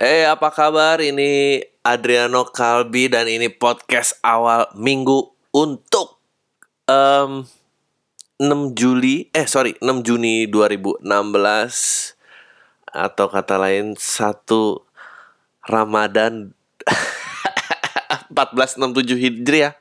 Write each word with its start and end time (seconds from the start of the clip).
Eh, 0.00 0.24
apa 0.24 0.48
kabar? 0.48 0.96
Ini 1.04 1.60
Adriano 1.84 2.48
Kalbi 2.48 3.12
dan 3.12 3.28
ini 3.28 3.52
podcast 3.52 4.16
awal 4.24 4.64
minggu 4.72 5.28
untuk 5.52 6.16
em 6.88 7.44
6 8.40 8.72
Juli, 8.72 9.28
eh 9.36 9.44
sorry, 9.44 9.76
6 9.76 10.00
Juni 10.00 10.48
2016 10.48 11.04
atau 12.88 13.28
kata 13.28 13.60
lain 13.60 13.92
1 13.92 15.68
Ramadan 15.68 16.56
1467 18.32 19.20
Hijriah. 19.20 19.76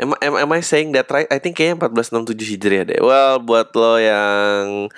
Am, 0.00 0.16
am, 0.24 0.40
am 0.40 0.50
I 0.56 0.64
saying 0.64 0.96
that 0.96 1.12
right? 1.12 1.28
I 1.28 1.36
think 1.36 1.60
kayaknya 1.60 1.84
1467 1.84 2.48
Hijriah 2.48 2.88
deh. 2.88 3.00
Well, 3.04 3.44
buat 3.44 3.76
lo 3.76 4.00
yang 4.00 4.88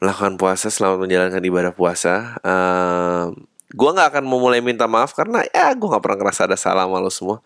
melakukan 0.00 0.40
puasa, 0.40 0.72
selamat 0.72 1.04
menjalankan 1.04 1.44
ibadah 1.44 1.72
puasa. 1.76 2.40
Um, 2.40 3.44
gue 3.70 3.90
nggak 3.92 4.16
akan 4.16 4.24
memulai 4.24 4.64
minta 4.64 4.88
maaf 4.88 5.12
karena 5.12 5.44
ya 5.52 5.70
gue 5.76 5.86
nggak 5.86 6.02
pernah 6.02 6.18
ngerasa 6.24 6.48
ada 6.48 6.56
salah 6.56 6.88
sama 6.88 6.98
lo 7.04 7.12
semua. 7.12 7.38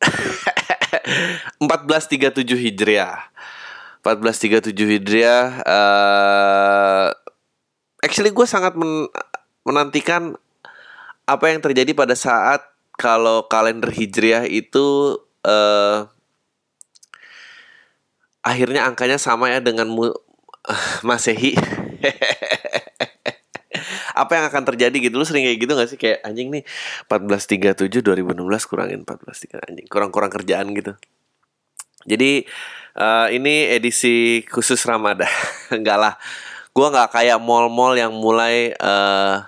1437 1.60 2.56
Hijriah. 2.56 3.28
1437 4.00 4.72
Hijriah. 4.72 5.44
Uh, 5.68 7.12
actually 8.00 8.32
gue 8.32 8.46
sangat 8.48 8.72
men 8.74 9.06
menantikan 9.60 10.40
apa 11.28 11.52
yang 11.52 11.60
terjadi 11.60 11.92
pada 11.92 12.16
saat 12.16 12.64
kalau 12.96 13.44
kalender 13.52 13.92
Hijriah 13.92 14.48
itu 14.48 15.20
uh, 15.44 16.08
akhirnya 18.40 18.88
angkanya 18.88 19.20
sama 19.20 19.52
ya 19.52 19.60
dengan 19.60 19.92
Masehi. 21.08 21.56
apa 24.10 24.32
yang 24.36 24.44
akan 24.52 24.62
terjadi 24.74 24.96
gitu? 25.00 25.16
Lu 25.16 25.24
sering 25.24 25.46
kayak 25.48 25.58
gitu 25.60 25.72
gak 25.72 25.88
sih? 25.88 25.98
Kayak 25.98 26.18
anjing 26.26 26.52
nih 26.52 26.62
1437 27.08 28.04
2016 28.04 28.68
kurangin 28.68 29.00
14 29.06 29.70
anjing 29.70 29.86
kurang-kurang 29.88 30.28
kerjaan 30.32 30.72
gitu. 30.76 30.92
Jadi 32.04 32.44
uh, 32.96 33.28
ini 33.32 33.68
edisi 33.72 34.44
khusus 34.48 34.80
Ramadan. 34.84 35.30
Enggak 35.76 35.98
lah. 36.00 36.14
Gua 36.70 36.88
nggak 36.88 37.10
kayak 37.18 37.42
mall-mall 37.42 37.98
yang 37.98 38.14
mulai 38.14 38.72
uh, 38.78 39.42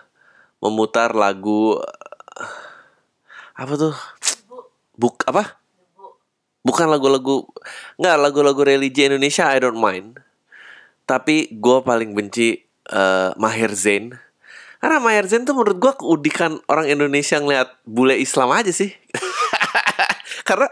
memutar 0.59 1.15
lagu 1.15 1.79
apa 3.55 3.73
tuh? 3.79 3.95
Buk 4.99 5.23
apa? 5.29 5.61
Bukan 6.63 6.87
lagu-lagu 6.87 7.47
nggak 7.99 8.17
lagu-lagu 8.23 8.61
religi 8.63 9.07
Indonesia 9.07 9.51
I 9.51 9.59
don't 9.59 9.79
mind 9.79 10.22
tapi 11.09 11.51
gue 11.53 11.79
paling 11.83 12.15
benci 12.15 12.63
uh, 12.91 13.35
Maher 13.37 13.73
Zain 13.75 14.15
karena 14.83 14.99
Maher 14.99 15.31
Zain 15.31 15.47
tuh 15.47 15.55
menurut 15.55 15.79
gue 15.79 15.93
keudikan 15.95 16.59
orang 16.67 16.91
Indonesia 16.91 17.39
ngeliat 17.39 17.71
bule 17.87 18.19
Islam 18.19 18.51
aja 18.51 18.75
sih. 18.75 18.91
karena 20.49 20.67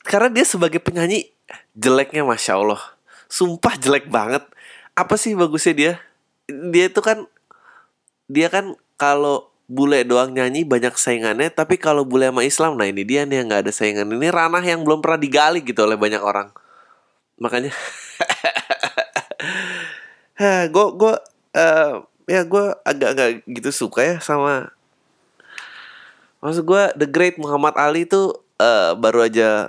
karena 0.00 0.32
dia 0.32 0.48
sebagai 0.48 0.80
penyanyi 0.80 1.28
jeleknya 1.76 2.24
masya 2.24 2.56
Allah, 2.56 2.80
sumpah 3.28 3.76
jelek 3.76 4.08
banget. 4.08 4.48
Apa 4.96 5.20
sih 5.20 5.36
bagusnya 5.36 5.76
dia? 5.76 5.92
Dia 6.48 6.88
itu 6.88 7.04
kan 7.04 7.28
dia 8.32 8.48
kan 8.48 8.72
kalau 8.96 9.52
bule 9.68 10.08
doang 10.08 10.32
nyanyi 10.32 10.64
banyak 10.64 10.96
saingannya, 10.96 11.52
tapi 11.52 11.76
kalau 11.76 12.08
bule 12.08 12.32
sama 12.32 12.48
Islam, 12.48 12.80
nah 12.80 12.88
ini 12.88 13.04
dia 13.04 13.28
nih 13.28 13.44
yang 13.44 13.52
nggak 13.52 13.68
ada 13.68 13.72
saingan. 13.76 14.08
Ini 14.08 14.32
ranah 14.32 14.64
yang 14.64 14.88
belum 14.88 15.04
pernah 15.04 15.20
digali 15.20 15.60
gitu 15.60 15.84
oleh 15.84 16.00
banyak 16.00 16.24
orang. 16.24 16.48
Makanya, 17.36 17.76
gue 20.40 20.86
gue 20.96 21.14
uh, 21.56 21.92
ya 22.24 22.42
gue 22.48 22.64
agak-agak 22.86 23.44
gitu 23.44 23.70
suka 23.70 24.00
ya 24.00 24.16
sama 24.24 24.72
maksud 26.40 26.64
gue 26.64 26.82
The 26.96 27.08
Great 27.08 27.36
Muhammad 27.36 27.76
Ali 27.76 28.08
tuh 28.08 28.40
uh, 28.56 28.96
baru 28.96 29.28
aja 29.28 29.68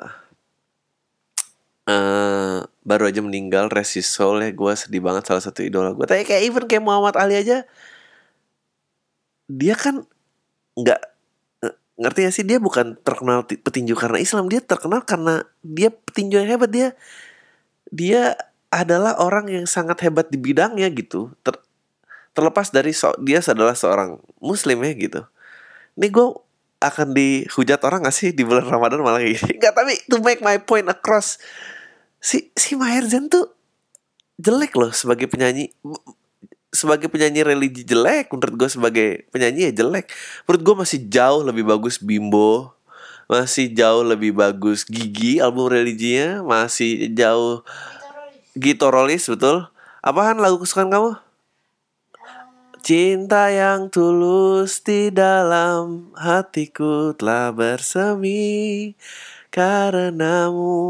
uh, 1.92 2.64
baru 2.88 3.12
aja 3.12 3.20
meninggal 3.20 3.68
soul 4.02 4.42
ya. 4.42 4.50
Gue 4.56 4.74
sedih 4.80 5.04
banget 5.04 5.28
salah 5.28 5.44
satu 5.44 5.60
idola 5.60 5.92
gue 5.92 6.08
tapi 6.08 6.24
kayak 6.24 6.44
even 6.48 6.64
kayak 6.72 6.84
Muhammad 6.88 7.20
Ali 7.20 7.36
aja 7.36 7.68
dia 9.52 9.76
kan 9.76 10.08
nggak 10.80 11.12
ngerti 12.02 12.22
ya 12.26 12.32
sih? 12.34 12.46
Dia 12.48 12.58
bukan 12.58 12.98
terkenal 13.06 13.46
petinju 13.46 13.94
karena 13.94 14.18
Islam. 14.18 14.50
Dia 14.50 14.64
terkenal 14.64 15.06
karena 15.06 15.46
dia 15.62 15.94
petinju 15.94 16.42
yang 16.42 16.50
hebat. 16.50 16.72
Dia 16.74 16.88
dia 17.94 18.34
adalah 18.72 19.20
orang 19.20 19.52
yang 19.52 19.66
sangat 19.68 20.00
hebat 20.08 20.32
di 20.32 20.40
bidangnya 20.40 20.88
gitu. 20.96 21.36
Ter, 21.44 21.60
terlepas 22.32 22.72
dari 22.72 22.96
so 22.96 23.12
dia 23.20 23.44
adalah 23.44 23.76
seorang 23.76 24.18
muslim 24.40 24.80
ya 24.88 24.92
gitu. 24.96 25.22
Ini 26.00 26.08
gue 26.08 26.28
akan 26.82 27.14
dihujat 27.14 27.84
orang 27.86 28.08
gak 28.08 28.16
sih 28.16 28.32
di 28.34 28.42
bulan 28.48 28.66
Ramadan 28.66 29.04
malah 29.04 29.22
kayak 29.22 29.38
gini? 29.38 29.54
Gak 29.64 29.76
tapi 29.78 29.94
to 30.10 30.18
make 30.24 30.42
my 30.42 30.58
point 30.58 30.88
across 30.90 31.38
si 32.18 32.50
si 32.58 32.74
Maher 32.74 33.06
Zain 33.06 33.30
tuh 33.30 33.54
jelek 34.42 34.74
loh 34.80 34.90
sebagai 34.90 35.30
penyanyi. 35.30 35.70
Sebagai 36.72 37.12
penyanyi 37.12 37.44
religi 37.44 37.84
jelek 37.84 38.32
menurut 38.32 38.56
gue 38.56 38.70
sebagai 38.72 39.08
penyanyi 39.30 39.70
ya 39.70 39.84
jelek. 39.84 40.08
Menurut 40.48 40.62
gue 40.64 40.76
masih 40.88 41.00
jauh 41.12 41.44
lebih 41.44 41.68
bagus 41.68 42.00
Bimbo 42.00 42.74
masih 43.32 43.72
jauh 43.72 44.04
lebih 44.04 44.36
bagus 44.36 44.84
Gigi 44.84 45.40
album 45.40 45.72
religinya 45.72 46.44
masih 46.44 47.08
jauh 47.16 47.64
Gitorolis 48.56 49.32
betul 49.32 49.72
apaan 50.04 50.44
lagu 50.44 50.60
kesukaan 50.60 50.92
kamu 50.92 51.12
Cinta 52.82 53.54
yang 53.54 53.94
tulus 53.94 54.82
di 54.82 55.14
dalam 55.14 56.10
hatiku 56.18 57.14
telah 57.14 57.54
bersemi 57.54 58.98
karenamu. 59.54 60.82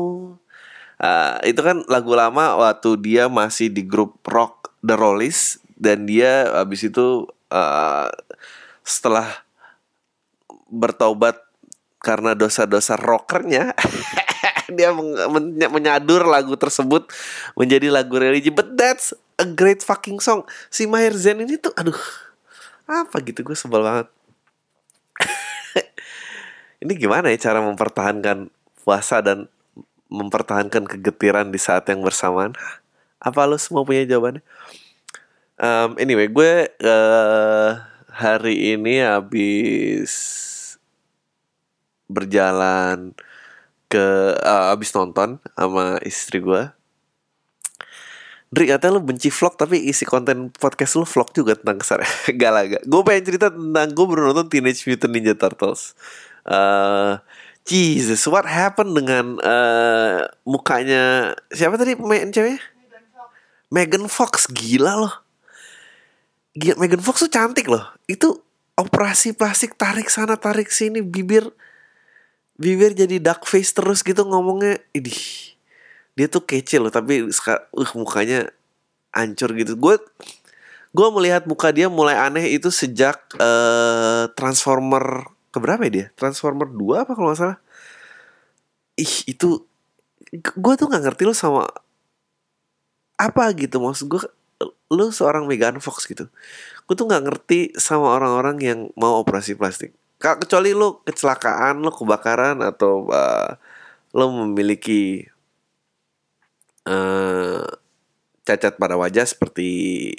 Uh, 0.95 1.35
itu 1.43 1.59
kan 1.59 1.83
lagu 1.91 2.15
lama 2.15 2.55
waktu 2.55 2.95
dia 2.95 3.27
masih 3.27 3.67
di 3.67 3.83
grup 3.83 4.23
rock 4.23 4.71
The 4.79 4.95
Rollies 4.95 5.59
dan 5.75 6.07
dia 6.07 6.47
habis 6.63 6.87
itu 6.87 7.27
uh, 7.51 8.07
setelah 8.87 9.43
bertobat 10.71 11.43
karena 11.99 12.39
dosa-dosa 12.39 12.95
rockernya 12.95 13.75
dia 14.73 14.95
menyadur 15.69 16.25
lagu 16.25 16.55
tersebut 16.55 17.07
menjadi 17.55 17.91
lagu 17.91 18.15
religi. 18.17 18.49
But 18.49 18.75
that's 18.75 19.15
a 19.39 19.45
great 19.45 19.81
fucking 19.85 20.19
song. 20.19 20.45
Si 20.69 20.85
Maher 20.85 21.13
Zain 21.17 21.41
ini 21.41 21.57
tuh 21.57 21.73
aduh 21.77 21.97
apa 22.91 23.23
gitu 23.23 23.41
gue 23.47 23.55
sebel 23.55 23.81
banget. 23.81 24.07
Ini 26.83 26.93
gimana 26.97 27.31
ya 27.31 27.37
cara 27.39 27.63
mempertahankan 27.63 28.51
puasa 28.83 29.23
dan 29.23 29.47
mempertahankan 30.11 30.83
kegetiran 30.89 31.47
di 31.53 31.59
saat 31.61 31.87
yang 31.87 32.03
bersamaan? 32.03 32.51
Apa 33.21 33.47
lo 33.47 33.55
semua 33.55 33.87
punya 33.87 34.03
jawabannya? 34.03 34.43
Um, 35.61 35.93
anyway 36.01 36.25
gue 36.25 36.73
uh, 36.81 37.71
hari 38.11 38.75
ini 38.75 38.99
habis 39.05 40.11
berjalan 42.11 43.15
ke 43.91 44.39
uh, 44.39 44.71
habis 44.71 44.95
nonton 44.95 45.43
sama 45.59 45.99
istri 46.07 46.39
gue 46.39 46.71
Dri 48.51 48.67
katanya 48.67 48.99
lu 48.99 49.03
benci 49.07 49.31
vlog 49.31 49.55
tapi 49.55 49.79
isi 49.87 50.03
konten 50.03 50.51
podcast 50.51 50.99
lu 50.99 51.07
vlog 51.07 51.31
juga 51.31 51.55
tentang 51.55 51.79
kesar. 51.79 52.03
Gak 52.39 52.51
lah 52.51 52.67
Gue 52.83 53.01
pengen 53.07 53.23
cerita 53.31 53.47
tentang 53.47 53.87
gue 53.95 54.05
baru 54.11 54.27
nonton 54.27 54.51
Teenage 54.51 54.83
Mutant 54.91 55.07
Ninja 55.15 55.31
Turtles. 55.39 55.95
Uh, 56.43 57.15
Jesus 57.63 58.27
what 58.27 58.43
happened 58.43 58.91
dengan 58.91 59.39
uh, 59.39 60.27
mukanya 60.43 61.31
Siapa 61.47 61.79
tadi 61.79 61.95
pemain 61.95 62.27
ceweknya? 62.27 62.59
Megan 63.71 64.11
Fox 64.11 64.51
gila 64.51 64.99
loh. 64.99 65.15
Gila, 66.51 66.75
Megan 66.75 66.99
Fox 66.99 67.23
tuh 67.23 67.31
cantik 67.31 67.71
loh. 67.71 67.87
Itu 68.03 68.43
operasi 68.75 69.31
plastik 69.31 69.79
tarik 69.79 70.11
sana 70.11 70.35
tarik 70.35 70.67
sini 70.67 70.99
bibir 70.99 71.47
bibir 72.61 72.93
jadi 72.93 73.17
dark 73.17 73.49
face 73.49 73.73
terus 73.73 74.05
gitu 74.05 74.21
ngomongnya. 74.21 74.77
Idih 74.93 75.17
dia 76.15 76.27
tuh 76.27 76.43
kece 76.43 76.77
loh 76.77 76.91
tapi 76.91 77.31
uh 77.31 77.91
mukanya 77.97 78.51
hancur 79.15 79.51
gitu. 79.55 79.73
Gue 79.79 79.95
gue 80.91 81.07
melihat 81.15 81.47
muka 81.47 81.71
dia 81.71 81.87
mulai 81.87 82.19
aneh 82.19 82.51
itu 82.51 82.67
sejak 82.67 83.17
uh, 83.39 84.27
Transformer 84.35 85.31
keberapa 85.55 85.87
ya 85.87 85.91
dia? 85.91 86.07
Transformer 86.19 86.67
2 86.67 87.03
apa 87.07 87.11
kalau 87.15 87.31
nggak 87.31 87.39
salah. 87.39 87.59
Ih 88.99 89.13
itu 89.27 89.63
gue 90.35 90.73
tuh 90.77 90.87
nggak 90.87 91.03
ngerti 91.11 91.23
lo 91.27 91.35
sama 91.35 91.67
apa 93.15 93.43
gitu. 93.55 93.79
Maksud 93.79 94.07
gue 94.11 94.21
lu 94.91 95.09
seorang 95.09 95.47
Megan 95.47 95.79
Fox 95.79 96.03
gitu. 96.05 96.27
Gue 96.85 96.95
tuh 96.99 97.07
nggak 97.07 97.23
ngerti 97.23 97.59
sama 97.79 98.11
orang-orang 98.11 98.57
yang 98.59 98.79
mau 98.99 99.15
operasi 99.23 99.55
plastik 99.55 99.95
kecuali 100.21 100.71
lu 100.77 101.01
kecelakaan 101.01 101.81
lu 101.81 101.89
kebakaran 101.89 102.61
atau 102.61 103.09
uh, 103.09 103.57
lu 104.13 104.27
memiliki 104.45 105.25
uh, 106.85 107.65
cacat 108.45 108.77
pada 108.77 108.95
wajah 108.95 109.25
seperti 109.25 110.13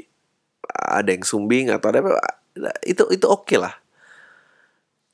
ada 0.67 1.15
yang 1.15 1.23
sumbing 1.23 1.71
atau 1.71 1.95
ada 1.95 2.01
itu 2.83 3.07
itu 3.15 3.27
oke 3.31 3.47
okay 3.47 3.59
lah. 3.63 3.75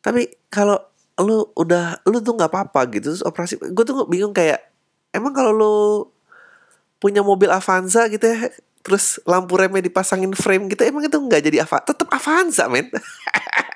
Tapi 0.01 0.33
kalau 0.49 0.81
lu 1.19 1.51
udah 1.59 1.99
lu 2.07 2.23
tuh 2.23 2.39
nggak 2.39 2.51
apa-apa 2.51 2.81
gitu 2.95 3.11
terus 3.11 3.27
operasi 3.27 3.59
gue 3.59 3.85
tuh 3.85 4.07
bingung 4.07 4.31
kayak 4.31 4.71
emang 5.11 5.35
kalau 5.35 5.51
lu 5.51 5.77
punya 7.03 7.27
mobil 7.27 7.51
Avanza 7.51 8.07
gitu 8.07 8.23
ya 8.23 8.55
terus 8.87 9.19
lampu 9.27 9.59
remnya 9.59 9.83
dipasangin 9.83 10.31
frame 10.39 10.71
gitu 10.71 10.87
emang 10.87 11.11
itu 11.11 11.19
nggak 11.19 11.43
jadi 11.43 11.67
apa 11.67 11.83
tetap 11.83 12.07
Avanza 12.15 12.71
men 12.71 12.87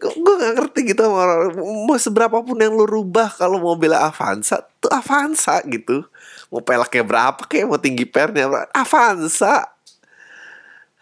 gue 0.00 0.34
gak 0.40 0.54
ngerti 0.56 0.80
gitu 0.96 1.04
sama 1.04 1.28
orang 1.28 1.52
mau 1.60 2.00
seberapa 2.00 2.40
pun 2.40 2.56
yang 2.56 2.72
lu 2.72 2.88
rubah 2.88 3.28
kalau 3.36 3.60
mobilnya 3.60 4.08
Avanza 4.08 4.64
tuh 4.80 4.88
Avanza 4.88 5.60
gitu. 5.68 6.08
Mau 6.48 6.64
pelaknya 6.64 7.04
berapa 7.04 7.42
kayak 7.44 7.68
mau 7.68 7.76
tinggi 7.76 8.08
pernya 8.08 8.48
Avanza. 8.72 9.68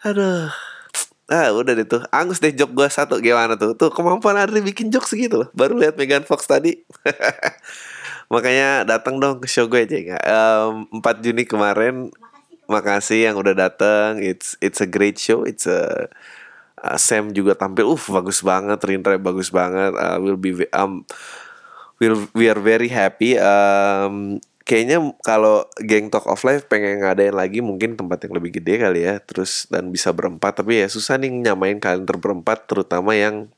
Aduh. 0.03 0.51
Ah 1.29 1.53
udah 1.53 1.73
deh 1.77 1.87
tuh. 1.87 2.03
Angus 2.11 2.43
deh 2.43 2.51
jok 2.51 2.75
gue 2.75 2.87
satu 2.91 3.23
gimana 3.23 3.55
tuh? 3.55 3.77
Tuh 3.77 3.93
kemampuan 3.93 4.35
Adri 4.35 4.59
bikin 4.59 4.91
jok 4.91 5.07
segitu. 5.07 5.45
Loh 5.45 5.49
Baru 5.55 5.79
lihat 5.79 5.95
Megan 5.95 6.27
Fox 6.27 6.49
tadi. 6.49 6.83
Makanya 8.33 8.85
datang 8.85 9.17
dong 9.17 9.41
ke 9.41 9.47
show 9.49 9.65
gue 9.65 9.85
aja 9.85 9.97
nggak 9.97 10.25
um, 10.27 11.01
4 11.01 11.23
Juni 11.23 11.47
kemarin. 11.47 12.11
Makasih 12.69 13.31
yang 13.31 13.35
udah 13.37 13.57
datang. 13.57 14.21
It's 14.21 14.53
it's 14.61 14.81
a 14.81 14.89
great 14.89 15.17
show. 15.17 15.41
It's 15.45 15.65
a 15.65 16.09
uh, 16.83 16.99
Sam 16.99 17.31
juga 17.35 17.55
tampil 17.55 17.85
uh 17.87 18.03
bagus 18.11 18.41
banget 18.43 18.79
Rindra 18.83 19.19
bagus 19.19 19.51
banget. 19.51 19.93
Uh, 19.95 20.17
Will 20.23 20.39
be 20.39 20.65
um 20.73 21.03
will 21.99 22.27
we 22.31 22.47
are 22.47 22.59
very 22.59 22.87
happy. 22.87 23.35
Um 23.39 24.39
kayaknya 24.63 25.01
kalau 25.25 25.65
geng 25.81 26.13
Talk 26.13 26.29
of 26.29 26.45
Life 26.45 26.69
pengen 26.69 27.01
ngadain 27.01 27.33
lagi 27.33 27.59
mungkin 27.59 27.97
tempat 27.97 28.21
yang 28.25 28.37
lebih 28.37 28.61
gede 28.61 28.77
kali 28.77 29.01
ya 29.01 29.17
terus 29.17 29.65
dan 29.67 29.89
bisa 29.89 30.13
berempat. 30.13 30.61
Tapi 30.61 30.85
ya 30.85 30.87
susah 30.87 31.17
nih 31.17 31.33
nyamain 31.33 31.81
kalian 31.81 32.05
terberempat 32.05 32.69
terutama 32.69 33.17
yang 33.17 33.49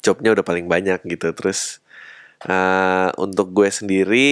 jobnya 0.00 0.32
udah 0.32 0.44
paling 0.44 0.64
banyak 0.64 1.04
gitu. 1.04 1.30
Terus 1.36 1.84
uh, 2.48 3.12
untuk 3.20 3.52
gue 3.52 3.68
sendiri 3.68 4.30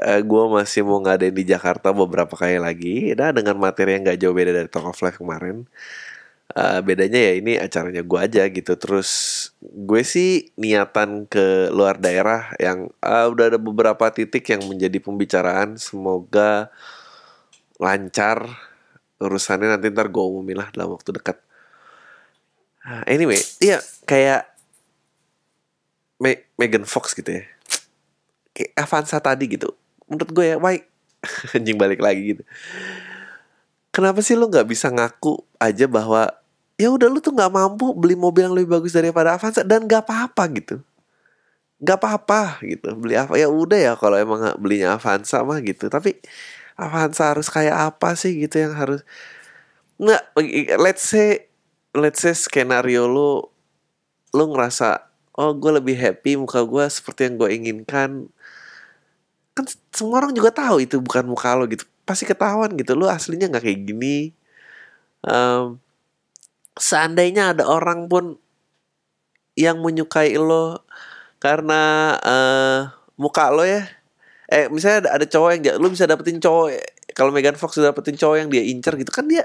uh, 0.00 0.20
gue 0.24 0.44
masih 0.48 0.80
mau 0.88 0.98
ngadain 1.04 1.34
di 1.36 1.44
Jakarta 1.44 1.92
beberapa 1.92 2.32
kali 2.32 2.56
lagi. 2.56 3.12
Nah 3.12 3.36
dengan 3.36 3.60
materi 3.60 4.00
yang 4.00 4.08
gak 4.08 4.18
jauh 4.20 4.32
beda 4.32 4.52
dari 4.56 4.68
Talk 4.72 4.88
of 4.88 5.00
Life 5.04 5.20
kemarin 5.20 5.68
Uh, 6.48 6.80
bedanya 6.80 7.20
ya 7.20 7.32
ini 7.36 7.60
acaranya 7.60 8.00
gue 8.00 8.18
aja 8.18 8.42
gitu. 8.48 8.72
Terus 8.80 9.10
gue 9.60 10.02
sih 10.02 10.48
niatan 10.56 11.28
ke 11.28 11.68
luar 11.68 12.00
daerah 12.00 12.56
yang 12.56 12.88
uh, 13.04 13.26
udah 13.28 13.52
ada 13.52 13.58
beberapa 13.60 14.08
titik 14.08 14.48
yang 14.48 14.64
menjadi 14.64 14.96
pembicaraan. 14.98 15.76
Semoga 15.76 16.72
lancar 17.76 18.48
urusannya. 19.20 19.68
Nanti 19.76 19.92
ntar 19.92 20.08
gue 20.08 20.24
umumin 20.24 20.56
lah 20.64 20.68
dalam 20.72 20.96
waktu 20.96 21.12
dekat. 21.20 21.36
Uh, 22.88 23.04
anyway 23.04 23.36
iya 23.60 23.84
kayak 24.08 24.48
Me 26.16 26.48
Megan 26.56 26.88
Fox 26.88 27.12
gitu 27.12 27.28
ya. 27.28 27.44
Kayak 28.56 28.72
Avanza 28.80 29.20
tadi 29.20 29.44
gitu. 29.52 29.76
Menurut 30.08 30.30
gue 30.32 30.44
ya 30.48 30.56
baik 30.56 30.88
anjing 31.56 31.76
balik 31.76 32.00
lagi 32.00 32.34
gitu 32.34 32.42
kenapa 33.98 34.22
sih 34.22 34.38
lo 34.38 34.46
nggak 34.46 34.70
bisa 34.70 34.94
ngaku 34.94 35.42
aja 35.58 35.90
bahwa 35.90 36.30
ya 36.78 36.94
udah 36.94 37.10
lu 37.10 37.18
tuh 37.18 37.34
nggak 37.34 37.50
mampu 37.50 37.90
beli 37.98 38.14
mobil 38.14 38.46
yang 38.46 38.54
lebih 38.54 38.78
bagus 38.78 38.94
daripada 38.94 39.34
Avanza 39.34 39.66
dan 39.66 39.90
nggak 39.90 40.06
apa-apa 40.06 40.46
gitu. 40.54 40.78
Nggak 41.82 41.98
apa-apa 41.98 42.62
gitu. 42.62 42.94
Beli 42.94 43.18
apa 43.18 43.34
ya 43.34 43.50
udah 43.50 43.74
ya 43.74 43.92
kalau 43.98 44.14
emang 44.14 44.54
belinya 44.62 44.94
Avanza 44.94 45.42
mah 45.42 45.58
gitu. 45.66 45.90
Tapi 45.90 46.14
Avanza 46.78 47.34
harus 47.34 47.50
kayak 47.50 47.74
apa 47.74 48.14
sih 48.14 48.38
gitu 48.38 48.62
yang 48.62 48.78
harus 48.78 49.02
nggak 49.98 50.22
let's 50.78 51.02
say 51.02 51.50
let's 51.90 52.22
say 52.22 52.38
skenario 52.38 53.10
lu 53.10 53.42
lu 54.30 54.44
ngerasa 54.54 55.10
oh 55.34 55.50
gue 55.58 55.74
lebih 55.74 55.98
happy 55.98 56.38
muka 56.38 56.62
gue 56.62 56.86
seperti 56.86 57.26
yang 57.26 57.34
gue 57.34 57.50
inginkan. 57.50 58.30
Kan 59.58 59.66
semua 59.90 60.22
orang 60.22 60.38
juga 60.38 60.54
tahu 60.54 60.86
itu 60.86 61.02
bukan 61.02 61.26
muka 61.26 61.58
lo 61.58 61.66
gitu 61.66 61.82
pasti 62.08 62.24
ketahuan 62.24 62.72
gitu. 62.80 62.96
Lu 62.96 63.04
aslinya 63.04 63.52
nggak 63.52 63.64
kayak 63.68 63.80
gini. 63.84 64.32
Um, 65.20 65.76
seandainya 66.80 67.52
ada 67.52 67.68
orang 67.68 68.08
pun 68.08 68.40
yang 69.58 69.84
menyukai 69.84 70.32
lo 70.40 70.80
karena 71.36 72.14
uh, 72.24 72.80
muka 73.20 73.52
lo 73.52 73.68
ya. 73.68 73.84
Eh 74.48 74.72
misalnya 74.72 75.04
ada, 75.04 75.10
ada 75.20 75.26
cowok 75.28 75.50
yang 75.60 75.62
lo 75.76 75.92
bisa 75.92 76.08
dapetin 76.08 76.40
cowok 76.40 76.72
kalau 77.12 77.28
Megan 77.28 77.60
Fox 77.60 77.76
dapetin 77.76 78.16
cowok 78.16 78.36
yang 78.40 78.48
dia 78.48 78.64
incer 78.64 78.96
gitu 78.96 79.12
kan 79.12 79.28
dia 79.28 79.44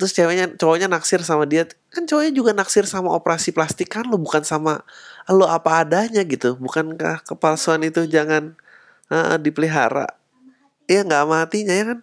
terus 0.00 0.16
ceweknya 0.16 0.56
cowoknya 0.56 0.88
naksir 0.88 1.20
sama 1.20 1.44
dia. 1.44 1.68
Kan 1.92 2.08
cowoknya 2.08 2.32
juga 2.32 2.56
naksir 2.56 2.88
sama 2.88 3.12
operasi 3.12 3.52
plastik 3.52 3.92
kan 3.92 4.08
lo 4.08 4.16
bukan 4.16 4.40
sama 4.40 4.80
lo 5.28 5.44
apa 5.44 5.84
adanya 5.84 6.24
gitu. 6.24 6.56
Bukankah 6.56 7.20
kepalsuan 7.28 7.84
itu 7.84 8.08
jangan 8.08 8.56
uh, 9.12 9.36
dipelihara 9.36 10.08
ya 10.90 11.06
nggak 11.06 11.24
matinya 11.30 11.74
ya 11.74 11.86
kan 11.94 12.00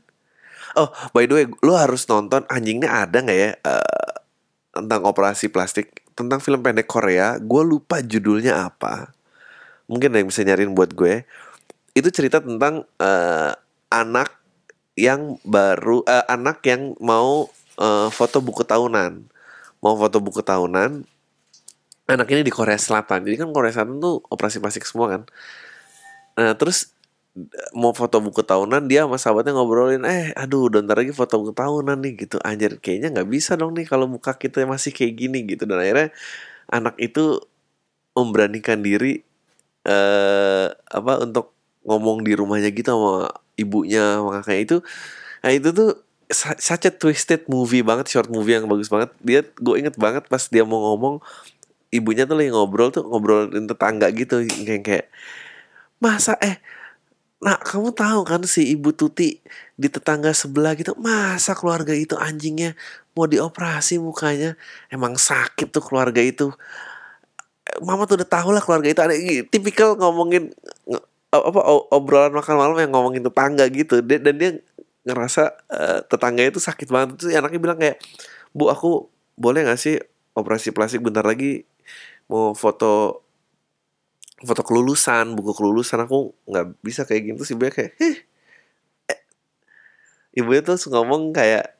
Oh, 0.78 0.94
by 1.10 1.25
the 1.25 1.34
way, 1.34 1.45
lu 1.66 1.74
harus 1.74 2.06
nonton 2.06 2.45
anjingnya 2.54 3.10
ada 3.10 3.25
nggak 3.25 3.39
ya 3.39 3.51
uh, 3.66 4.13
tentang 4.78 5.10
operasi 5.10 5.50
plastik 5.50 6.06
tentang 6.13 6.38
film 6.38 6.62
pendek 6.62 6.86
Korea. 6.86 7.42
Gue 7.42 7.66
lupa 7.66 7.98
judulnya 7.98 8.69
apa. 8.69 9.10
Mungkin 9.89 10.13
ada 10.13 10.22
yang 10.22 10.30
bisa 10.30 10.45
nyariin 10.45 10.78
buat 10.78 10.94
gue. 10.94 11.25
Itu 11.98 12.13
cerita 12.13 12.38
tentang 12.45 12.86
uh, 13.01 13.51
anak 13.89 14.38
yang 14.94 15.42
baru, 15.42 16.06
uh, 16.06 16.25
anak 16.30 16.62
yang 16.69 16.94
mau 17.01 17.50
uh, 17.81 18.10
foto 18.13 18.38
buku 18.38 18.62
tahunan, 18.62 19.25
mau 19.81 19.98
foto 19.98 20.22
buku 20.22 20.45
tahunan. 20.45 21.06
Anak 22.07 22.28
ini 22.38 22.45
di 22.45 22.54
Korea 22.54 22.78
Selatan. 22.78 23.25
Jadi 23.25 23.36
kan 23.42 23.50
Korea 23.50 23.74
Selatan 23.74 23.98
tuh 23.98 24.22
operasi 24.30 24.62
plastik 24.62 24.86
semua 24.86 25.10
kan. 25.10 25.22
Nah, 26.38 26.54
terus 26.54 26.97
mau 27.78 27.94
foto 27.94 28.18
buku 28.18 28.42
tahunan 28.42 28.89
dia 28.89 29.06
sama 29.06 29.18
sahabatnya 29.22 29.54
ngobrolin 29.54 30.04
eh 30.07 30.34
aduh 30.34 30.69
udah 30.72 30.81
ntar 30.86 31.01
lagi 31.01 31.13
foto 31.13 31.38
buku 31.42 31.54
tahunan 31.54 31.98
nih 32.01 32.13
gitu. 32.28 32.38
Anjir 32.42 32.81
kayaknya 32.81 33.13
nggak 33.13 33.30
bisa 33.30 33.54
dong 33.60 33.78
nih 33.78 33.86
kalau 33.86 34.10
muka 34.10 34.34
kita 34.36 34.66
masih 34.66 34.92
kayak 34.95 35.13
gini 35.18 35.45
gitu. 35.45 35.63
Dan 35.69 35.80
akhirnya 35.81 36.10
anak 36.72 36.98
itu 36.98 37.42
memberanikan 38.18 38.81
diri 38.81 39.22
eh 39.88 40.68
apa 40.74 41.13
untuk 41.24 41.54
ngomong 41.88 42.25
di 42.25 42.34
rumahnya 42.36 42.74
gitu 42.74 42.89
sama 42.92 43.31
ibunya 43.56 44.19
sama 44.19 44.30
kakaknya. 44.42 44.62
Itu 44.66 44.78
nah 45.45 45.51
itu 45.54 45.69
tuh 45.72 45.92
such 46.33 46.86
a 46.90 46.92
twisted 46.92 47.48
movie 47.48 47.86
banget 47.86 48.12
short 48.12 48.28
movie 48.28 48.57
yang 48.59 48.68
bagus 48.68 48.92
banget. 48.92 49.14
Dia 49.23 49.45
gue 49.47 49.76
inget 49.80 49.95
banget 49.95 50.28
pas 50.28 50.44
dia 50.52 50.68
mau 50.68 50.81
ngomong 50.94 51.23
ibunya 51.94 52.28
tuh 52.28 52.35
lagi 52.35 52.52
ngobrol 52.52 52.92
tuh 52.92 53.07
ngobrolin 53.07 53.66
tetangga 53.69 54.12
gitu 54.12 54.44
kayak 54.44 54.83
kayak 54.83 55.07
masa 56.04 56.35
eh 56.44 56.59
Nah, 57.38 57.54
kamu 57.62 57.94
tahu 57.94 58.26
kan 58.26 58.42
si 58.50 58.74
Ibu 58.74 58.98
Tuti 58.98 59.38
di 59.78 59.88
tetangga 59.94 60.34
sebelah 60.34 60.74
gitu, 60.74 60.98
masa 60.98 61.54
keluarga 61.54 61.94
itu 61.94 62.18
anjingnya 62.18 62.74
mau 63.14 63.30
dioperasi 63.30 64.02
mukanya? 64.02 64.58
Emang 64.90 65.14
sakit 65.22 65.70
tuh 65.70 65.84
keluarga 65.86 66.18
itu. 66.18 66.50
Mama 67.84 68.10
tuh 68.10 68.18
udah 68.18 68.30
tahu 68.30 68.50
lah 68.56 68.64
keluarga 68.64 68.90
itu 68.90 69.02
ada 69.06 69.16
tipikal 69.54 69.94
ngomongin 70.00 70.50
apa 71.30 71.60
obrolan 71.92 72.34
makan 72.34 72.56
malam 72.58 72.78
yang 72.80 72.92
ngomongin 72.96 73.22
tetangga 73.22 73.68
gitu 73.70 74.00
dan 74.02 74.34
dia 74.40 74.52
ngerasa 75.04 75.44
uh, 75.72 76.00
tetangga 76.08 76.44
itu 76.48 76.60
sakit 76.60 76.88
banget 76.88 77.20
terus 77.20 77.36
anaknya 77.36 77.60
bilang 77.60 77.80
kayak 77.80 78.00
bu 78.56 78.72
aku 78.72 79.12
boleh 79.36 79.68
gak 79.68 79.80
sih 79.80 80.00
operasi 80.34 80.72
plastik 80.72 81.04
bentar 81.04 81.24
lagi 81.24 81.68
mau 82.32 82.56
foto 82.56 83.24
foto 84.38 84.62
kelulusan 84.62 85.34
buku 85.34 85.52
kelulusan 85.58 86.06
aku 86.06 86.34
nggak 86.46 86.66
bisa 86.86 87.02
kayak 87.10 87.34
gitu 87.34 87.42
sih. 87.48 87.56
Kayak 87.58 87.98
eh. 87.98 88.18
ibu 90.38 90.50
itu 90.54 90.74
ngomong 90.90 91.34
kayak 91.34 91.78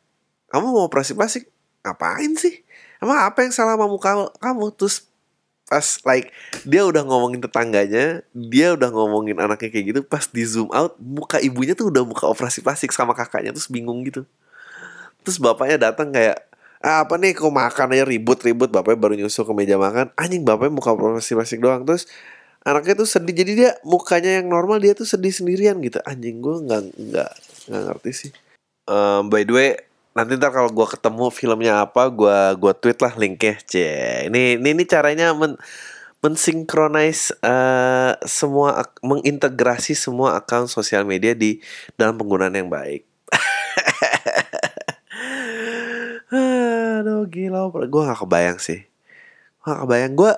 kamu 0.50 0.66
mau 0.74 0.88
operasi 0.90 1.14
plastik 1.14 1.52
ngapain 1.86 2.34
sih? 2.40 2.64
Emang 2.98 3.22
apa 3.22 3.46
yang 3.46 3.54
salah 3.54 3.78
sama 3.78 3.86
muka 3.86 4.34
kamu? 4.42 4.74
Terus 4.74 5.06
pas 5.68 6.00
like 6.08 6.32
dia 6.64 6.88
udah 6.88 7.04
ngomongin 7.04 7.44
tetangganya 7.44 8.24
dia 8.32 8.72
udah 8.72 8.88
ngomongin 8.88 9.36
anaknya 9.36 9.68
kayak 9.68 9.86
gitu 9.92 10.00
pas 10.00 10.24
di 10.32 10.48
zoom 10.48 10.72
out 10.72 10.96
muka 10.96 11.44
ibunya 11.44 11.76
tuh 11.76 11.92
udah 11.92 12.08
muka 12.08 12.24
operasi 12.24 12.64
plastik 12.64 12.96
sama 12.96 13.12
kakaknya 13.12 13.52
terus 13.52 13.68
bingung 13.68 14.00
gitu. 14.08 14.24
Terus 15.28 15.44
bapaknya 15.44 15.92
datang 15.92 16.16
kayak 16.16 16.48
ah, 16.80 17.04
apa 17.04 17.20
nih 17.20 17.36
kau 17.36 17.52
makan 17.52 17.92
aja 18.00 18.08
ribut-ribut? 18.08 18.72
Bapaknya 18.72 19.00
baru 19.00 19.14
nyusul 19.20 19.44
ke 19.44 19.52
meja 19.52 19.76
makan 19.76 20.08
anjing 20.16 20.48
bapaknya 20.48 20.72
muka 20.72 20.96
operasi 20.96 21.36
plastik 21.36 21.60
doang. 21.60 21.84
Terus 21.84 22.08
anaknya 22.64 23.04
tuh 23.04 23.10
sedih. 23.10 23.36
Jadi 23.36 23.52
dia 23.66 23.72
mukanya 23.86 24.42
yang 24.42 24.48
normal 24.50 24.82
dia 24.82 24.98
tuh 24.98 25.06
sedih 25.06 25.34
sendirian 25.34 25.78
gitu. 25.84 26.00
Anjing 26.08 26.42
gue 26.42 26.56
nggak 26.66 26.82
nggak 26.98 27.32
nggak 27.70 27.84
ngerti 27.92 28.12
sih. 28.14 28.32
Um, 28.88 29.28
by 29.28 29.44
the 29.44 29.54
way 29.54 29.72
nanti 30.18 30.34
ntar 30.34 30.50
kalau 30.50 30.74
gue 30.74 30.88
ketemu 30.90 31.30
filmnya 31.30 31.86
apa 31.86 32.10
gue 32.10 32.38
gue 32.58 32.74
tweet 32.82 33.00
lah 33.04 33.14
linknya. 33.14 33.56
C 33.68 33.74
ini 34.32 34.58
ini 34.58 34.70
ini 34.74 34.84
caranya 34.90 35.38
men 35.38 35.54
mensinkronis 36.18 37.30
uh, 37.46 38.18
semua 38.26 38.90
mengintegrasi 39.06 39.94
semua 39.94 40.34
akun 40.34 40.66
sosial 40.66 41.06
media 41.06 41.38
di 41.38 41.62
dalam 41.94 42.18
penggunaan 42.18 42.58
yang 42.58 42.74
baik. 42.74 43.06
Aduh 46.34 47.30
gila. 47.30 47.70
Gue 47.70 48.02
gak 48.04 48.26
kebayang 48.26 48.58
sih. 48.58 48.82
Gue 49.62 49.70
gak 49.70 49.86
kebayang. 49.86 50.18
Gue 50.18 50.34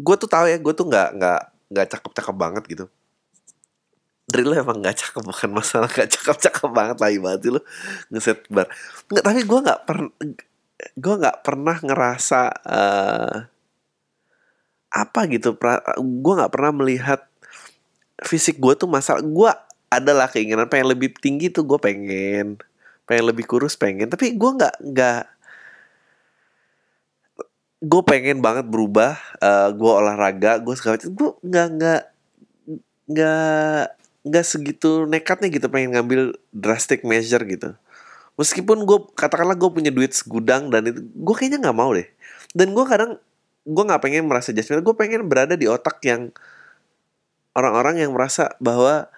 Gue 0.00 0.16
tuh 0.18 0.30
tahu 0.30 0.46
ya 0.50 0.56
Gue 0.58 0.74
tuh 0.74 0.86
gak, 0.88 1.16
gak, 1.18 1.42
gak 1.70 1.86
cakep-cakep 1.96 2.36
banget 2.36 2.62
gitu. 2.66 2.84
Drill 4.30 4.56
emang 4.56 4.80
gak 4.80 4.98
cakep 4.98 5.22
Bukan 5.22 5.50
masalah 5.52 5.90
gak 5.90 6.10
cakep-cakep 6.10 6.70
banget 6.70 6.96
Lagi 6.98 7.18
banget 7.20 7.40
sih 7.44 7.52
Ngeset 8.10 8.40
bar. 8.48 8.66
Nggak, 9.12 9.24
Tapi 9.24 9.40
gue 9.44 9.60
gak 9.60 9.80
pernah 9.84 10.12
Gue 10.98 11.14
gak 11.20 11.38
pernah 11.46 11.76
ngerasa 11.78 12.40
uh, 12.66 13.36
Apa 14.90 15.20
gitu 15.30 15.54
Gue 16.00 16.34
gak 16.36 16.52
pernah 16.52 16.72
melihat 16.72 17.26
Fisik 18.24 18.58
gue 18.62 18.74
tuh 18.78 18.88
masalah 18.88 19.20
Gue 19.20 19.52
adalah 19.94 20.26
keinginan 20.26 20.66
pengen 20.66 20.90
lebih 20.90 21.14
tinggi 21.14 21.50
tuh 21.54 21.62
gue 21.62 21.78
pengen. 21.78 22.58
Pengen 23.06 23.24
lebih 23.30 23.46
kurus 23.46 23.78
pengen. 23.78 24.10
Tapi 24.10 24.34
gue 24.34 24.50
nggak 24.58 24.74
nggak 24.82 25.20
gue 27.84 28.02
pengen 28.08 28.40
banget 28.40 28.64
berubah 28.64 29.20
uh, 29.44 29.68
gue 29.76 29.92
olahraga 29.92 30.56
gue 30.64 30.74
segala 30.74 30.96
macam. 30.96 31.10
Gue 31.12 31.30
nggak 31.44 31.66
nggak 31.76 32.02
nggak 33.04 33.84
nggak 34.24 34.44
segitu 34.44 35.04
nekatnya 35.04 35.48
gitu 35.52 35.66
pengen 35.68 35.92
ngambil 35.92 36.32
drastic 36.50 37.04
measure 37.04 37.44
gitu. 37.44 37.76
Meskipun 38.40 38.88
gue 38.88 38.98
katakanlah 39.14 39.54
gue 39.54 39.70
punya 39.70 39.92
duit 39.92 40.16
segudang 40.16 40.72
dan 40.72 40.88
itu 40.88 41.04
gue 41.04 41.34
kayaknya 41.36 41.60
nggak 41.60 41.76
mau 41.76 41.92
deh. 41.92 42.08
Dan 42.56 42.72
gue 42.72 42.84
kadang 42.88 43.20
gue 43.64 43.84
nggak 43.84 44.02
pengen 44.02 44.24
merasa 44.28 44.52
judgmental 44.52 44.84
gue 44.84 44.96
pengen 44.96 45.20
berada 45.28 45.54
di 45.56 45.68
otak 45.68 46.00
yang 46.04 46.32
orang-orang 47.56 48.00
yang 48.04 48.10
merasa 48.12 48.52
bahwa 48.60 49.08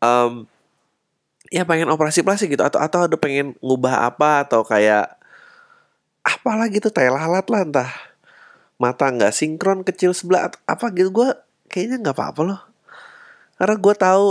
um, 0.00 0.48
ya 1.52 1.68
pengen 1.68 1.92
operasi 1.92 2.24
plastik 2.24 2.56
gitu 2.56 2.64
atau 2.64 2.80
atau 2.80 3.04
ada 3.04 3.16
pengen 3.20 3.52
ngubah 3.60 4.08
apa 4.08 4.48
atau 4.48 4.64
kayak 4.64 5.20
apalah 6.22 6.70
gitu 6.70 6.88
tai 6.88 7.10
lalat 7.10 7.46
lah 7.50 7.62
entah 7.66 7.90
mata 8.82 9.06
nggak 9.10 9.30
sinkron 9.30 9.86
kecil 9.86 10.10
sebelah 10.10 10.50
apa 10.66 10.86
gitu. 10.94 11.10
Gue 11.14 11.28
kayaknya 11.70 12.02
nggak 12.02 12.16
apa-apa 12.18 12.40
loh. 12.42 12.60
Karena 13.58 13.76
gue 13.78 13.94
tahu 13.94 14.26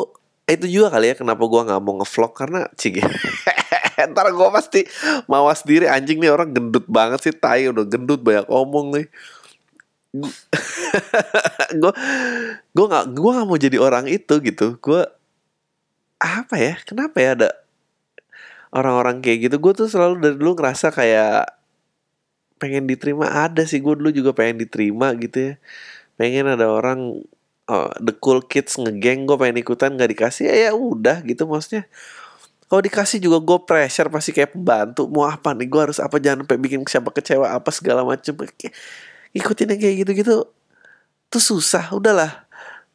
eh, 0.52 0.56
itu 0.60 0.68
juga 0.68 1.00
kali 1.00 1.14
ya 1.14 1.16
kenapa 1.16 1.44
gue 1.48 1.62
nggak 1.72 1.80
mau 1.80 1.94
ngevlog 2.04 2.32
karena 2.36 2.68
cigi 2.76 3.00
ntar 4.12 4.34
gue 4.34 4.50
pasti 4.50 4.82
mawas 5.30 5.62
diri 5.62 5.86
anjing 5.86 6.18
nih 6.20 6.34
orang 6.34 6.52
gendut 6.52 6.90
banget 6.90 7.22
sih 7.22 7.36
tai 7.38 7.70
udah 7.70 7.86
gendut 7.86 8.20
banyak 8.26 8.50
omong 8.50 8.98
nih. 8.98 9.08
Gue 11.80 11.94
gue 12.76 12.86
nggak 12.92 13.06
gue 13.16 13.32
nggak 13.32 13.48
mau 13.48 13.56
jadi 13.56 13.78
orang 13.80 14.12
itu 14.12 14.44
gitu. 14.44 14.76
Gue 14.84 15.08
apa 16.20 16.56
ya 16.60 16.76
kenapa 16.84 17.16
ya 17.24 17.30
ada 17.40 17.50
orang-orang 18.76 19.24
kayak 19.24 19.48
gitu? 19.48 19.56
Gue 19.64 19.72
tuh 19.72 19.88
selalu 19.88 20.20
dari 20.20 20.36
dulu 20.36 20.60
ngerasa 20.60 20.92
kayak 20.92 21.61
pengen 22.62 22.86
diterima 22.86 23.26
ada 23.26 23.66
sih. 23.66 23.82
Gue 23.82 23.98
dulu 23.98 24.14
juga 24.14 24.38
pengen 24.38 24.62
diterima 24.62 25.18
gitu 25.18 25.52
ya. 25.52 25.54
Pengen 26.22 26.54
ada 26.54 26.70
orang 26.70 27.26
oh, 27.66 27.90
the 27.98 28.14
cool 28.22 28.46
kids 28.46 28.78
ngegeng 28.78 29.26
gue 29.26 29.34
pengen 29.34 29.58
ikutan 29.66 29.98
nggak 29.98 30.14
dikasih 30.14 30.54
ya, 30.54 30.70
ya 30.70 30.72
udah 30.78 31.26
gitu 31.26 31.50
maksudnya. 31.50 31.90
Kalau 32.72 32.80
dikasih 32.80 33.20
juga 33.20 33.44
gue 33.44 33.58
pressure 33.68 34.08
pasti 34.08 34.32
kayak 34.32 34.56
pembantu 34.56 35.04
mau 35.12 35.28
apa 35.28 35.52
nih? 35.52 35.68
Gue 35.68 35.82
harus 35.92 36.00
apa? 36.00 36.22
Jangan 36.22 36.48
sampai 36.48 36.58
bikin 36.62 36.80
siapa 36.88 37.12
kecewa 37.12 37.52
apa 37.52 37.68
segala 37.74 38.08
macem. 38.08 38.32
Ikutin 39.36 39.76
yang 39.76 39.82
kayak 39.82 39.96
gitu-gitu 40.08 40.48
tuh 41.28 41.44
susah. 41.44 41.92
Udahlah 41.92 42.48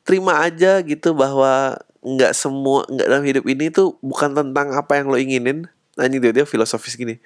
terima 0.06 0.40
aja 0.40 0.80
gitu 0.80 1.12
bahwa 1.12 1.76
nggak 2.00 2.32
semua 2.32 2.87
nggak 2.88 3.08
dalam 3.11 3.25
hidup 3.26 3.44
ini 3.50 3.68
tuh 3.68 4.00
bukan 4.00 4.32
tentang 4.32 4.73
apa 4.73 4.96
yang 4.96 5.12
lo 5.12 5.20
inginin. 5.20 5.68
Anjing 6.00 6.25
dia 6.25 6.32
dia 6.32 6.46
filosofis 6.49 6.96
gini. 6.96 7.20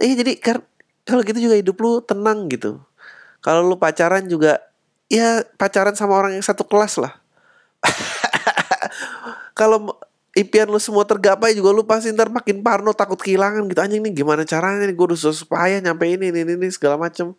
Eh 0.00 0.16
jadi 0.16 0.32
kan 0.40 0.64
kalau 1.02 1.22
gitu 1.26 1.38
juga 1.38 1.56
hidup 1.58 1.76
lu 1.82 1.98
tenang 2.02 2.46
gitu. 2.46 2.78
Kalau 3.42 3.66
lu 3.66 3.74
pacaran 3.74 4.22
juga 4.30 4.62
ya 5.10 5.42
pacaran 5.58 5.98
sama 5.98 6.14
orang 6.14 6.38
yang 6.38 6.44
satu 6.46 6.62
kelas 6.62 7.02
lah. 7.02 7.18
Kalau 9.58 9.98
impian 10.32 10.70
lu 10.70 10.80
semua 10.80 11.04
tergapai 11.04 11.52
juga 11.52 11.74
lu 11.74 11.84
pasti 11.84 12.08
ntar 12.14 12.30
makin 12.32 12.62
parno 12.62 12.94
takut 12.94 13.18
kehilangan 13.18 13.66
gitu. 13.66 13.80
Anjing 13.82 14.00
nih 14.00 14.22
gimana 14.22 14.46
caranya 14.46 14.86
nih? 14.86 14.94
Gue 14.94 15.12
udah 15.12 15.34
supaya 15.34 15.82
nyampe 15.82 16.06
ini 16.06 16.30
ini 16.30 16.46
ini 16.46 16.68
segala 16.70 16.94
macem. 16.94 17.34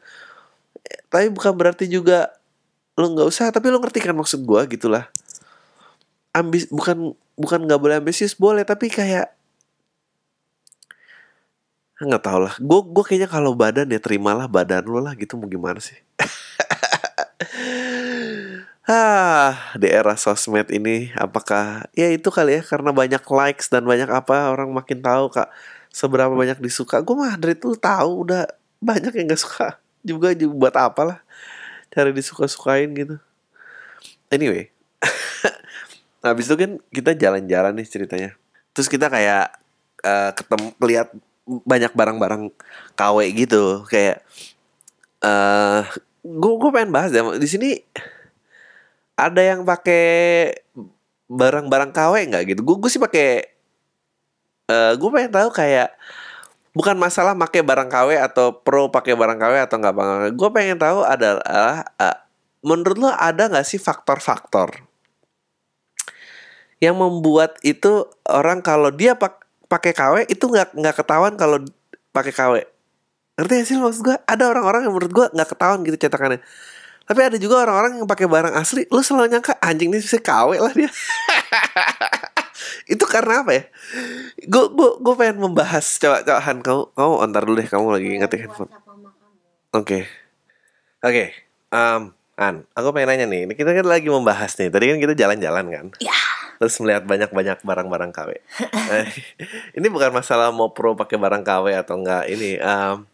Tapi 1.07 1.31
bukan 1.31 1.55
berarti 1.55 1.87
juga 1.87 2.35
lu 2.93 3.09
nggak 3.15 3.25
usah 3.25 3.49
tapi 3.49 3.73
lu 3.73 3.81
ngerti 3.81 4.03
kan 4.03 4.13
maksud 4.13 4.43
gue 4.43 4.61
gitulah. 4.75 5.07
Ambis 6.35 6.67
bukan 6.67 7.15
bukan 7.39 7.59
nggak 7.63 7.79
boleh 7.79 7.95
ambisius 8.03 8.35
boleh. 8.35 8.67
Tapi 8.67 8.91
kayak 8.91 9.31
nggak 12.01 12.23
tau 12.23 12.39
lah. 12.41 12.53
Gue 12.57 12.81
gue 12.81 13.03
kayaknya 13.05 13.29
kalau 13.29 13.53
badan 13.53 13.89
ya 13.89 14.01
terimalah 14.01 14.49
badan 14.49 14.85
lo 14.89 14.97
lah 14.97 15.13
gitu 15.13 15.37
mau 15.37 15.49
gimana 15.49 15.77
sih? 15.81 15.97
Ah 18.83 19.71
di 19.79 19.87
era 19.87 20.11
sosmed 20.19 20.67
ini 20.67 21.07
apakah 21.15 21.87
ya 21.95 22.11
itu 22.11 22.27
kali 22.27 22.59
ya 22.59 22.61
karena 22.67 22.91
banyak 22.91 23.23
likes 23.23 23.71
dan 23.71 23.87
banyak 23.87 24.11
apa 24.11 24.51
orang 24.51 24.75
makin 24.75 24.99
tahu 24.99 25.31
kak 25.31 25.47
seberapa 25.87 26.35
banyak 26.35 26.59
disuka. 26.59 26.99
Gue 26.99 27.15
mah 27.15 27.39
dari 27.39 27.55
itu 27.55 27.79
tahu 27.79 28.27
udah 28.27 28.43
banyak 28.83 29.15
yang 29.15 29.31
gak 29.31 29.39
suka 29.39 29.67
juga 30.03 30.35
juga 30.35 30.51
buat 30.51 30.75
apa 30.75 31.01
lah 31.07 31.19
cari 31.95 32.11
disuka 32.11 32.43
sukain 32.43 32.91
gitu. 32.91 33.15
Anyway 34.27 34.67
habis 36.27 36.51
itu 36.51 36.55
kan 36.59 36.71
kita 36.91 37.15
jalan-jalan 37.15 37.79
nih 37.79 37.87
ceritanya. 37.87 38.31
Terus 38.75 38.91
kita 38.91 39.07
kayak 39.07 39.63
uh, 40.03 40.31
ketemu 40.35 40.67
lihat 40.83 41.07
banyak 41.47 41.91
barang-barang 41.91 42.51
KW 42.95 43.17
gitu, 43.35 43.83
kayak 43.87 44.23
eh 45.23 45.83
uh, 45.83 45.83
gue 46.23 46.71
pengen 46.71 46.91
bahas 46.95 47.11
ya 47.11 47.23
di 47.35 47.47
sini 47.47 47.69
ada 49.19 49.41
yang 49.43 49.67
pakai 49.67 50.51
barang-barang 51.27 51.91
KW 51.91 52.13
nggak 52.31 52.43
gitu? 52.55 52.61
Gue 52.63 52.89
sih 52.91 53.01
pakai 53.01 53.43
uh, 54.71 54.93
gue 54.95 55.09
pengen 55.11 55.31
tahu 55.31 55.49
kayak 55.51 55.95
bukan 56.73 56.97
masalah 56.97 57.37
pakai 57.37 57.61
barang 57.61 57.89
KW 57.91 58.09
atau 58.17 58.63
pro 58.63 58.89
pakai 58.89 59.13
barang 59.13 59.39
KW 59.39 59.53
atau 59.67 59.75
nggak 59.79 59.95
bang. 59.95 60.09
Gue 60.35 60.49
pengen 60.51 60.77
tahu 60.79 61.05
adalah 61.05 61.85
uh, 61.99 62.17
menurut 62.63 62.97
lo 62.97 63.09
ada 63.11 63.51
nggak 63.51 63.67
sih 63.67 63.77
faktor-faktor 63.77 64.87
yang 66.83 66.99
membuat 66.99 67.55
itu 67.63 68.07
orang 68.27 68.59
kalau 68.59 68.91
dia 68.91 69.15
pak 69.15 69.42
pakai 69.73 69.91
KW 69.97 70.15
itu 70.29 70.45
nggak 70.45 70.77
nggak 70.77 70.95
ketahuan 71.01 71.33
kalau 71.33 71.57
pakai 72.13 72.29
KW 72.29 72.53
ngerti 73.33 73.53
gak 73.57 73.65
sih 73.65 73.77
maksud 73.81 74.01
gue 74.05 74.17
ada 74.29 74.43
orang-orang 74.45 74.85
yang 74.85 74.93
menurut 74.93 75.09
gue 75.09 75.25
nggak 75.33 75.49
ketahuan 75.57 75.81
gitu 75.81 75.97
cetakannya. 75.97 76.37
Tapi 77.03 77.19
ada 77.19 77.37
juga 77.41 77.65
orang-orang 77.65 77.99
yang 77.99 78.07
pakai 78.07 78.29
barang 78.29 78.53
asli 78.53 78.85
lu 78.93 79.01
selalu 79.01 79.33
nyangka 79.33 79.57
anjing 79.59 79.89
ini 79.89 79.99
bisa 79.99 80.21
KW 80.21 80.61
lah 80.61 80.71
dia. 80.71 80.87
Itu 82.93 83.09
karena 83.09 83.41
apa 83.41 83.51
ya? 83.57 83.63
Gue 84.45 84.69
gue 84.69 84.89
gue 85.01 85.13
pengen 85.17 85.41
membahas. 85.41 85.81
Coba 85.97 86.21
coba 86.21 86.39
Han 86.45 86.61
kamu 86.61 86.83
kamu 86.93 87.13
antar 87.25 87.41
dulu 87.43 87.55
deh 87.57 87.67
kamu 87.67 87.87
lagi 87.89 88.09
ngetik 88.21 88.39
handphone. 88.45 88.69
oke 88.69 88.77
okay. 89.73 90.05
oke. 91.01 91.09
Okay. 91.09 91.27
um, 91.73 92.13
An 92.37 92.69
aku 92.77 92.93
pengen 92.93 93.17
nanya 93.17 93.25
nih. 93.25 93.49
Ini 93.49 93.53
kita 93.57 93.73
kan 93.73 93.85
lagi 93.89 94.13
membahas 94.13 94.53
nih. 94.61 94.69
Tadi 94.69 94.93
kan 94.93 94.97
kita 95.01 95.13
jalan-jalan 95.17 95.65
kan? 95.73 95.85
Ya 95.97 96.13
terus 96.57 96.75
melihat 96.81 97.03
banyak-banyak 97.05 97.59
barang-barang 97.63 98.11
KW. 98.11 98.29
nah, 98.73 99.05
ini 99.77 99.87
bukan 99.89 100.11
masalah 100.13 100.49
mau 100.53 100.71
pro 100.71 100.93
pakai 100.97 101.17
barang 101.17 101.43
KW 101.43 101.65
atau 101.77 101.95
enggak 101.99 102.23
ini. 102.29 102.57
Um, 102.59 103.07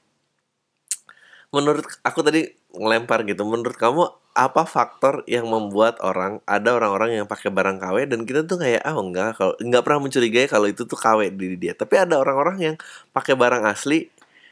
menurut 1.49 1.85
aku 2.05 2.19
tadi 2.21 2.49
ngelempar 2.75 3.25
gitu. 3.25 3.45
Menurut 3.45 3.75
kamu 3.75 4.03
apa 4.37 4.63
faktor 4.63 5.25
yang 5.25 5.49
membuat 5.49 5.99
orang 5.99 6.39
ada 6.47 6.77
orang-orang 6.77 7.19
yang 7.19 7.27
pakai 7.27 7.51
barang 7.51 7.81
KW 7.81 8.07
dan 8.07 8.23
kita 8.23 8.45
tuh 8.47 8.61
kayak 8.61 8.85
ah 8.85 8.95
oh, 8.95 9.03
enggak 9.03 9.35
kalau 9.35 9.53
enggak 9.59 9.81
pernah 9.83 9.99
mencurigai 10.05 10.47
kalau 10.47 10.67
itu 10.69 10.85
tuh 10.85 10.99
KW 10.99 11.33
di 11.33 11.57
dia. 11.59 11.73
Tapi 11.75 11.95
ada 11.99 12.21
orang-orang 12.21 12.57
yang 12.61 12.75
pakai 13.11 13.33
barang 13.35 13.65
asli 13.67 14.07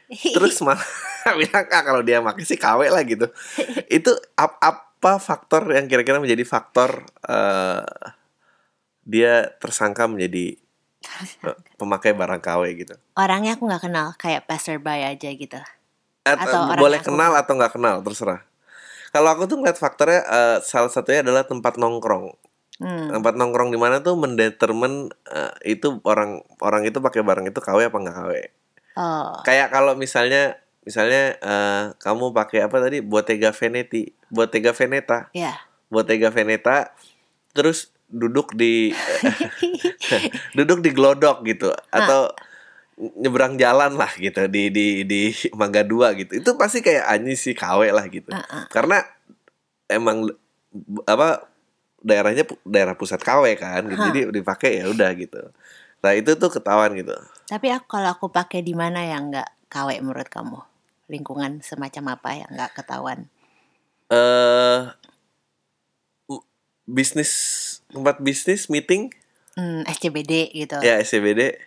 terus 0.36 0.58
malah 0.64 0.82
bilang 1.40 1.66
ah 1.68 1.82
kalau 1.84 2.00
dia 2.00 2.24
pakai 2.24 2.44
sih 2.44 2.58
KW 2.58 2.88
lah 2.88 3.02
gitu. 3.04 3.28
itu 3.88 4.10
ap 4.34 4.56
apa 4.98 5.22
faktor 5.22 5.70
yang 5.70 5.86
kira-kira 5.86 6.18
menjadi 6.18 6.42
faktor 6.42 7.06
uh, 7.30 7.86
dia 9.08 9.56
tersangka 9.56 10.04
menjadi 10.04 10.60
uh, 11.48 11.56
pemakai 11.80 12.12
barang 12.12 12.44
KW 12.44 12.62
gitu. 12.76 12.94
Orangnya 13.16 13.56
aku 13.56 13.64
nggak 13.64 13.88
kenal, 13.88 14.12
kayak 14.20 14.44
passerby 14.44 15.00
aja 15.00 15.32
gitu. 15.32 15.56
At, 16.28 16.36
atau 16.36 16.76
boleh 16.76 17.00
kenal 17.00 17.32
atau 17.32 17.56
nggak 17.56 17.72
kenal, 17.80 18.04
terserah. 18.04 18.44
Kalau 19.08 19.32
aku 19.32 19.48
tuh 19.48 19.56
ngeliat 19.56 19.80
faktornya 19.80 20.20
uh, 20.28 20.56
salah 20.60 20.92
satunya 20.92 21.24
adalah 21.24 21.48
tempat 21.48 21.80
nongkrong. 21.80 22.36
Hmm. 22.78 23.08
Tempat 23.08 23.34
nongkrong 23.40 23.72
di 23.72 23.80
mana 23.80 24.04
tuh 24.04 24.20
mendetermine 24.20 25.08
uh, 25.32 25.56
itu 25.64 26.04
orang 26.04 26.44
orang 26.60 26.84
itu 26.84 27.00
pakai 27.00 27.24
barang 27.24 27.48
itu 27.48 27.58
KW 27.64 27.88
apa 27.88 27.96
nggak 27.96 28.16
KW. 28.20 28.32
Oh. 29.00 29.40
Kayak 29.48 29.72
kalau 29.72 29.96
misalnya 29.96 30.60
misalnya 30.84 31.40
uh, 31.40 31.84
kamu 31.96 32.36
pakai 32.36 32.68
apa 32.68 32.76
tadi 32.84 33.00
Bottega 33.00 33.56
Veneti, 33.56 34.12
Bottega 34.28 34.76
Veneta. 34.76 35.32
Iya. 35.32 35.56
Yeah. 35.56 35.58
Bottega 35.88 36.28
Veneta 36.28 36.92
terus 37.56 37.90
duduk 38.08 38.52
di 38.52 38.90
duduk 40.56 40.80
di 40.80 40.90
glodok 40.90 41.44
gitu 41.44 41.68
atau 41.88 42.32
nyebrang 42.98 43.54
jalan 43.54 43.94
lah 43.94 44.10
gitu 44.12 44.50
di 44.50 44.68
di 44.68 44.86
di 45.04 45.30
Mangga 45.54 45.86
Dua 45.86 46.16
gitu 46.18 46.34
itu 46.34 46.50
pasti 46.58 46.82
kayak 46.82 47.06
anjing 47.06 47.38
sih 47.38 47.54
KW 47.54 47.94
lah 47.94 48.08
gitu 48.08 48.34
Ah, 48.34 48.42
ah. 48.42 48.64
karena 48.66 49.04
emang 49.86 50.26
apa 51.04 51.46
daerahnya 51.98 52.42
daerah 52.62 52.94
pusat 52.94 53.18
KW 53.18 53.44
kan 53.54 53.86
gitu. 53.86 54.02
Jadi 54.02 54.20
dipakai 54.34 54.82
ya 54.82 54.90
udah 54.90 55.10
gitu 55.14 55.40
nah 55.98 56.14
itu 56.14 56.34
tuh 56.34 56.50
ketahuan 56.50 56.94
gitu 56.94 57.14
Tapi 57.44 57.70
aku 57.70 57.98
kalau 57.98 58.12
aku 58.12 58.28
pakai 58.28 58.62
di 58.62 58.74
mana 58.74 59.02
yang 59.02 59.30
nggak 59.30 59.68
KW 59.68 59.98
menurut 59.98 60.28
kamu? 60.28 60.58
Lingkungan 61.08 61.64
semacam 61.64 62.14
apa 62.14 62.30
yang 62.36 62.50
nggak 62.52 62.72
ketahuan? 62.76 63.26
eh 64.08 64.80
m- 64.84 65.07
bisnis 66.88 67.30
tempat 67.86 68.16
bisnis 68.18 68.66
meeting. 68.66 69.12
Hmm, 69.52 69.84
SCBD 69.84 70.54
gitu. 70.54 70.78
ya 70.80 70.96
SCBD 70.98 71.58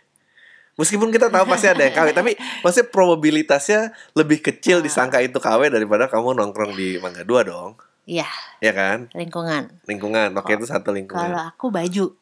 meskipun 0.74 1.12
kita 1.12 1.28
tahu 1.28 1.44
pasti 1.46 1.68
ada 1.68 1.84
yang 1.84 1.92
KW 1.92 2.10
tapi 2.12 2.40
maksudnya 2.64 2.88
probabilitasnya 2.88 3.82
lebih 4.14 4.40
kecil 4.40 4.80
Ah. 4.80 4.84
disangka 4.84 5.20
itu 5.20 5.36
KW 5.36 5.68
daripada 5.68 6.08
kamu 6.08 6.34
nongkrong 6.34 6.72
di 6.72 6.96
Mangga 6.98 7.22
Dua 7.22 7.44
dong. 7.44 7.76
Iya, 8.02 8.26
ya 8.58 8.72
kan? 8.72 9.12
Lingkungan. 9.14 9.84
lingkungan 9.86 10.34
oke 10.34 10.50
itu 10.50 10.66
satu 10.66 10.90
lingkungan. 10.90 11.22
Kalau 11.22 11.42
aku 11.46 11.70
baju 11.70 12.16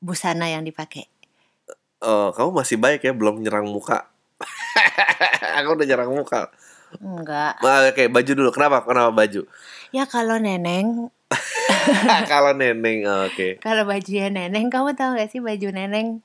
busana 0.00 0.48
yang 0.48 0.64
dipakai. 0.64 1.06
oh 2.00 2.32
kamu 2.32 2.50
masih 2.50 2.74
baik 2.74 3.04
ya 3.04 3.12
belum 3.12 3.38
nyerang 3.38 3.68
muka. 3.68 4.08
Aku 5.60 5.76
udah 5.76 5.84
nyerang 5.84 6.08
muka. 6.08 6.48
Enggak. 6.96 7.60
Oke 7.60 8.08
baju 8.08 8.30
dulu. 8.32 8.50
Kenapa? 8.50 8.80
Kenapa 8.82 9.12
baju? 9.12 9.44
Ya 9.92 10.08
kalau 10.08 10.40
neneng, 10.40 11.12
kalau 12.32 12.52
neneng 12.52 13.04
oke 13.06 13.58
kalau 13.60 13.84
bajunya 13.84 14.28
neneng, 14.28 14.68
kamu 14.68 14.94
tahu 14.94 15.16
gak 15.16 15.30
sih 15.30 15.40
baju 15.40 15.68
neneng? 15.70 16.20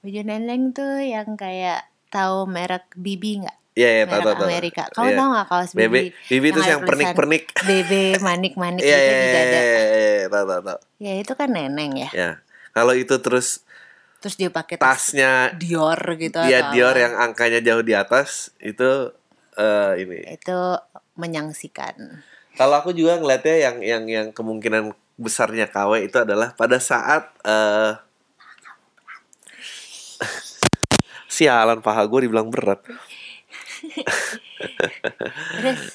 Baju 0.00 0.20
neneng 0.24 0.72
tuh 0.72 1.00
yang 1.00 1.36
kayak 1.36 1.86
tahu 2.08 2.48
merek 2.48 2.88
Bibi 2.96 3.44
nggak? 3.44 3.56
Iya, 3.78 3.90
iya, 3.90 4.04
tahu, 4.04 4.18
Merek 4.18 4.26
tahu, 4.26 4.34
tahu. 4.34 4.48
Amerika. 4.50 4.82
Kamu 4.90 5.06
Iya. 5.06 5.16
tahu 5.16 5.28
nggak 5.30 5.46
kaos 5.46 5.70
Bebe, 5.72 5.88
Bibi? 5.88 6.00
Bibi 6.26 6.46
itu 6.52 6.60
ada 6.60 6.68
yang 6.68 6.82
pernik-pernik. 6.82 7.44
Bebe 7.62 8.02
manik-manik 8.18 8.82
Iya, 8.82 8.98
iya, 8.98 9.14
iya, 9.14 9.30
dada. 9.32 9.60
iya, 9.60 9.82
iya, 9.86 10.26
tahu, 10.26 10.44
tahu, 10.44 10.60
tahu. 10.66 10.78
Ya 10.98 11.12
itu 11.16 11.32
kan 11.38 11.48
neneng 11.48 11.92
ya. 11.96 12.10
Ya, 12.10 12.30
kalau 12.74 12.92
itu 12.92 13.14
terus 13.22 13.62
Terus 14.20 14.36
dia 14.36 14.52
pakai 14.52 14.76
tas 14.76 15.16
tasnya 15.16 15.48
Dior 15.56 15.96
gitu 16.20 16.36
dia 16.44 16.60
atau 16.60 16.76
Dior 16.76 16.92
yang 16.92 17.16
angkanya 17.16 17.64
jauh 17.64 17.80
di 17.80 17.96
atas 17.96 18.52
itu 18.60 19.16
eh 19.56 19.92
ini. 19.96 20.18
itu 20.28 20.58
menyangsikan. 21.16 22.20
Kalau 22.60 22.76
aku 22.76 22.92
juga 22.92 23.16
ngeliatnya 23.16 23.56
yang 23.56 23.76
yang 23.80 24.04
yang 24.04 24.28
kemungkinan 24.36 24.92
besarnya 25.16 25.64
KW 25.72 26.04
itu 26.04 26.20
adalah 26.20 26.52
pada 26.52 26.76
saat 26.76 27.32
eh 27.40 27.96
sialan 31.40 31.80
paha 31.80 32.04
gue 32.04 32.28
dibilang 32.28 32.52
berat. 32.52 32.84
Terus 32.84 33.00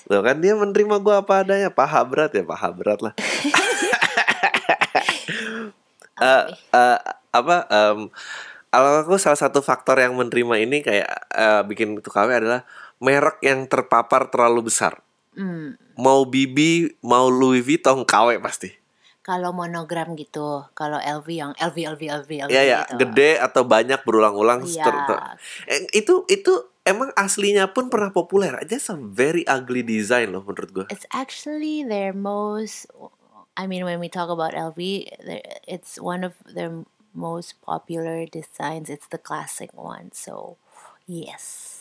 Tuh 0.10 0.26
kan 0.26 0.42
dia 0.42 0.58
menerima 0.58 0.96
gue 1.06 1.14
apa 1.14 1.46
adanya 1.46 1.70
paha 1.70 2.02
berat 2.02 2.34
ya 2.34 2.42
paha 2.42 2.74
berat 2.74 3.00
lah. 3.06 3.14
Eh, 6.16 6.46
eh, 6.72 7.00
apa 7.36 7.68
em, 7.68 8.08
kalau 8.72 9.04
aku 9.04 9.20
salah 9.20 9.36
satu 9.36 9.60
faktor 9.60 10.00
yang 10.00 10.16
menerima 10.16 10.64
ini 10.64 10.80
kayak 10.80 11.12
eh, 11.36 11.62
bikin 11.68 12.00
itu 12.00 12.08
KW 12.08 12.40
adalah 12.40 12.64
merek 13.04 13.44
yang 13.44 13.68
terpapar 13.68 14.32
terlalu 14.32 14.72
besar. 14.72 15.04
hmm, 15.36 15.76
Mau 15.98 16.28
Bibi, 16.28 16.92
mau 17.02 17.28
Louis 17.32 17.64
Vuitton 17.64 18.04
KW 18.04 18.40
pasti. 18.40 18.72
kalau 19.26 19.50
monogram 19.50 20.14
gitu, 20.14 20.70
kalau 20.78 21.02
LV 21.02 21.28
yang 21.34 21.52
LV 21.58 21.98
LV 21.98 22.02
LV 22.22 22.32
LV 22.46 22.52
Iya 22.54 22.62
ya, 22.62 22.80
gitu. 22.86 23.02
gede 23.02 23.42
atau 23.42 23.66
banyak 23.66 24.06
berulang-ulang. 24.06 24.62
Eh, 25.66 25.82
itu 25.98 26.22
itu 26.30 26.54
emang 26.86 27.10
aslinya 27.18 27.74
pun 27.74 27.90
pernah 27.90 28.14
populer. 28.14 28.54
Just 28.70 28.94
a 28.94 28.96
very 28.96 29.42
ugly 29.50 29.82
design 29.82 30.30
loh 30.30 30.46
menurut 30.46 30.70
gue. 30.70 30.86
It's 30.94 31.10
actually 31.10 31.82
their 31.82 32.14
most. 32.14 32.86
I 33.58 33.66
mean, 33.66 33.82
when 33.82 33.98
we 33.98 34.14
talk 34.14 34.30
about 34.30 34.54
LV, 34.54 34.78
it's 35.66 35.98
one 35.98 36.22
of 36.22 36.38
their 36.46 36.86
most 37.18 37.58
popular 37.66 38.30
designs. 38.30 38.94
It's 38.94 39.10
the 39.10 39.18
classic 39.18 39.74
one. 39.74 40.14
So, 40.14 40.62
yes. 41.10 41.75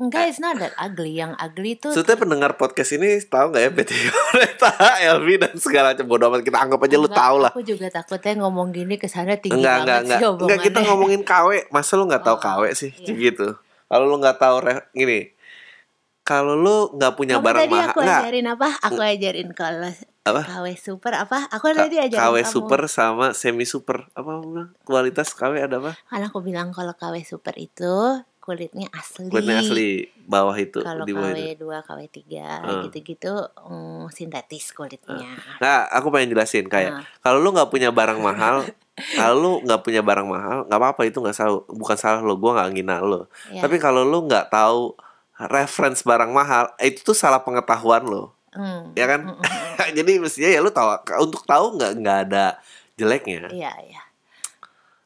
Enggak, 0.00 0.22
it's 0.26 0.40
not 0.40 0.56
that 0.56 0.72
ugly. 0.74 1.12
Yang 1.12 1.36
ugly 1.36 1.76
tuh 1.76 1.92
Maksudnya 1.92 2.16
pendengar 2.16 2.56
podcast 2.56 2.90
ini 2.90 3.20
tahu 3.20 3.52
nggak 3.52 3.62
ya 3.62 3.70
PT 3.70 3.90
Yoneta, 4.00 4.70
LV 5.12 5.28
dan 5.36 5.52
segala 5.54 5.92
macam 5.92 6.06
bodo 6.06 6.24
amat 6.26 6.40
kita 6.40 6.56
anggap 6.58 6.80
aja 6.80 6.96
lu 6.96 7.04
Enggak, 7.04 7.20
tahu 7.20 7.36
lah. 7.38 7.52
Aku 7.52 7.60
juga 7.62 7.86
takutnya 7.86 8.32
ngomong 8.38 8.68
gini 8.70 8.96
ke 8.96 9.06
sana 9.06 9.36
tinggi 9.36 9.54
Enggak, 9.54 9.76
enggak, 9.78 9.84
banget 9.84 10.04
enggak. 10.08 10.18
sih 10.18 10.26
Enggak 10.40 10.58
kita 10.58 10.72
omongannya. 10.74 10.88
ngomongin 10.88 11.20
KW, 11.22 11.48
masa 11.68 11.92
lu 11.94 12.04
nggak 12.06 12.22
tahu 12.22 12.34
Oh, 12.34 12.40
KW 12.40 12.62
sih 12.72 12.90
iya. 12.96 13.12
gitu. 13.28 13.48
Kalau 13.86 14.04
lu 14.04 14.16
nggak 14.16 14.36
tahu 14.36 14.56
re- 14.58 14.88
gini. 14.90 15.20
Kalau 16.22 16.54
lu 16.54 16.76
nggak 16.94 17.12
punya 17.14 17.34
Kamu 17.36 17.44
barang 17.44 17.62
mahal, 17.66 17.88
aku 17.90 18.00
enggak. 18.00 18.20
ajarin 18.22 18.46
apa? 18.48 18.68
Aku 18.80 19.00
ajarin 19.00 19.50
kalau 19.50 19.90
Apa? 20.22 20.40
KW 20.46 20.66
super 20.76 21.12
apa? 21.12 21.48
Aku 21.50 21.64
K- 21.66 21.76
tadi 21.76 21.96
ajarin 21.98 22.22
KW 22.22 22.36
kamu. 22.38 22.48
super 22.48 22.80
sama 22.86 23.26
semi 23.32 23.64
super. 23.64 24.06
Apa 24.12 24.38
bilang? 24.38 24.70
Kualitas 24.80 25.32
KW 25.32 25.58
ada 25.58 25.76
apa? 25.78 25.92
Kan 26.06 26.22
aku 26.22 26.38
bilang 26.38 26.70
kalau 26.70 26.92
KW 26.92 27.20
super 27.20 27.52
itu 27.54 28.20
kulitnya 28.50 28.90
asli. 28.90 29.30
Kulitnya 29.30 29.62
asli 29.62 29.88
bawah 30.20 30.52
itu 30.52 30.82
Kalau 30.82 31.06
di 31.06 31.14
bawah 31.14 31.30
itu. 31.30 31.62
KW 31.62 31.78
2, 31.78 31.86
KW 31.86 32.00
3 32.02 32.42
Hmm. 32.60 32.82
gitu-gitu 32.84 33.32
mm, 33.62 34.10
sintetis 34.10 34.74
kulitnya. 34.74 35.30
Nah, 35.58 35.86
aku 35.86 36.10
pengen 36.10 36.34
jelasin 36.34 36.66
kayak 36.66 36.90
Nah. 36.92 37.04
kalau 37.20 37.38
lu 37.38 37.50
nggak 37.50 37.66
punya 37.68 37.88
barang 37.88 38.18
mahal, 38.18 38.66
kalau 39.16 39.34
lu 39.38 39.52
nggak 39.62 39.80
punya 39.80 40.02
barang 40.02 40.26
mahal, 40.26 40.66
nggak 40.66 40.78
apa-apa 40.78 41.02
itu 41.04 41.18
nggak 41.18 41.32
salah, 41.32 41.62
bukan 41.64 41.94
salah 41.94 42.20
lo, 42.20 42.34
gua 42.34 42.58
nggak 42.58 42.68
ngina 42.74 42.98
lo. 43.00 43.30
Ya. 43.48 43.62
Tapi 43.62 43.78
kalau 43.78 44.02
lu 44.02 44.26
nggak 44.26 44.50
tahu 44.50 44.98
reference 45.40 46.02
barang 46.02 46.28
mahal, 46.28 46.68
itu 46.76 47.00
tuh 47.00 47.14
salah 47.14 47.40
pengetahuan 47.40 48.04
lo, 48.04 48.34
Hmm. 48.50 48.90
ya 48.92 49.06
kan? 49.06 49.24
Mm, 49.24 49.34
mm, 49.36 49.46
mm. 49.78 49.88
Jadi 49.94 50.12
mestinya 50.18 50.50
ya 50.50 50.60
lu 50.60 50.68
tahu 50.68 50.90
untuk 51.18 51.42
tahu 51.44 51.78
nggak 51.78 51.92
nggak 51.96 52.18
ada 52.28 52.44
jeleknya. 52.94 53.48
Iya, 53.48 53.72
iya. 53.80 54.02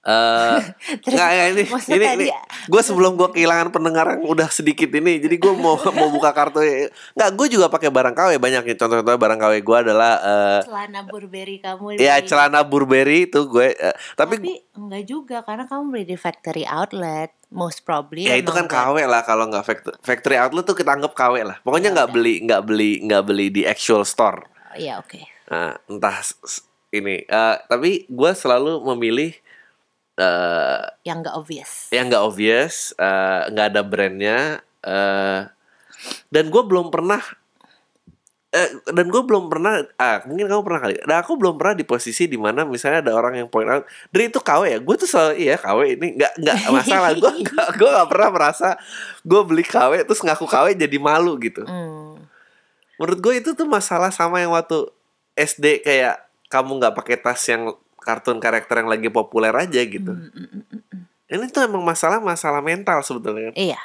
Terus, 1.04 1.16
nggak 1.16 1.30
ya 1.32 1.44
ini 1.48 1.62
ini, 1.64 2.04
ini 2.04 2.26
gue 2.68 2.82
sebelum 2.84 3.16
gue 3.16 3.28
kehilangan 3.32 3.72
pendengar 3.72 4.06
yang 4.14 4.28
udah 4.28 4.52
sedikit 4.52 4.92
ini, 4.92 5.16
jadi 5.16 5.40
gue 5.40 5.52
mau 5.56 5.80
mau 5.98 6.12
buka 6.12 6.30
kartu. 6.30 6.60
Nggak, 7.16 7.30
gue 7.34 7.46
juga 7.56 7.66
pakai 7.72 7.88
barang 7.88 8.12
KW 8.12 8.36
banyak 8.36 8.62
nih. 8.68 8.76
Contoh-contoh 8.76 9.16
barang 9.16 9.40
KW 9.40 9.54
gue 9.64 9.78
adalah 9.80 10.12
eh, 10.20 10.60
celana 10.64 11.00
Burberry 11.08 11.56
kamu 11.58 11.96
ya 11.96 12.20
celana 12.20 12.60
Burberry 12.62 13.26
itu 13.26 13.40
gue. 13.48 13.72
eh, 13.72 13.96
tapi, 14.12 14.36
Tapi 14.36 14.52
enggak 14.76 15.04
juga 15.04 15.36
karena 15.40 15.64
kamu 15.64 15.82
beli 15.88 16.04
di 16.04 16.16
factory 16.20 16.68
outlet 16.68 17.32
most 17.48 17.86
probably 17.86 18.26
ya 18.26 18.34
itu 18.34 18.50
kan 18.50 18.66
KW 18.66 19.06
lah 19.06 19.22
kalau 19.22 19.46
nggak 19.46 19.64
factory, 19.64 19.96
factory 20.02 20.36
outlet 20.36 20.66
tuh 20.66 20.76
kita 20.76 20.92
anggap 20.92 21.16
KW 21.16 21.46
lah. 21.46 21.56
Pokoknya 21.64 21.90
Ya 21.90 21.94
nggak 21.96 22.08
udah. 22.10 22.16
beli 22.16 22.34
nggak 22.44 22.62
beli 22.66 22.90
nggak 23.08 23.22
beli 23.24 23.46
di 23.48 23.62
actual 23.64 24.04
store. 24.04 24.44
Iya, 24.74 24.98
oke. 24.98 25.22
Nah, 25.48 25.78
entah 25.86 26.18
ini. 26.90 27.22
eh, 27.22 27.56
tapi 27.66 28.06
gue 28.10 28.30
selalu 28.34 28.82
memilih 28.94 29.30
eh 30.14 30.82
Yang 31.02 31.18
enggak 31.24 31.36
obvious. 31.36 31.70
yang 31.90 32.04
nggak 32.06 32.24
obvious, 32.24 32.74
eh, 32.96 33.40
nggak 33.50 33.66
ada 33.74 33.82
brandnya, 33.82 34.38
eh, 34.80 35.40
dan 36.30 36.44
gue 36.48 36.62
belum 36.62 36.88
pernah, 36.88 37.18
eh, 38.50 38.70
dan 38.86 39.06
gue 39.10 39.22
belum 39.26 39.50
pernah, 39.50 39.82
ah 39.98 40.22
mungkin 40.22 40.46
kamu 40.46 40.62
pernah 40.62 40.80
kali, 40.80 40.94
dan 41.02 41.16
aku 41.18 41.34
belum 41.34 41.58
pernah 41.58 41.74
di 41.74 41.82
posisi 41.82 42.30
di 42.30 42.38
mana 42.38 42.62
misalnya 42.62 43.10
ada 43.10 43.12
orang 43.18 43.42
yang 43.42 43.48
point 43.50 43.66
out, 43.66 43.82
dari 44.14 44.30
itu 44.30 44.38
KW 44.38 44.62
ya, 44.70 44.78
gue 44.78 44.94
tuh 44.94 45.08
selalu 45.10 45.32
iya 45.42 45.58
KW 45.58 45.98
ini 45.98 46.08
nggak 46.14 46.32
nggak 46.38 46.56
masalah, 46.78 47.10
gue 47.18 47.32
gue 47.74 47.88
nggak 47.90 48.08
pernah 48.08 48.28
merasa 48.30 48.68
gue 49.26 49.40
beli 49.42 49.66
KW 49.66 50.06
terus 50.06 50.22
ngaku 50.22 50.46
KW 50.46 50.66
jadi 50.78 50.98
malu 51.02 51.34
gitu. 51.42 51.66
Hmm. 51.66 52.22
Menurut 52.94 53.18
gue 53.18 53.34
itu 53.42 53.50
tuh 53.58 53.66
masalah 53.66 54.14
sama 54.14 54.38
yang 54.38 54.54
waktu 54.54 54.86
SD 55.34 55.82
kayak 55.82 56.22
kamu 56.46 56.78
nggak 56.78 56.94
pakai 56.94 57.18
tas 57.18 57.42
yang 57.50 57.74
kartun 58.04 58.38
karakter 58.38 58.84
yang 58.84 58.92
lagi 58.92 59.08
populer 59.08 59.50
aja 59.50 59.80
gitu. 59.80 60.12
Mm, 60.12 60.28
mm, 60.30 60.48
mm, 60.52 60.64
mm, 60.68 60.82
mm. 60.92 61.02
Ini 61.24 61.48
tuh 61.48 61.64
emang 61.64 61.80
masalah 61.80 62.20
masalah 62.20 62.60
mental 62.60 63.00
sebetulnya. 63.00 63.50
Iya. 63.56 63.80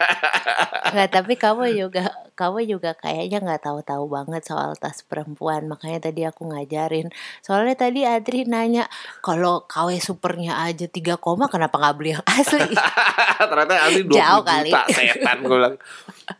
Nggak, 0.92 1.08
tapi 1.10 1.34
kamu 1.40 1.64
juga 1.74 2.12
kamu 2.38 2.70
juga 2.70 2.94
kayaknya 2.94 3.42
nggak 3.42 3.66
tahu-tahu 3.66 4.04
banget 4.06 4.46
soal 4.46 4.76
tas 4.78 5.02
perempuan. 5.02 5.66
Makanya 5.66 6.08
tadi 6.08 6.22
aku 6.22 6.48
ngajarin. 6.48 7.10
Soalnya 7.42 7.74
tadi 7.74 8.06
Adri 8.06 8.46
nanya 8.46 8.86
kalau 9.24 9.66
KW 9.66 9.98
supernya 9.98 10.60
aja 10.62 10.86
3 10.86 11.18
koma 11.18 11.50
kenapa 11.50 11.76
nggak 11.76 11.96
beli 11.98 12.14
yang 12.14 12.24
asli? 12.24 12.72
Ternyata 13.50 13.74
asli 13.90 14.02
20 14.06 14.14
Jauh 14.14 14.42
juta 14.44 14.48
kali. 14.54 14.70
setan 14.94 15.36
gue 15.42 15.56
bilang. 15.56 15.76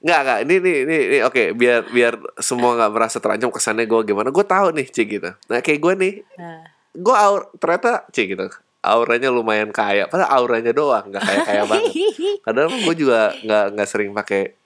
Enggak, 0.00 0.18
enggak. 0.24 0.38
Ini, 0.44 0.54
ini, 0.56 0.72
ini, 0.82 0.96
ini 1.12 1.18
oke. 1.20 1.42
Biar, 1.52 1.84
biar 1.86 2.14
semua 2.40 2.72
nggak 2.74 2.92
merasa 2.92 3.16
terancam 3.20 3.52
kesannya 3.52 3.84
gue 3.84 4.00
gimana. 4.02 4.32
Gue 4.32 4.44
tahu 4.44 4.72
nih, 4.72 4.88
cik 4.88 5.08
gitu. 5.10 5.30
Nah, 5.46 5.60
kayak 5.60 5.80
gue 5.80 5.94
nih. 5.96 6.14
Nah, 6.36 6.64
Gue 6.90 7.14
aur, 7.14 7.52
ternyata, 7.56 8.08
cik 8.10 8.26
gitu. 8.32 8.46
Auranya 8.80 9.28
lumayan 9.28 9.68
kaya. 9.70 10.08
Padahal 10.08 10.40
auranya 10.40 10.72
doang, 10.72 11.04
nggak 11.06 11.20
kaya 11.20 11.40
kaya 11.44 11.62
banget. 11.70 11.92
Padahal 12.40 12.72
gue 12.72 12.94
juga 12.96 13.36
nggak 13.38 13.64
nggak 13.76 13.88
sering 13.88 14.10
pakai. 14.10 14.56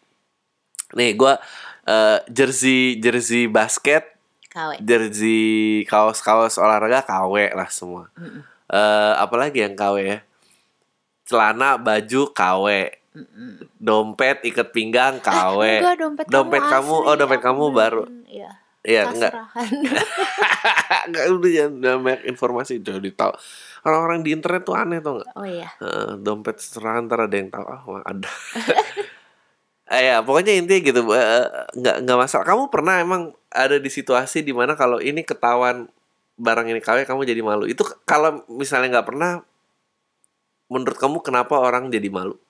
Nih, 0.94 1.12
gue 1.12 1.32
eh, 1.84 2.18
jersey 2.30 2.96
jersey 2.96 3.50
basket 3.50 4.14
KW. 4.48 4.78
jersey 4.80 5.42
kaos-kaos 5.84 6.56
olahraga 6.56 7.02
KW 7.02 7.50
lah 7.52 7.66
semua 7.66 8.06
Mm-mm. 8.14 8.38
eh 8.70 9.12
apalagi 9.18 9.66
yang 9.66 9.74
KW 9.74 9.96
ya 10.06 10.18
celana 11.26 11.74
baju 11.74 12.30
KW 12.30 12.66
Mm-mm. 13.14 13.62
dompet 13.78 14.42
ikat 14.42 14.74
pinggang 14.74 15.22
KW 15.22 15.62
Enggak, 15.78 15.96
dompet, 16.02 16.24
Dompet 16.26 16.62
kamu, 16.66 16.74
kamu, 16.74 16.94
asli, 16.98 17.06
oh, 17.06 17.14
dompet 17.14 17.40
kamu 17.46 17.64
baru. 17.70 18.02
Iya. 18.26 18.50
Iya 18.84 19.02
enggak. 19.08 19.32
enggak 21.08 21.24
udah 21.30 21.50
jangan 21.54 21.74
jangan 21.78 22.00
banyak 22.02 22.22
informasi. 22.28 22.72
Jadi 22.82 23.10
tahu 23.14 23.32
orang-orang 23.86 24.20
di 24.26 24.30
internet 24.34 24.62
tuh 24.66 24.74
aneh 24.74 24.98
tuh 24.98 25.22
enggak 25.22 25.30
oh 25.38 25.46
iya. 25.46 25.70
Eh, 25.78 26.10
dompet 26.20 26.58
serahan 26.58 27.06
ntar 27.06 27.24
ada 27.24 27.36
yang 27.38 27.48
tahu. 27.54 27.64
Ah 27.64 27.82
wah, 27.86 28.02
ada. 28.04 28.28
Eh, 29.84 30.08
ya 30.08 30.24
pokoknya 30.24 30.56
intinya 30.56 30.80
gitu 30.80 31.00
eh, 31.12 31.44
nggak 31.76 31.96
nggak 32.08 32.18
masalah. 32.18 32.48
Kamu 32.48 32.72
pernah 32.72 33.04
emang 33.04 33.36
ada 33.52 33.76
di 33.76 33.92
situasi 33.92 34.40
di 34.40 34.56
mana 34.56 34.80
kalau 34.80 34.96
ini 34.96 35.20
ketahuan 35.20 35.92
barang 36.40 36.72
ini 36.72 36.80
KW 36.80 37.04
kamu 37.04 37.28
jadi 37.28 37.44
malu? 37.44 37.68
Itu 37.68 37.84
kalau 38.08 38.48
misalnya 38.48 38.98
nggak 38.98 39.06
pernah 39.12 39.44
menurut 40.72 40.96
kamu 40.96 41.20
kenapa 41.20 41.60
orang 41.60 41.92
jadi 41.92 42.08
malu 42.08 42.40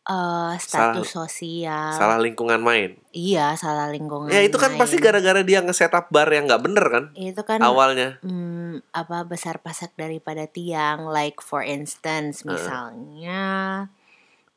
Eh, 0.00 0.54
status 0.56 1.12
sosial. 1.12 1.92
salah 1.92 2.16
lingkungan 2.16 2.56
main 2.58 2.96
Iya, 3.12 3.52
salah 3.54 3.92
lingkungan. 3.92 4.32
ya 4.32 4.40
itu 4.40 4.56
kan 4.56 4.74
pasti 4.80 4.96
main. 4.96 5.04
gara-gara 5.12 5.44
dia 5.44 5.60
nge-setup 5.60 6.08
bar 6.08 6.26
yang 6.32 6.48
nggak 6.48 6.62
bener 6.64 6.86
kan 6.88 7.04
itu 7.12 7.42
kan 7.44 7.60
awalnya 7.60 8.16
hmm, 8.24 8.80
apa 8.90 9.28
besar 9.28 9.60
pasak 9.60 9.92
daripada 9.94 10.48
tiang 10.48 11.04
like 11.04 11.44
for 11.44 11.60
instance 11.60 12.48
misalnya 12.48 13.44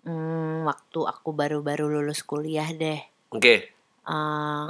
hmm, 0.07 0.63
waktu 0.63 0.99
aku 1.03 1.35
baru-baru 1.35 1.91
lulus 1.91 2.23
kuliah 2.23 2.71
deh 2.71 3.03
oke 3.29 3.55
eh 4.07 4.65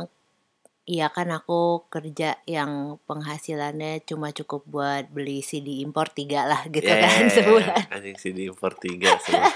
Iya 0.83 1.07
kan 1.15 1.31
aku 1.31 1.87
kerja 1.87 2.43
yang 2.43 2.99
penghasilannya 3.07 4.03
cuma 4.03 4.35
cukup 4.35 4.67
buat 4.67 5.07
beli 5.15 5.39
CD 5.39 5.79
impor 5.79 6.11
tiga 6.11 6.43
lah 6.43 6.67
gitu 6.75 6.91
ya, 6.91 6.99
kan 6.99 7.23
sebulan. 7.31 7.87
anjing 7.87 8.19
di 8.35 8.51
impor 8.51 8.75
tiga 8.75 9.15
semua 9.23 9.47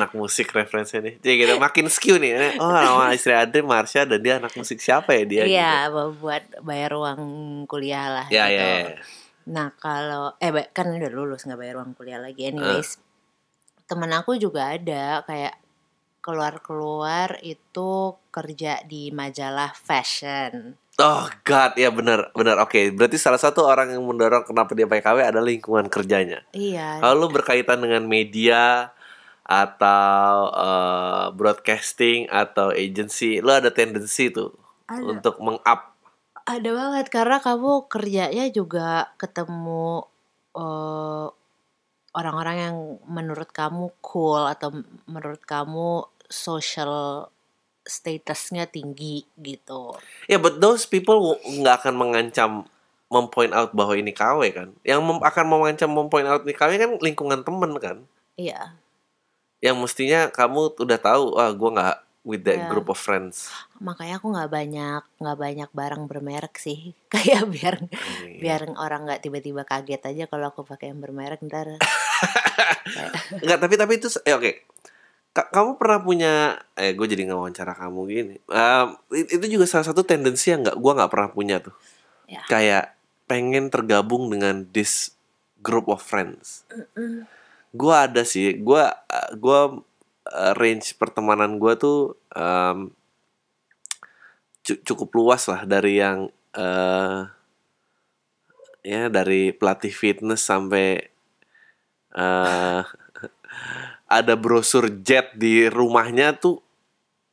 anak 0.00 0.16
musik 0.16 0.48
referensinya 0.56 1.12
nih 1.12 1.14
jadi 1.20 1.34
kita 1.44 1.52
makin 1.60 1.92
skew 1.92 2.16
nih 2.16 2.56
oh 2.56 2.72
nama 2.72 3.12
istri 3.12 3.36
Adri 3.36 3.60
Marsha 3.60 4.08
dan 4.08 4.24
dia 4.24 4.40
anak 4.40 4.56
musik 4.56 4.80
siapa 4.80 5.12
ya 5.12 5.24
dia 5.28 5.42
Iya 5.44 5.72
buat 5.92 6.44
bayar 6.64 6.96
uang 6.96 7.20
kuliah 7.68 8.08
lah 8.08 8.26
gitu. 8.32 8.40
ya 8.40 8.46
gitu. 8.48 8.64
ya, 8.64 8.68
ya. 8.88 8.96
Nah 9.44 9.68
kalau 9.76 10.32
eh 10.40 10.48
kan 10.72 10.88
udah 10.88 11.12
lulus 11.12 11.44
nggak 11.44 11.60
bayar 11.60 11.76
uang 11.84 11.92
kuliah 11.92 12.20
lagi 12.20 12.48
anyways. 12.48 12.96
Temen 13.84 14.08
aku 14.16 14.40
juga 14.40 14.72
ada 14.72 15.20
kayak 15.28 15.60
keluar-keluar 16.24 17.36
itu 17.44 18.16
kerja 18.32 18.80
di 18.88 19.12
majalah 19.12 19.76
fashion. 19.76 20.80
Oh 20.96 21.28
God, 21.44 21.76
ya 21.76 21.92
benar, 21.92 22.32
benar. 22.32 22.56
Oke, 22.64 22.88
berarti 22.88 23.20
salah 23.20 23.36
satu 23.36 23.68
orang 23.68 23.92
yang 23.92 24.00
mendorong 24.00 24.48
kenapa 24.48 24.72
dia 24.72 24.88
pakai 24.88 25.04
KW 25.04 25.18
adalah 25.20 25.44
lingkungan 25.44 25.92
kerjanya. 25.92 26.40
Iya. 26.56 27.04
Kalau 27.04 27.28
berkaitan 27.28 27.84
dengan 27.84 28.08
media 28.08 28.94
atau 29.44 30.48
eh, 30.48 31.26
broadcasting 31.36 32.32
atau 32.32 32.72
agency, 32.72 33.44
lu 33.44 33.52
ada 33.52 33.68
tendensi 33.68 34.32
tuh 34.32 34.56
Ada. 34.88 35.04
untuk 35.04 35.36
meng-up. 35.44 35.92
Ada 36.48 36.70
banget 36.72 37.06
karena 37.12 37.36
kamu 37.42 37.90
kerjanya 37.90 38.46
juga 38.48 39.12
ketemu 39.20 40.08
eh, 40.56 41.26
orang-orang 42.14 42.56
yang 42.56 42.76
menurut 43.10 43.50
kamu 43.50 43.90
cool 43.98 44.46
atau 44.46 44.70
menurut 45.10 45.42
kamu 45.42 46.06
social 46.26 47.26
statusnya 47.84 48.64
tinggi 48.64 49.28
gitu. 49.36 49.92
Ya, 50.24 50.40
but 50.40 50.56
those 50.56 50.84
people 50.84 51.36
nggak 51.44 51.84
akan 51.84 51.94
mengancam 51.94 52.50
mempoint 53.06 53.52
out 53.52 53.76
bahwa 53.76 53.92
ini 53.94 54.10
KW 54.10 54.40
kan. 54.50 54.68
Yang 54.80 55.00
mem- 55.04 55.20
akan 55.22 55.44
mengancam 55.46 55.90
mempoint 55.92 56.24
out 56.24 56.42
ini 56.42 56.52
KW 56.52 56.70
kan 56.74 56.90
lingkungan 56.98 57.44
temen 57.44 57.72
kan. 57.76 57.96
Iya. 58.34 58.72
Yang 59.60 59.76
mestinya 59.78 60.20
kamu 60.28 60.76
udah 60.76 60.98
tahu, 60.98 61.36
wah 61.36 61.52
gua 61.52 61.70
nggak 61.72 61.96
with 62.24 62.40
that 62.42 62.56
Ya. 62.56 62.68
group 62.72 62.88
of 62.88 62.96
friends. 62.96 63.52
Makanya 63.76 64.16
aku 64.16 64.32
nggak 64.32 64.48
banyak 64.48 65.02
nggak 65.20 65.38
banyak 65.38 65.70
barang 65.70 66.02
bermerek 66.08 66.56
sih. 66.56 66.96
Kayak 67.12 67.44
biar 67.52 67.74
Iya. 68.24 68.40
biar 68.40 68.60
orang 68.74 69.04
nggak 69.04 69.20
tiba-tiba 69.20 69.62
kaget 69.62 70.00
aja 70.08 70.24
kalau 70.24 70.48
aku 70.48 70.64
pakai 70.64 70.88
yang 70.88 71.04
bermerek 71.04 71.44
ntar. 71.44 71.76
Enggak, 73.44 73.58
tapi 73.60 73.74
tapi 73.76 73.92
itu 74.00 74.08
ya 74.24 74.40
oke. 74.40 74.52
Ka- 75.34 75.50
kamu 75.50 75.74
pernah 75.82 75.98
punya 75.98 76.32
eh 76.78 76.94
gue 76.94 77.06
jadi 77.10 77.26
ngewawancara 77.26 77.74
kamu 77.74 78.00
gini. 78.06 78.36
It- 79.10 79.34
itu 79.34 79.58
juga 79.58 79.66
salah 79.66 79.82
satu 79.90 80.06
tendensi 80.06 80.54
yang 80.54 80.62
nggak 80.62 80.78
gue 80.78 80.92
nggak 80.94 81.10
pernah 81.10 81.30
punya 81.34 81.58
tuh. 81.58 81.74
Ya. 82.30 82.46
Kayak 82.46 82.94
pengen 83.26 83.66
tergabung 83.66 84.30
dengan 84.30 84.62
this 84.70 85.10
group 85.58 85.90
of 85.90 85.98
friends. 85.98 86.62
Gue 87.74 87.94
ada 87.94 88.22
sih. 88.22 88.54
Gue 88.62 88.86
gue 89.34 89.60
eh, 90.30 90.52
range 90.54 90.94
pertemanan 90.94 91.58
gue 91.58 91.74
tuh 91.74 92.14
cu- 94.64 94.82
cukup 94.86 95.10
luas 95.18 95.44
lah 95.50 95.66
dari 95.68 96.00
yang 96.00 96.30
eh 96.54 97.20
ya 98.84 99.08
dari 99.10 99.50
pelatih 99.50 99.90
fitness 99.90 100.46
sampai 100.46 101.10
eh 102.14 102.82
ada 104.08 104.34
brosur 104.36 104.88
jet 105.02 105.32
di 105.34 105.66
rumahnya 105.68 106.36
tuh 106.36 106.60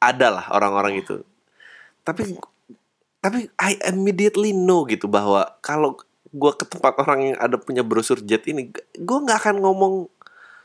ada 0.01 0.33
lah 0.33 0.45
orang-orang 0.51 1.03
itu. 1.03 1.21
Tapi 2.01 2.35
tapi 3.21 3.53
I 3.61 3.77
immediately 3.93 4.49
know 4.55 4.87
gitu 4.89 5.05
bahwa 5.05 5.45
kalau 5.61 5.99
gua 6.33 6.57
ke 6.57 6.65
tempat 6.65 6.97
orang 6.97 7.33
yang 7.33 7.37
ada 7.37 7.59
punya 7.59 7.85
brosur 7.85 8.17
jet 8.25 8.47
ini, 8.49 8.73
gua 8.97 9.21
nggak 9.21 9.39
akan 9.45 9.55
ngomong 9.61 9.93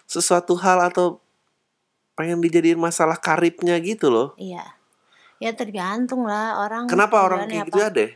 sesuatu 0.09 0.57
hal 0.57 0.81
atau 0.81 1.21
pengen 2.17 2.41
dijadiin 2.41 2.81
masalah 2.81 3.21
karibnya 3.21 3.77
gitu 3.83 4.09
loh. 4.09 4.33
Iya. 4.41 4.65
Ya 5.37 5.53
tergantung 5.53 6.25
lah 6.25 6.65
orang. 6.65 6.89
Kenapa 6.89 7.21
orang 7.21 7.45
kayak 7.45 7.69
apa. 7.69 7.69
gitu 7.69 7.81
ada? 7.85 8.01
ya? 8.01 8.11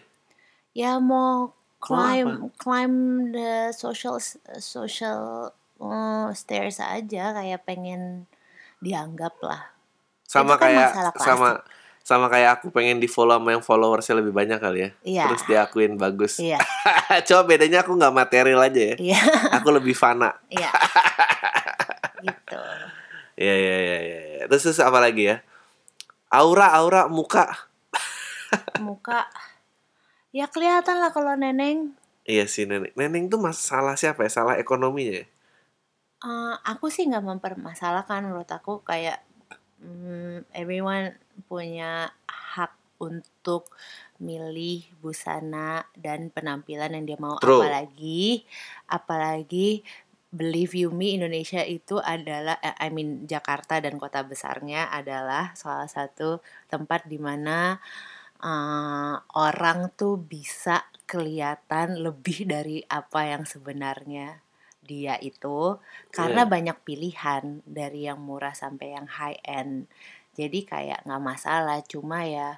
Ya 0.72 0.92
mau 0.96 1.52
Mau 1.80 1.96
climb 1.96 2.52
climb 2.60 2.96
the 3.32 3.72
social 3.72 4.20
social 4.60 5.48
uh, 5.80 6.28
stairs 6.36 6.78
aja 6.78 7.32
kayak 7.34 7.64
pengen 7.64 8.28
dianggap 8.84 9.34
lah. 9.40 9.72
Sama 10.28 10.54
Itu 10.54 10.62
kan 10.62 10.64
kayak 10.70 10.90
sama 11.18 11.48
sama 12.00 12.26
kayak 12.32 12.60
aku 12.60 12.72
pengen 12.72 12.96
di 12.98 13.06
follow 13.06 13.36
sama 13.36 13.54
yang 13.54 13.64
followersnya 13.64 14.18
lebih 14.20 14.32
banyak 14.32 14.58
kali 14.58 14.78
ya. 14.82 14.90
Iya. 15.04 15.24
Terus 15.30 15.42
diakuin 15.48 15.94
bagus. 16.00 16.40
Iya. 16.40 16.58
Coba 17.28 17.42
bedanya 17.54 17.84
aku 17.84 17.96
nggak 17.96 18.14
material 18.14 18.60
aja 18.60 18.80
ya. 18.80 18.96
Iya. 18.96 19.20
Aku 19.60 19.68
lebih 19.70 19.92
fana. 19.92 20.36
Iya. 20.48 20.70
gitu. 22.24 22.60
Iya 23.40 23.54
iya 23.56 23.76
iya. 23.80 23.98
iya. 24.00 24.44
Terus, 24.48 24.62
terus 24.68 24.80
apa 24.80 24.98
lagi 25.00 25.28
ya? 25.28 25.44
Aura 26.32 26.72
aura 26.76 27.06
muka. 27.06 27.68
Muka 28.80 29.28
ya 30.34 30.46
kelihatan 30.48 30.98
lah 30.98 31.12
kalau 31.12 31.36
neneng. 31.36 31.94
Iya 32.24 32.48
sih 32.48 32.64
nenek. 32.64 32.96
Neneng 32.96 33.28
tuh 33.28 33.38
masalah 33.38 33.94
siapa 33.94 34.24
ya? 34.24 34.30
Salah 34.32 34.56
ekonominya 34.56 35.22
ya? 35.22 35.26
Eh, 36.20 36.54
aku 36.68 36.92
sih 36.92 37.08
nggak 37.08 37.24
mempermasalahkan 37.24 38.28
menurut 38.28 38.50
aku 38.52 38.84
kayak 38.84 39.24
mm, 39.80 40.52
everyone 40.52 41.16
punya 41.48 42.12
hak 42.28 42.76
untuk 43.00 43.72
milih 44.20 44.84
busana 45.00 45.80
dan 45.96 46.28
penampilan 46.28 46.92
yang 46.92 47.04
dia 47.08 47.16
mau 47.16 47.40
True. 47.40 47.64
apalagi 47.64 48.44
apalagi 48.84 49.80
believe 50.28 50.76
you 50.76 50.92
me 50.92 51.16
Indonesia 51.16 51.64
itu 51.64 51.96
adalah 51.96 52.60
eh, 52.60 52.76
I 52.76 52.92
mean 52.92 53.24
Jakarta 53.24 53.80
dan 53.80 53.96
kota 53.96 54.20
besarnya 54.20 54.92
adalah 54.92 55.56
salah 55.56 55.88
satu 55.88 56.44
tempat 56.68 57.08
di 57.08 57.16
mana 57.16 57.80
eh, 58.44 59.16
orang 59.40 59.88
tuh 59.96 60.20
bisa 60.20 60.84
kelihatan 61.08 61.96
lebih 62.04 62.44
dari 62.44 62.84
apa 62.84 63.24
yang 63.24 63.48
sebenarnya 63.48 64.49
dia 64.80 65.14
itu 65.18 65.76
karena 66.08 66.42
Iya. 66.42 66.50
banyak 66.50 66.76
pilihan 66.82 67.42
dari 67.62 68.04
yang 68.04 68.18
murah 68.18 68.52
sampai 68.52 68.92
yang 68.92 69.06
high 69.06 69.38
end 69.42 69.86
jadi 70.32 70.58
kayak 70.62 70.98
nggak 71.04 71.20
masalah 71.20 71.78
cuma 71.82 72.22
ya 72.22 72.56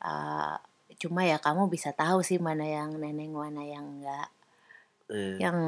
uh, 0.00 0.60
cuma 0.94 1.22
ya 1.22 1.36
kamu 1.36 1.66
bisa 1.66 1.90
tahu 1.90 2.20
sih 2.20 2.36
mana 2.36 2.62
yang 2.62 2.94
neneng 2.94 3.32
mana 3.32 3.62
yang 3.62 3.84
enggak 3.84 4.28
Iya. 5.08 5.36
yang 5.42 5.58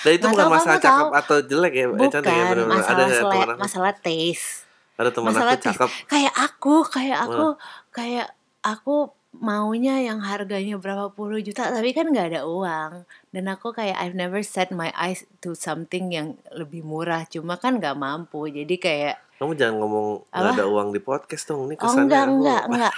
Dan 0.00 0.12
itu 0.12 0.26
bukan 0.26 0.48
masalah 0.50 0.76
cakep 0.76 0.90
tahu. 1.06 1.14
atau 1.14 1.36
jelek 1.40 1.72
ya, 1.72 1.80
eh, 1.80 1.88
bukan 1.88 2.10
cantik 2.10 2.28
ya 2.30 2.44
benar-benar. 2.44 2.66
Ada 2.66 2.76
masalah 2.76 3.04
ya, 3.04 3.14
sele- 3.14 3.32
teman 3.32 3.56
masalah 3.56 3.92
taste 3.96 4.48
ada 4.94 5.10
teman 5.10 5.26
masalah 5.28 5.52
aku 5.52 5.58
taste. 5.60 5.70
cakep. 5.72 5.90
kayak 6.06 6.34
aku 6.36 6.74
kayak 6.84 7.18
aku 7.20 7.46
kayak 7.90 8.26
aku 8.60 8.94
maunya 9.36 9.98
yang 9.98 10.18
harganya 10.18 10.76
berapa 10.76 11.10
puluh 11.10 11.38
juta 11.38 11.66
tapi 11.66 11.90
kan 11.90 12.06
nggak 12.06 12.30
ada 12.30 12.42
uang 12.44 13.02
dan 13.30 13.44
aku 13.46 13.70
kayak 13.70 13.96
I've 13.96 14.14
never 14.14 14.40
set 14.40 14.70
my 14.70 14.92
eyes 14.92 15.22
to 15.40 15.52
something 15.52 16.08
yang 16.08 16.38
lebih 16.50 16.82
murah 16.82 17.24
cuma 17.24 17.56
kan 17.56 17.78
nggak 17.78 17.94
mampu 17.94 18.46
jadi 18.46 18.76
kayak 18.76 19.16
Kamu 19.34 19.58
jangan 19.58 19.76
ngomong 19.76 20.06
nggak 20.30 20.54
ada 20.54 20.64
uang 20.64 20.88
di 20.90 21.02
podcast 21.02 21.50
dong. 21.50 21.66
Ini 21.66 21.74
Oh 21.74 21.90
kesannya 21.90 22.06
enggak 22.06 22.22
aku- 22.22 22.34
enggak 22.38 22.62
enggak. 22.70 22.92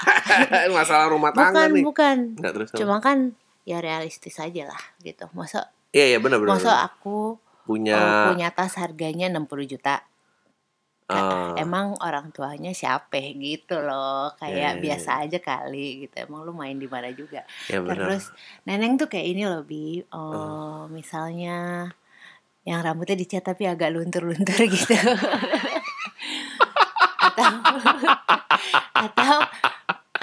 Masalah 0.76 1.06
rumah 1.08 1.32
tangga 1.32 1.64
bukan 1.64 1.68
nih. 1.72 1.84
bukan. 1.88 2.16
Enggak 2.36 2.52
terus. 2.52 2.68
Cuma 2.76 2.96
kan 3.00 3.18
ya 3.64 3.80
realistis 3.80 4.36
aja 4.36 4.68
lah 4.68 4.82
gitu. 5.00 5.32
Masa 5.32 5.72
Iya 5.96 6.12
iya 6.12 6.18
benar 6.20 6.36
benar. 6.38 6.60
masa 6.60 6.84
aku 6.84 7.40
Punya 7.64 7.96
oh, 7.98 8.36
punya 8.36 8.52
tas 8.52 8.76
harganya 8.76 9.26
60 9.26 9.48
juta. 9.66 10.04
Ah, 11.06 11.54
Emang 11.54 11.94
orang 12.02 12.34
tuanya 12.34 12.74
siapa 12.74 13.22
gitu 13.38 13.78
loh. 13.78 14.34
Ya, 14.42 14.50
ya, 14.50 14.50
Kayak 14.50 14.72
biasa 14.82 15.10
aja 15.22 15.38
kali 15.38 15.86
gitu. 16.06 16.14
Emang 16.26 16.42
lu 16.42 16.50
main 16.50 16.74
di 16.74 16.90
mana 16.90 17.14
juga. 17.14 17.46
ya 17.70 17.78
benar. 17.78 18.10
Terus 18.10 18.24
neneng 18.66 18.98
tuh 18.98 19.06
kayak 19.06 19.26
ini 19.30 19.42
loh 19.46 19.62
bi, 19.62 20.02
oh, 20.10 20.90
misalnya 20.90 21.86
yang 22.66 22.82
rambutnya 22.82 23.14
dicat 23.14 23.46
tapi 23.46 23.70
agak 23.70 23.94
luntur-luntur 23.94 24.58
gitu, 24.74 24.98
atau 27.30 27.54
atau 28.98 29.34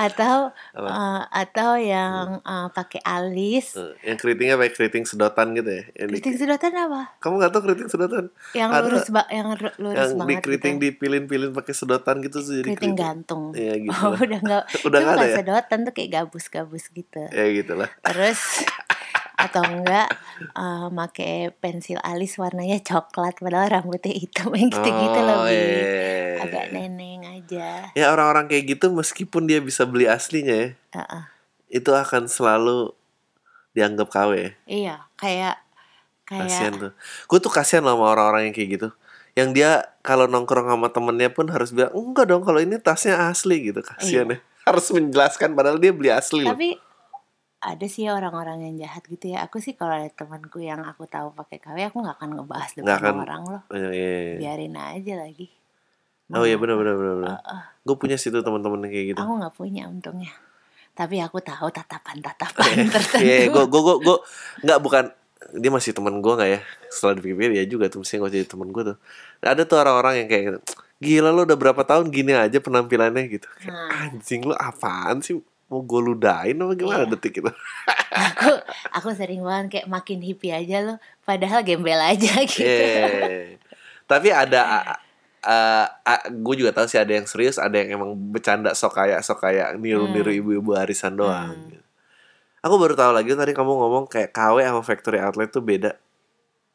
atau 0.05 0.35
Apa? 0.71 0.87
eh, 0.87 1.21
atau 1.39 1.69
yang 1.75 2.25
eh, 2.39 2.67
pakai 2.69 3.01
alis. 3.01 3.73
Eh, 3.73 3.93
yang 4.05 4.15
keritingnya 4.15 4.55
pakai 4.55 4.73
keriting 4.73 5.03
sedotan 5.03 5.51
gitu 5.51 5.69
ya. 5.69 5.83
Yang 5.93 6.07
di- 6.07 6.13
Keriting 6.17 6.37
sedotan 6.37 6.71
apa? 6.73 7.01
Kamu 7.17 7.33
nggak 7.37 7.51
tahu 7.51 7.61
keriting 7.63 7.87
sedotan? 7.87 8.25
Yang 8.51 8.69
Ada. 8.69 8.81
lurus 8.83 9.07
ba- 9.09 9.29
yang 9.29 9.47
ru- 9.51 9.77
lurus 9.77 9.97
yang 9.97 10.09
di 10.09 10.19
banget 10.19 10.41
keriting 10.41 10.75
gitu. 10.75 10.83
dipilin-pilin 10.85 11.51
pakai 11.51 11.73
sedotan 11.73 12.15
gitu 12.19 12.37
jadi 12.39 12.61
Keriting 12.63 12.75
keriting. 12.75 12.95
gantung. 12.95 13.43
Iya 13.53 13.73
gitu. 13.79 13.91
Oh, 14.03 14.15
udah 14.15 14.39
nggak 14.39 14.63
Udah 14.83 14.99
nggak 14.99 15.15
ada 15.15 15.25
ya? 15.25 15.35
sedotan 15.37 15.79
tuh 15.81 15.93
kayak 15.93 16.09
gabus-gabus 16.13 16.83
gitu. 16.89 17.21
Ya 17.29 17.45
gitu 17.49 17.73
lah. 17.73 17.89
Terus 18.01 18.39
atau 19.33 19.63
enggak 19.65 20.07
eh 20.53 20.87
make 20.93 21.53
pensil 21.57 21.97
alis 22.01 22.37
warnanya 22.37 22.77
coklat 22.79 23.37
padahal 23.41 23.81
rambutnya 23.81 24.13
hitam 24.13 24.53
yang 24.53 24.69
gitu-gitu 24.69 25.19
Oh, 25.23 25.45
lebih 25.45 25.57
iya. 25.57 26.43
agak 26.43 26.65
neneng 26.71 27.21
aja. 27.25 27.89
Ya 27.97 28.05
orang-orang 28.13 28.45
kayak 28.47 28.77
gitu 28.77 28.93
meskipun 28.93 29.49
dia 29.49 29.59
bisa 29.59 29.83
beli 29.85 30.05
aslinya 30.05 30.53
ya, 30.53 30.69
Heeh. 30.93 31.23
itu 31.71 31.89
akan 31.89 32.29
selalu 32.29 32.93
dianggap 33.73 34.07
KW 34.09 34.31
ya. 34.37 34.51
Iya, 34.69 34.95
kayak 35.17 35.55
Kasian 36.23 36.73
kayak 36.77 36.81
tuh. 36.81 36.91
Gue 37.27 37.39
tuh 37.43 37.51
kasihan 37.51 37.83
loh 37.83 37.99
sama 37.99 38.15
orang-orang 38.15 38.47
yang 38.49 38.55
kayak 38.55 38.69
gitu. 38.79 38.89
Yang 39.33 39.49
dia 39.57 39.71
kalau 40.05 40.29
nongkrong 40.29 40.69
sama 40.69 40.87
temennya 40.93 41.33
pun 41.33 41.49
harus 41.49 41.73
bilang 41.73 41.91
enggak 41.91 42.29
dong 42.29 42.45
kalau 42.45 42.61
ini 42.61 42.77
tasnya 42.79 43.27
asli 43.27 43.73
gitu. 43.73 43.81
Kasian 43.83 44.31
ya. 44.31 44.37
Harus 44.63 44.87
menjelaskan 44.93 45.51
padahal 45.51 45.81
dia 45.81 45.91
beli 45.91 46.13
asli 46.13 46.47
loh. 46.47 46.55
Ada 47.63 47.85
sih 47.87 48.11
orang-orang 48.11 48.59
yang 48.67 48.75
jahat 48.83 49.07
gitu 49.07 49.31
ya. 49.31 49.47
Aku 49.47 49.63
sih 49.63 49.73
kalau 49.73 49.95
ada 49.95 50.11
temanku 50.11 50.59
yang 50.59 50.83
aku 50.83 51.07
tahu 51.07 51.31
pakai 51.31 51.63
KW, 51.63 51.77
aku 51.87 52.03
nggak 52.03 52.19
akan 52.19 52.29
ngebahas 52.35 52.71
depan 52.75 52.99
akan. 52.99 53.15
orang 53.23 53.41
loh. 53.47 53.61
Oh, 53.71 53.77
iya, 53.79 53.89
iya, 53.95 54.11
iya. 54.19 54.35
Biarin 54.43 54.75
aja 54.75 55.13
lagi. 55.23 55.47
Oh 56.33 56.43
iya 56.43 56.57
benar 56.57 56.75
benar 56.79 56.95
benar. 56.97 57.15
benar. 57.19 57.29
Heeh. 57.39 57.61
Gue 57.85 57.95
punya 57.99 58.17
situ 58.19 58.39
teman-teman 58.43 58.83
kayak 58.89 59.15
gitu. 59.15 59.19
Aku 59.21 59.31
nggak 59.39 59.53
punya 59.55 59.87
untungnya. 59.87 60.33
Tapi 60.93 61.21
aku 61.23 61.39
tahu 61.39 61.67
tatapan-tatapan 61.71 62.85
tertentu. 62.93 63.23
Iya, 63.23 63.47
gue 63.49 63.63
gue 63.69 63.81
gue 63.81 63.95
gue 64.01 64.17
nggak 64.67 64.79
bukan 64.83 65.03
dia 65.59 65.71
masih 65.71 65.91
teman 65.93 66.19
gue 66.19 66.33
nggak 66.33 66.49
ya? 66.49 66.59
Setelah 66.89 67.13
dipikir 67.19 67.51
ya 67.53 67.63
juga 67.69 67.87
tuh 67.87 68.01
mesti 68.03 68.19
gue 68.19 68.29
jadi 68.33 68.47
teman 68.49 68.69
gue 68.73 68.83
tuh. 68.93 68.97
Ada 69.43 69.63
tuh 69.63 69.77
orang-orang 69.79 70.23
yang 70.23 70.27
kayak 70.31 70.43
gitu, 70.47 70.59
gila 71.03 71.29
lo 71.29 71.43
udah 71.45 71.57
berapa 71.59 71.81
tahun 71.83 72.09
gini 72.09 72.33
aja 72.33 72.57
penampilannya 72.63 73.23
gitu. 73.29 73.47
Kayak, 73.59 73.71
Nah. 73.71 74.09
Anjing 74.09 74.41
lo 74.47 74.55
apaan 74.57 75.19
sih? 75.21 75.37
Mau 75.73 75.81
gue 75.81 76.01
ludahin 76.03 76.53
apa 76.55 76.73
gimana 76.73 77.03
Iya. 77.03 77.11
detik 77.11 77.41
itu? 77.41 77.49
aku 78.29 78.49
aku 78.93 79.09
sering 79.11 79.41
banget 79.41 79.65
kayak 79.73 79.87
makin 79.89 80.21
hippie 80.21 80.53
aja 80.53 80.85
loh 80.85 80.97
padahal 81.21 81.65
gembel 81.65 81.97
aja 81.97 82.29
gitu 82.45 82.61
Iya. 82.61 83.57
Tapi 84.05 84.29
ada 84.29 84.61
gue 86.29 86.55
juga 86.55 86.71
tahu 86.71 86.85
sih 86.85 86.95
ada 86.95 87.09
yang 87.09 87.25
serius, 87.25 87.57
ada 87.57 87.73
yang 87.73 87.97
emang 87.97 88.13
bercanda 88.15 88.71
sok 88.71 88.95
kayak 88.95 89.19
sok 89.19 89.41
kayak 89.41 89.75
niru-niru 89.75 90.29
Hmm. 90.29 90.39
ibu-ibu 90.39 90.71
arisan 90.73 91.15
doang. 91.15 91.51
Hmm. 91.51 91.67
gitu. 91.69 91.83
Aku 92.61 92.77
baru 92.77 92.93
tahu 92.93 93.11
lagi 93.11 93.33
tadi 93.33 93.51
kamu 93.51 93.73
ngomong 93.73 94.05
kayak 94.07 94.31
KW 94.31 94.61
sama 94.61 94.81
factory 94.81 95.19
outlet 95.19 95.49
tuh 95.49 95.59
beda. 95.59 95.97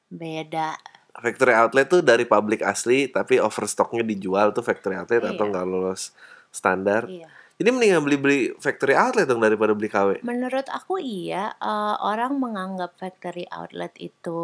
beda 0.09 0.75
Factory 1.15 1.53
outlet 1.53 1.85
tuh 1.85 2.01
dari 2.01 2.25
pabrik 2.25 2.61
asli 2.61 3.07
tapi 3.07 3.37
overstocknya 3.39 4.01
dijual 4.03 4.51
tuh 4.51 4.61
factory 4.61 4.97
outlet 4.97 5.21
atau 5.23 5.45
Iya. 5.45 5.51
nggak 5.51 5.67
lolos 5.67 6.13
standar. 6.49 7.05
iya 7.07 7.29
Jadi 7.59 7.69
mendingan 7.69 8.07
beli-beli 8.07 8.55
factory 8.57 8.95
outlet 8.95 9.27
dong 9.27 9.43
daripada 9.43 9.75
beli 9.75 9.91
KW. 9.91 10.23
menurut 10.23 10.71
aku 10.71 11.03
iya 11.03 11.51
eh, 11.59 11.95
orang 11.99 12.39
menganggap 12.39 12.95
factory 12.95 13.51
outlet 13.51 13.91
itu 13.99 14.41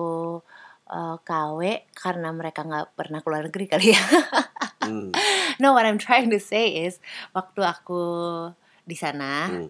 eh, 0.87 1.17
KW 1.21 1.61
karena 1.95 2.35
mereka 2.35 2.67
nggak 2.67 2.99
pernah 2.99 3.23
keluar 3.23 3.47
negeri 3.47 3.67
kali 3.67 3.95
ya 3.95 4.03
Hmm. 4.85 5.15
no 5.63 5.73
what 5.73 5.87
I'm 5.87 5.97
trying 5.97 6.29
to 6.29 6.37
say 6.37 6.85
is 6.85 7.01
waktu 7.33 7.63
aku 7.63 8.03
di 8.83 8.99
sana 8.99 9.49
Hmm. 9.49 9.69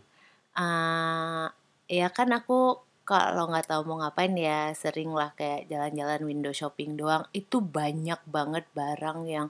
eh, 0.56 1.46
ya 1.92 2.08
kan 2.10 2.32
aku 2.32 2.80
kalau 3.04 3.48
nggak 3.52 3.68
tahu 3.68 3.84
mau 3.84 4.00
ngapain 4.00 4.32
ya 4.34 4.72
sering 4.72 5.12
lah 5.12 5.30
kayak 5.36 5.68
jalan-jalan 5.68 6.20
window 6.24 6.52
shopping 6.52 6.96
doang 6.96 7.24
itu 7.36 7.60
banyak 7.60 8.18
banget 8.26 8.64
barang 8.72 9.28
yang 9.28 9.48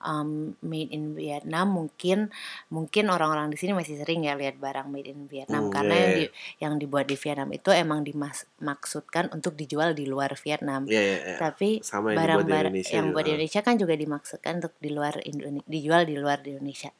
um, 0.00 0.56
made 0.60 0.88
in 0.92 1.12
Vietnam 1.16 1.72
mungkin 1.72 2.28
mungkin 2.68 3.08
orang-orang 3.08 3.52
di 3.52 3.56
sini 3.60 3.72
masih 3.76 4.00
sering 4.00 4.24
ya 4.24 4.36
lihat 4.36 4.56
barang 4.56 4.88
made 4.88 5.08
in 5.08 5.28
Vietnam 5.28 5.68
karena 5.68 5.94
iya, 5.94 6.00
yang 6.00 6.12
iya. 6.12 6.18
di, 6.20 6.26
yang 6.60 6.74
dibuat 6.80 7.06
di 7.08 7.16
Vietnam 7.16 7.50
itu 7.52 7.70
emang 7.72 8.00
dimaksudkan 8.04 9.32
untuk 9.32 9.56
dijual 9.56 9.92
di 9.92 10.04
luar 10.04 10.32
Vietnam 10.36 10.84
Iya, 10.88 11.00
iya, 11.00 11.18
iya. 11.24 11.36
tapi 11.36 11.80
yang 11.80 12.04
barang-barang 12.16 12.74
yang 12.90 13.06
juga. 13.10 13.14
buat 13.14 13.24
di 13.24 13.30
Indonesia 13.36 13.60
kan 13.60 13.74
juga 13.76 13.94
dimaksudkan 13.96 14.52
untuk 14.60 14.74
di 14.80 14.90
luar 14.90 15.14
Indonesia 15.22 15.66
dijual 15.68 16.02
di 16.04 16.16
luar 16.16 16.38
di 16.40 16.56
Indonesia. 16.56 16.90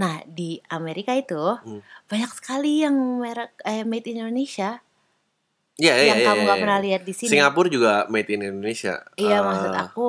Nah 0.00 0.20
di 0.26 0.56
Amerika 0.70 1.12
itu 1.16 1.42
Hmm. 1.60 1.82
banyak 2.06 2.30
sekali 2.32 2.84
yang 2.84 2.94
merek 3.20 3.52
eh, 3.64 3.82
made 3.84 4.06
in 4.06 4.22
Indonesia 4.22 4.80
Iya, 5.80 5.94
iya, 5.96 6.04
yang 6.12 6.18
iya, 6.20 6.26
kamu 6.28 6.36
iya, 6.36 6.44
nggak 6.44 6.58
iya. 6.58 6.64
pernah 6.68 6.80
lihat 6.84 7.02
di 7.08 7.14
sini. 7.16 7.30
Singapura 7.32 7.68
juga 7.72 7.92
made 8.12 8.30
in 8.30 8.42
Indonesia. 8.44 8.94
Iya 9.16 9.36
Eh, 9.40 9.42
maksud 9.48 9.72
aku, 9.72 10.04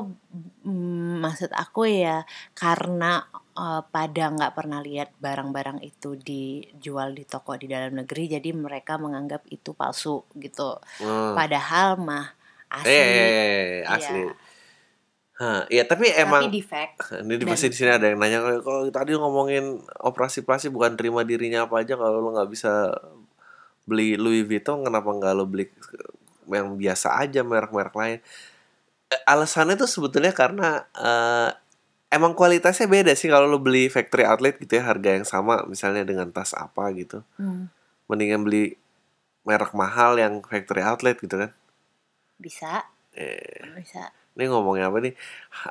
mm, 0.68 1.14
maksud 1.24 1.52
aku 1.56 1.82
ya 1.88 2.28
karena 2.52 3.24
eh, 3.56 3.82
pada 3.88 4.24
nggak 4.36 4.54
pernah 4.54 4.80
lihat 4.84 5.16
barang-barang 5.24 5.80
itu 5.80 6.20
dijual 6.20 7.16
di 7.16 7.24
toko 7.24 7.56
di 7.56 7.72
dalam 7.72 8.04
negeri, 8.04 8.36
jadi 8.36 8.52
mereka 8.52 9.00
menganggap 9.00 9.48
itu 9.48 9.72
palsu 9.72 10.28
gitu. 10.36 10.76
oh. 10.78 11.32
Padahal 11.32 11.96
mah 11.96 12.36
asli. 12.68 12.92
Eh, 12.92 13.00
eh, 13.00 13.30
eh, 13.32 13.82
asli. 13.88 14.24
Iya. 14.28 14.34
Hah, 15.42 15.66
iya 15.74 15.84
tapi 15.90 16.06
emang 16.14 16.46
Tapi 16.46 16.54
defect. 16.54 17.02
ini 17.26 17.34
di 17.42 17.50
pasti 17.50 17.74
di 17.74 17.78
sini 17.80 17.90
ada 17.90 18.06
yang 18.14 18.22
nanya 18.22 18.62
kalau 18.62 18.86
tadi 18.94 19.18
ngomongin 19.18 19.82
operasi 20.06 20.46
plastik 20.46 20.70
bukan 20.70 20.94
terima 20.94 21.26
dirinya 21.26 21.66
apa 21.66 21.82
aja 21.82 21.98
kalau 21.98 22.22
lo 22.22 22.30
nggak 22.38 22.52
bisa 22.54 22.94
beli 23.92 24.16
Louis 24.16 24.48
Vuitton 24.48 24.88
kenapa 24.88 25.12
nggak 25.12 25.34
lo 25.36 25.44
beli 25.44 25.68
yang 26.48 26.80
biasa 26.80 27.20
aja 27.20 27.44
merek-merek 27.44 27.92
lain? 27.92 28.20
Eh, 29.12 29.22
alasannya 29.28 29.76
tuh 29.76 29.92
sebetulnya 29.92 30.32
karena 30.32 30.88
eh, 30.96 31.52
emang 32.12 32.32
kualitasnya 32.32 32.88
beda 32.88 33.12
sih 33.20 33.28
kalau 33.28 33.52
lo 33.52 33.60
beli 33.60 33.92
factory 33.92 34.24
outlet 34.24 34.56
gitu 34.56 34.80
ya 34.80 34.88
harga 34.88 35.20
yang 35.20 35.28
sama 35.28 35.68
misalnya 35.68 36.08
dengan 36.08 36.32
tas 36.32 36.56
apa 36.56 36.88
gitu. 36.96 37.28
Hmm, 37.36 37.68
mendingan 38.08 38.48
beli 38.48 38.80
merek 39.44 39.76
mahal 39.76 40.16
yang 40.16 40.40
factory 40.40 40.80
outlet 40.80 41.20
gitu 41.20 41.36
kan. 41.36 41.52
Bisa, 42.40 42.88
eh, 43.16 43.68
bisa. 43.76 44.16
Ini 44.32 44.48
ngomongnya 44.48 44.88
apa 44.88 44.98
nih 45.02 45.14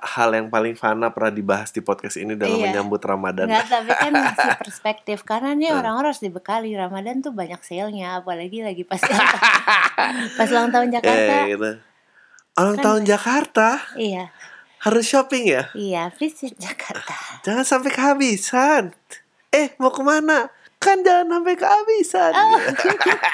hal 0.06 0.30
yang 0.30 0.46
paling 0.46 0.74
fana 0.74 1.08
pernah 1.08 1.32
dibahas 1.32 1.68
di 1.68 1.80
podcast 1.80 2.14
ini 2.14 2.34
dalam 2.34 2.54
Iya. 2.54 2.70
menyambut 2.70 3.00
Ramadan 3.00 3.48
Enggak, 3.48 3.66
tapi 3.66 3.90
kan 3.90 4.12
masih 4.12 4.50
perspektif 4.58 5.18
karena 5.22 5.50
nih 5.52 5.68
Hmm. 5.72 5.80
orang-orang 5.80 6.08
harus 6.08 6.20
dibekali 6.20 6.70
Ramadan 6.72 7.20
tuh 7.20 7.32
banyak 7.32 7.56
sale-nya 7.60 8.20
apalagi 8.20 8.60
lagi 8.60 8.84
pas 8.84 9.00
pas 10.36 10.46
ulang 10.46 10.68
tahun 10.68 10.92
Jakarta. 10.92 11.32
Eh 11.40 11.44
gitu. 11.50 11.70
Ulang 12.52 12.76
Kan- 12.76 12.84
tahun 12.84 13.02
Jakarta 13.06 13.68
Iya, 13.94 14.28
harus 14.80 15.04
shopping 15.04 15.44
ya. 15.46 15.62
iya, 15.72 16.02
visit 16.12 16.52
Jakarta. 16.54 17.16
Jangan 17.40 17.64
sampai 17.64 17.90
kehabisan. 17.90 18.92
Eh 19.48 19.72
mau 19.76 19.88
ke 19.88 20.00
mana? 20.00 20.52
Kan 20.80 21.04
jangan 21.04 21.28
sampai 21.28 21.60
kehabisan. 21.60 22.32
Oh. 22.32 22.56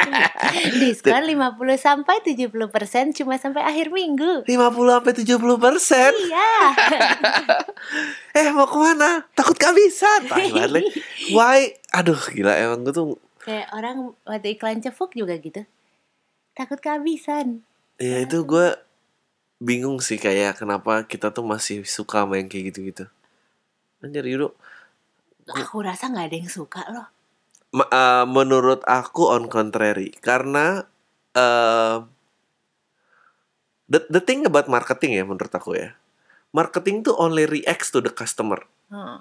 Diskon 0.82 1.22
50 1.22 1.78
sampai 1.78 2.18
70% 2.26 3.22
cuma 3.22 3.38
sampai 3.38 3.62
akhir 3.62 3.94
minggu. 3.94 4.42
50 4.50 4.50
sampai 4.66 5.12
70 5.14 5.62
persen. 5.62 6.12
Iya. 6.26 6.54
Eh 8.36 8.50
mau 8.52 8.66
ke 8.66 8.76
mana? 8.76 9.24
Takut 9.32 9.54
kehabisan. 9.54 10.26
Why? 11.38 11.72
Aduh 11.94 12.18
gila 12.34 12.52
emang 12.58 12.82
gue 12.82 12.92
tuh. 12.92 13.14
Kayak 13.46 13.70
orang 13.72 14.12
waktu 14.26 14.58
iklan 14.58 14.82
cefuk 14.82 15.14
juga 15.14 15.38
gitu. 15.38 15.62
Takut 16.52 16.82
kehabisan. 16.82 17.62
Ya 17.96 18.26
itu 18.26 18.42
gue 18.42 18.74
bingung 19.62 20.02
sih 20.02 20.18
kayak 20.18 20.58
kenapa 20.60 21.06
kita 21.06 21.30
tuh 21.30 21.46
masih 21.46 21.86
suka 21.86 22.26
main 22.26 22.50
kayak 22.50 22.74
gitu-gitu. 22.74 23.06
Anjir 24.02 24.26
Yudo. 24.26 24.52
Aku 25.46 25.78
rasa 25.80 26.10
nggak 26.10 26.26
ada 26.26 26.36
yang 26.42 26.50
suka 26.50 26.82
loh. 26.90 27.15
Eh, 27.74 28.24
menurut 28.30 28.80
aku 28.86 29.26
on 29.28 29.50
contrary 29.50 30.14
karena 30.22 30.86
eh 31.36 31.98
the 33.90 34.00
the 34.08 34.22
thing 34.22 34.46
about 34.46 34.70
marketing 34.70 35.18
ya 35.18 35.26
menurut 35.26 35.52
aku 35.52 35.76
ya 35.76 35.98
marketing 36.56 37.04
tuh 37.04 37.12
only 37.20 37.44
reacts 37.44 37.92
to 37.92 38.00
the 38.00 38.08
customer. 38.08 38.64
Heeh. 38.88 39.20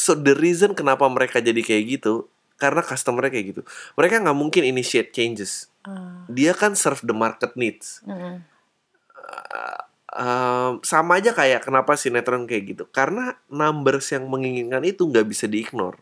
So 0.00 0.16
the 0.16 0.32
reason 0.32 0.72
kenapa 0.72 1.04
mereka 1.12 1.44
jadi 1.44 1.60
kayak 1.60 2.00
gitu 2.00 2.32
karena 2.56 2.80
customernya 2.80 3.28
kayak 3.28 3.46
gitu. 3.52 3.62
Mereka 4.00 4.24
nggak 4.24 4.38
mungkin 4.38 4.62
initiate 4.64 5.12
changes. 5.12 5.68
Ah, 5.84 6.24
Dia 6.32 6.56
kan 6.56 6.72
serve 6.72 7.04
the 7.04 7.12
market 7.12 7.52
needs. 7.58 8.00
mm. 8.06 8.48
Um, 10.12 10.84
sama 10.84 11.24
aja 11.24 11.32
kayak 11.32 11.64
kenapa 11.64 11.96
sinetron 11.96 12.44
kayak 12.44 12.76
gitu. 12.76 12.84
Karena 12.92 13.32
numbers 13.48 14.12
yang 14.12 14.28
menginginkan 14.28 14.84
itu 14.84 15.08
nggak 15.08 15.24
bisa 15.24 15.48
diignore. 15.48 15.96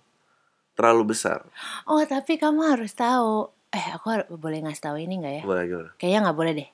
Terlalu 0.80 1.12
besar. 1.12 1.44
Oh 1.84 2.00
tapi 2.08 2.40
kamu 2.40 2.72
harus 2.72 2.96
tahu. 2.96 3.52
Eh 3.68 3.86
aku 3.92 4.16
boleh 4.40 4.64
ngasih 4.64 4.82
tahu 4.88 4.96
ini 4.96 5.20
nggak 5.20 5.34
ya? 5.36 5.42
Boleh 5.44 5.64
gimana? 5.68 5.90
Kayaknya 6.00 6.18
nggak 6.24 6.38
boleh 6.40 6.52
deh. 6.56 6.68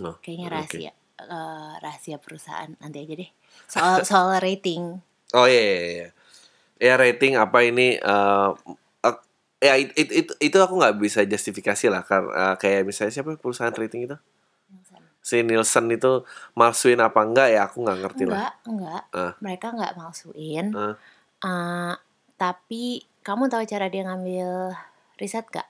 Oh, 0.00 0.16
Kayaknya 0.24 0.46
rahasia. 0.48 0.92
Eh, 1.20 1.72
rahasia 1.84 2.16
perusahaan 2.16 2.72
nanti 2.80 3.04
aja 3.04 3.14
deh. 3.20 3.30
Soal 3.68 3.94
soal 4.08 4.40
rating. 4.40 4.96
Oh 5.36 5.44
iya, 5.44 5.60
iya, 5.60 5.76
iya. 5.84 6.08
Ya 6.80 6.94
rating 6.96 7.36
apa 7.36 7.60
ini 7.62 8.00
eh 8.00 8.50
eh, 9.04 9.16
ya 9.60 9.74
it- 9.76 9.92
it- 9.94 10.14
itu 10.24 10.32
itu 10.40 10.56
aku 10.56 10.80
nggak 10.80 10.96
bisa 10.96 11.20
justifikasi 11.28 11.86
lah 11.92 12.00
karena 12.00 12.56
kayak 12.56 12.88
misalnya 12.88 13.12
siapa 13.12 13.36
perusahaan 13.36 13.76
rating 13.76 14.08
itu 14.08 14.16
si 15.24 15.40
Nielsen 15.40 15.88
itu 15.88 16.20
malsuin 16.52 17.00
apa 17.00 17.24
enggak 17.24 17.48
ya 17.48 17.64
aku 17.64 17.80
nggak 17.80 17.98
ngerti 18.04 18.24
lah. 18.28 18.36
Enggak, 18.36 18.52
enggak. 18.68 19.02
Ah. 19.16 19.32
Mereka 19.40 19.66
enggak 19.72 19.92
malsuin. 19.96 20.66
Ah. 20.76 20.94
Eh, 21.40 21.94
tapi 22.36 23.00
kamu 23.24 23.48
tahu 23.48 23.64
cara 23.64 23.88
dia 23.88 24.04
ngambil 24.04 24.76
riset 25.16 25.48
gak? 25.48 25.66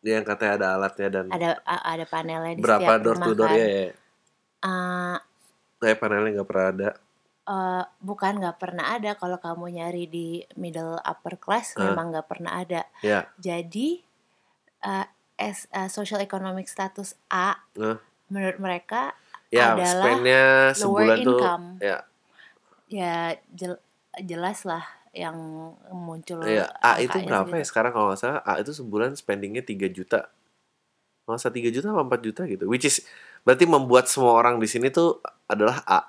Dia 0.00 0.16
yang 0.16 0.24
katanya 0.24 0.52
ada 0.56 0.66
alatnya 0.74 1.08
dan 1.10 1.24
Ada 1.28 1.48
ada 1.62 2.04
panelnya 2.04 2.54
di 2.54 2.62
berapa 2.62 2.80
setiap 2.82 3.02
door 3.02 3.14
rumah 3.14 3.26
to 3.26 3.32
door 3.34 3.48
kan. 3.48 3.56
ya, 3.56 3.66
ya. 3.66 3.86
Eh, 4.60 5.16
Kayak 5.78 5.98
panelnya 5.98 6.30
nggak 6.34 6.48
pernah 6.48 6.66
ada. 6.68 6.90
eh, 7.46 7.84
bukan 7.98 8.32
nggak 8.36 8.58
pernah 8.58 8.86
ada 8.90 9.10
kalau 9.14 9.36
kamu 9.36 9.72
nyari 9.74 10.04
di 10.04 10.28
middle 10.54 10.96
upper 10.98 11.36
class 11.36 11.72
Ah. 11.74 11.86
memang 11.86 12.10
nggak 12.10 12.26
pernah 12.26 12.56
ada. 12.56 12.84
Ya. 13.00 13.24
Jadi 13.36 14.04
eh, 14.78 15.06
es- 15.36 15.66
eh, 15.70 15.88
social 15.88 16.20
economic 16.20 16.66
status 16.66 17.18
A 17.28 17.56
Ah. 17.74 17.98
menurut 18.26 18.58
mereka 18.58 19.12
Ya, 19.48 19.72
adalah 19.72 20.20
lower 20.20 20.72
sebulan 20.72 21.16
tuh 21.18 21.32
income. 21.34 21.66
ya, 21.80 21.98
ya 22.86 23.14
jel- 23.50 23.80
jelas 24.18 24.62
lah 24.62 24.84
yang 25.16 25.36
muncul 25.90 26.44
ya 26.44 26.68
A 26.84 27.00
itu 27.00 27.16
berapa 27.24 27.50
ya 27.56 27.64
sekarang 27.66 27.92
kalau 27.96 28.12
nggak 28.12 28.20
salah 28.20 28.40
A 28.44 28.60
itu 28.60 28.70
sebulan 28.72 29.16
spendingnya 29.18 29.64
3 29.64 29.88
juta. 29.90 30.28
Nggak 31.24 31.38
usah 31.40 31.52
3 31.52 31.68
juta 31.74 31.86
apa 31.92 32.02
4 32.04 32.20
juta 32.24 32.42
gitu. 32.48 32.64
Which 32.68 32.88
is 32.88 33.04
berarti 33.42 33.64
membuat 33.64 34.08
semua 34.08 34.36
orang 34.36 34.60
di 34.60 34.68
sini 34.68 34.88
tuh 34.92 35.20
adalah 35.48 35.80
A. 35.88 36.00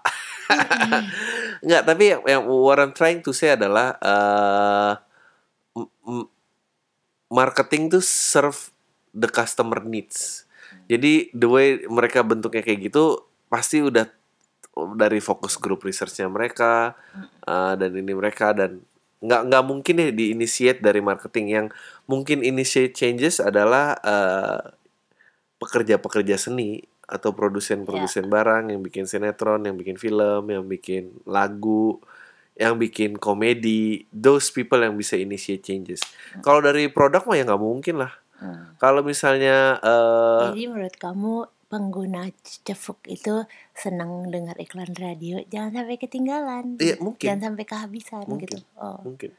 Nggak, 1.66 1.84
tapi 1.84 2.04
yang, 2.16 2.22
yang 2.26 2.44
what 2.48 2.80
I'm 2.80 2.96
trying 2.96 3.20
to 3.24 3.32
say 3.36 3.54
adalah 3.54 4.00
m- 5.76 6.32
marketing 7.30 7.94
tuh 7.94 8.04
serve 8.04 8.74
the 9.14 9.30
customer 9.30 9.84
needs. 9.84 10.50
Jadi 10.90 11.30
the 11.34 11.50
way 11.50 11.68
mereka 11.86 12.26
bentuknya 12.26 12.66
kayak 12.66 12.90
gitu 12.90 13.26
pasti 13.50 13.82
udah 13.82 14.10
dari 14.96 15.20
fokus 15.20 15.58
grup 15.60 15.84
researchnya 15.84 16.30
mereka 16.30 16.96
eh, 17.46 17.74
dan 17.76 17.92
ini 17.94 18.14
mereka 18.16 18.54
dan 18.56 18.82
nggak 19.20 19.42
nggak 19.52 19.64
mungkin 19.68 19.94
deh 20.00 20.12
diinitiate 20.16 20.80
dari 20.80 21.04
marketing 21.04 21.46
yang 21.52 21.68
mungkin 22.08 22.40
initiate 22.40 22.96
changes 22.96 23.44
adalah 23.44 24.00
eh, 24.00 24.62
pekerja-pekerja 25.60 26.40
seni 26.40 26.80
atau 27.10 27.34
produsen-produsen 27.34 28.30
barang 28.30 28.70
yang 28.70 28.86
bikin 28.86 29.10
sinetron, 29.10 29.66
yang 29.66 29.76
bikin 29.76 29.98
film, 29.98 30.46
yang 30.46 30.64
bikin 30.70 31.10
lagu, 31.26 31.98
yang 32.54 32.78
bikin 32.78 33.18
komedi, 33.18 34.06
those 34.14 34.54
people 34.54 34.78
yang 34.80 34.94
bisa 34.94 35.18
initiate 35.18 35.66
changes. 35.66 36.06
Kalau 36.46 36.62
dari 36.62 36.88
produk 36.88 37.26
mah 37.26 37.36
ya 37.36 37.44
nggak 37.50 37.64
mungkin 37.64 37.96
lah. 38.06 38.14
Hmm. 38.40 38.78
Kalau 38.80 39.04
misalnya 39.04 39.82
eh, 39.84 40.42
Jadi 40.54 40.64
menurut 40.70 40.96
kamu 40.96 41.34
pengguna 41.70 42.26
cefuk 42.66 42.98
itu 43.06 43.46
senang 43.78 44.28
dengar 44.34 44.58
iklan 44.58 44.90
radio, 44.98 45.38
jangan 45.54 45.86
sampai 45.86 45.98
ketinggalan. 46.02 46.66
Iya, 46.82 46.98
mungkin. 46.98 47.26
Jangan 47.30 47.42
sampai 47.54 47.66
kehabisan 47.70 48.26
Mungkin. 48.26 48.50
gitu. 48.50 48.58
Oh. 48.76 48.98
mungkin 49.06 49.32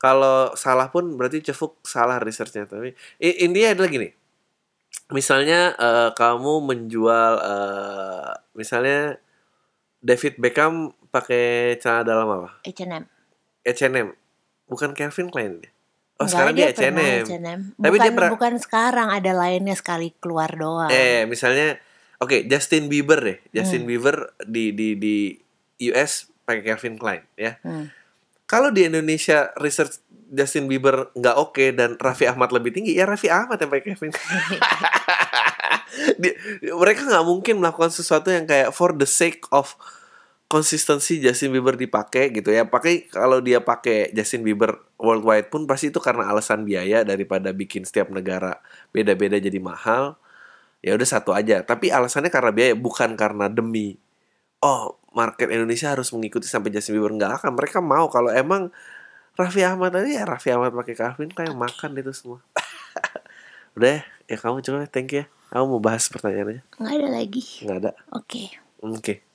kalau 0.00 0.56
salah 0.56 0.88
pun 0.88 1.12
berarti 1.20 1.44
cefuk 1.44 1.76
salah 1.84 2.16
researchnya 2.16 2.64
tapi 2.64 2.96
intinya 3.20 3.76
adalah 3.76 3.92
gini 3.92 4.08
misalnya 5.12 5.76
eh, 5.76 6.10
kamu 6.16 6.64
menjual 6.64 7.32
eh, 7.36 8.32
misalnya 8.56 9.20
David 10.00 10.40
Beckham 10.40 10.96
pakai 11.12 11.76
celana 11.76 12.02
dalam 12.08 12.26
apa 12.32 12.50
H&M. 12.64 13.04
H&M 13.68 14.08
bukan 14.72 14.96
Calvin 14.96 15.28
Klein 15.28 15.60
oh 16.20 16.26
sekarang 16.26 16.52
dia, 16.52 16.68
H&M 16.68 16.96
H&M. 17.24 17.60
Tapi 17.74 17.88
bukan, 17.88 17.98
dia 17.98 18.12
pernah- 18.12 18.30
bukan 18.30 18.54
sekarang 18.56 19.08
ada 19.08 19.32
lainnya 19.32 19.72
sekali 19.72 20.12
keluar 20.14 20.52
doang. 20.52 20.88
eh 20.88 21.24
misalnya 21.24 21.80
oke 22.18 22.44
Justin 22.44 22.86
Bieber 22.86 23.16
deh 23.18 23.38
Justin 23.50 23.82
Hmm. 23.82 23.88
Bieber 23.88 24.16
di 24.42 24.70
di 24.70 24.94
di 24.94 25.16
US 25.86 26.28
pakai 26.42 26.60
Calvin 26.62 26.94
Klein 26.94 27.24
ya 27.34 27.56
Hmm. 27.58 27.88
kalau 28.44 28.68
di 28.68 28.84
Indonesia 28.84 29.48
research 29.56 29.98
Justin 30.28 30.64
Bieber 30.64 31.08
nggak 31.12 31.36
oke 31.36 31.64
dan 31.72 31.96
Raffi 31.96 32.22
Ahmad 32.24 32.50
lebih 32.50 32.70
tinggi 32.70 32.92
ya 32.92 33.02
Raffi 33.02 33.26
Ahmad 33.26 33.56
yang 33.56 33.66
pakai 33.68 33.84
Kevin 33.88 34.12
Di- 36.16 36.36
mereka 36.70 37.02
nggak 37.02 37.24
mungkin 37.24 37.58
melakukan 37.58 37.90
sesuatu 37.90 38.28
yang 38.28 38.44
kayak 38.44 38.70
for 38.70 38.92
the 38.92 39.04
sake 39.04 39.42
of 39.50 39.74
konsistensi 40.50 41.22
Justin 41.22 41.54
Bieber 41.54 41.78
dipakai 41.78 42.34
gitu 42.34 42.50
ya. 42.50 42.66
Pakai 42.66 43.06
kalau 43.06 43.38
dia 43.38 43.62
pakai 43.62 44.10
Justin 44.10 44.42
Bieber 44.42 44.82
worldwide 44.98 45.46
pun 45.46 45.70
pasti 45.70 45.94
itu 45.94 46.02
karena 46.02 46.26
alasan 46.26 46.66
biaya 46.66 47.06
daripada 47.06 47.54
bikin 47.54 47.86
setiap 47.86 48.10
negara 48.10 48.58
beda-beda 48.90 49.38
jadi 49.38 49.62
mahal. 49.62 50.18
Ya 50.82 50.98
udah 50.98 51.06
satu 51.06 51.30
aja. 51.30 51.62
Tapi 51.62 51.94
alasannya 51.94 52.34
karena 52.34 52.50
biaya 52.50 52.74
bukan 52.74 53.14
karena 53.14 53.46
demi 53.46 53.94
oh 54.58 54.98
market 55.14 55.54
Indonesia 55.54 55.94
harus 55.94 56.10
mengikuti 56.10 56.50
sampai 56.50 56.74
Justin 56.74 56.98
Bieber. 56.98 57.14
Nggak 57.14 57.46
akan. 57.46 57.54
Mereka 57.54 57.78
mau. 57.78 58.10
Kalau 58.10 58.34
emang 58.34 58.74
Raffi 59.38 59.62
Ahmad 59.62 59.94
tadi 59.94 60.18
ya 60.18 60.26
Raffi 60.26 60.50
Ahmad 60.50 60.74
pakai 60.74 60.98
Calvin 60.98 61.30
kayak 61.30 61.54
makan 61.54 61.94
itu 61.94 62.10
semua. 62.10 62.42
Udah 63.78 64.02
ya, 64.02 64.34
ya 64.34 64.36
kamu 64.42 64.66
coba 64.66 64.90
thank 64.90 65.14
you 65.14 65.22
ya. 65.22 65.24
Kamu 65.54 65.78
mau 65.78 65.82
bahas 65.82 66.10
pertanyaannya 66.10 66.66
Nggak 66.74 66.94
ada 66.98 67.08
lagi. 67.10 67.42
nggak 67.62 67.78
ada. 67.86 67.90
Oke. 68.10 68.50
oke 68.82 69.29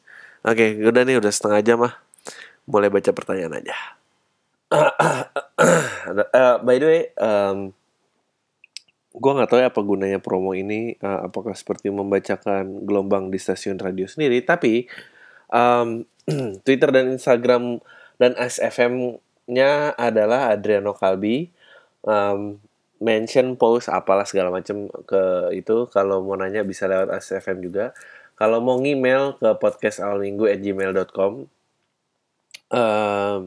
oke 0.46 0.66
udah 0.86 1.02
nih 1.04 1.18
udah 1.18 1.32
setengah 1.34 1.62
jam 1.66 1.78
mah 1.82 1.98
mulai 2.66 2.90
baca 2.90 3.10
pertanyaan 3.14 3.62
aja. 3.62 3.76
Eh, 6.06 6.56
by 6.62 6.78
the 6.78 6.86
way 6.86 7.02
um, 7.18 7.74
gue 9.16 9.32
nggak 9.32 9.50
tahu 9.50 9.60
ya 9.64 9.72
apa 9.72 9.82
gunanya 9.82 10.20
promo 10.20 10.52
ini 10.54 10.94
eh, 10.94 11.20
apakah 11.26 11.56
seperti 11.56 11.90
membacakan 11.90 12.86
gelombang 12.86 13.34
di 13.34 13.40
stasiun 13.42 13.80
radio 13.80 14.06
sendiri 14.06 14.44
tapi 14.46 14.86
um, 15.50 16.04
Twitter 16.66 16.90
dan 16.92 17.16
Instagram 17.16 17.80
dan 18.22 18.38
SFM-nya 18.38 19.96
adalah 19.98 20.54
Adriano 20.54 20.94
Kalbi 20.94 21.50
um, 22.06 22.60
mention 23.02 23.58
post 23.60 23.90
apalah 23.92 24.24
segala 24.28 24.54
macam 24.54 24.88
ke 25.10 25.52
itu 25.58 25.90
kalau 25.92 26.22
mau 26.22 26.38
nanya 26.38 26.62
bisa 26.64 26.86
lewat 26.86 27.12
SFM 27.18 27.66
juga 27.66 27.92
kalau 28.36 28.60
mau 28.60 28.78
ngemail 28.80 29.40
ke 29.40 29.50
podcastalminggu@gmail.com 29.60 31.34
um, 32.72 33.40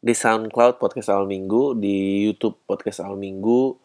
di 0.00 0.14
SoundCloud 0.16 0.80
podcast 0.80 1.12
awal 1.12 1.28
minggu 1.28 1.76
di 1.76 2.24
YouTube 2.24 2.56
podcast 2.64 3.04
awal 3.04 3.20
minggu 3.20 3.76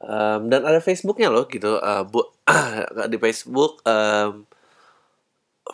Um, 0.00 0.48
dan 0.48 0.64
ada 0.64 0.80
Facebooknya 0.80 1.28
loh 1.28 1.44
gitu 1.44 1.76
uh, 1.76 2.08
bu 2.08 2.24
di 3.12 3.20
Facebook 3.20 3.84
um, 3.84 4.48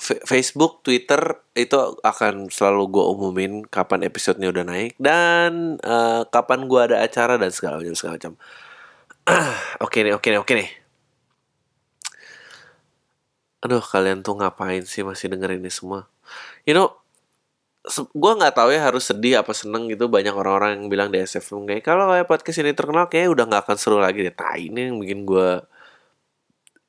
Facebook 0.03 0.83
Twitter 0.83 1.47
itu 1.55 1.79
akan 2.03 2.51
selalu 2.51 2.91
gue 2.91 3.05
umumin 3.07 3.63
kapan 3.71 4.03
episodenya 4.03 4.51
udah 4.51 4.67
naik 4.67 4.99
dan 4.99 5.79
uh, 5.79 6.27
kapan 6.27 6.67
gue 6.67 6.81
ada 6.91 7.07
acara 7.07 7.39
dan 7.39 7.55
segala 7.55 7.79
macam 7.79 7.95
segala 7.95 8.19
macam. 8.19 8.35
Oke 9.87 10.03
nih 10.03 10.15
oke 10.19 10.27
nih 10.27 10.39
oke 10.43 10.53
nih 10.59 10.86
aduh 13.67 13.83
kalian 13.83 14.23
tuh 14.23 14.39
ngapain 14.39 14.87
sih 14.87 15.03
masih 15.03 15.35
dengerin 15.35 15.59
ini 15.59 15.75
semua? 15.75 16.07
You 16.63 16.79
know 16.79 16.95
gue 17.95 18.33
nggak 18.35 18.59
tahu 18.59 18.75
ya 18.75 18.83
harus 18.83 19.07
sedih 19.07 19.39
apa 19.43 19.55
seneng 19.55 19.87
gitu. 19.91 20.11
Banyak 20.11 20.35
orang-orang 20.35 20.71
yang 20.79 20.87
bilang 20.91 21.09
di 21.15 21.23
SFM 21.23 21.67
kayak 21.71 21.83
kalau 21.87 22.11
kayak 22.11 22.27
podcast 22.27 22.59
ini 22.63 22.75
terkenal 22.75 23.07
kayak 23.07 23.31
udah 23.31 23.47
nggak 23.47 23.63
akan 23.67 23.77
seru 23.79 23.99
lagi. 24.03 24.27
Deh 24.27 24.35
nah 24.35 24.59
ini 24.59 24.91
yang 24.91 24.99
bikin 24.99 25.23
gue 25.23 25.63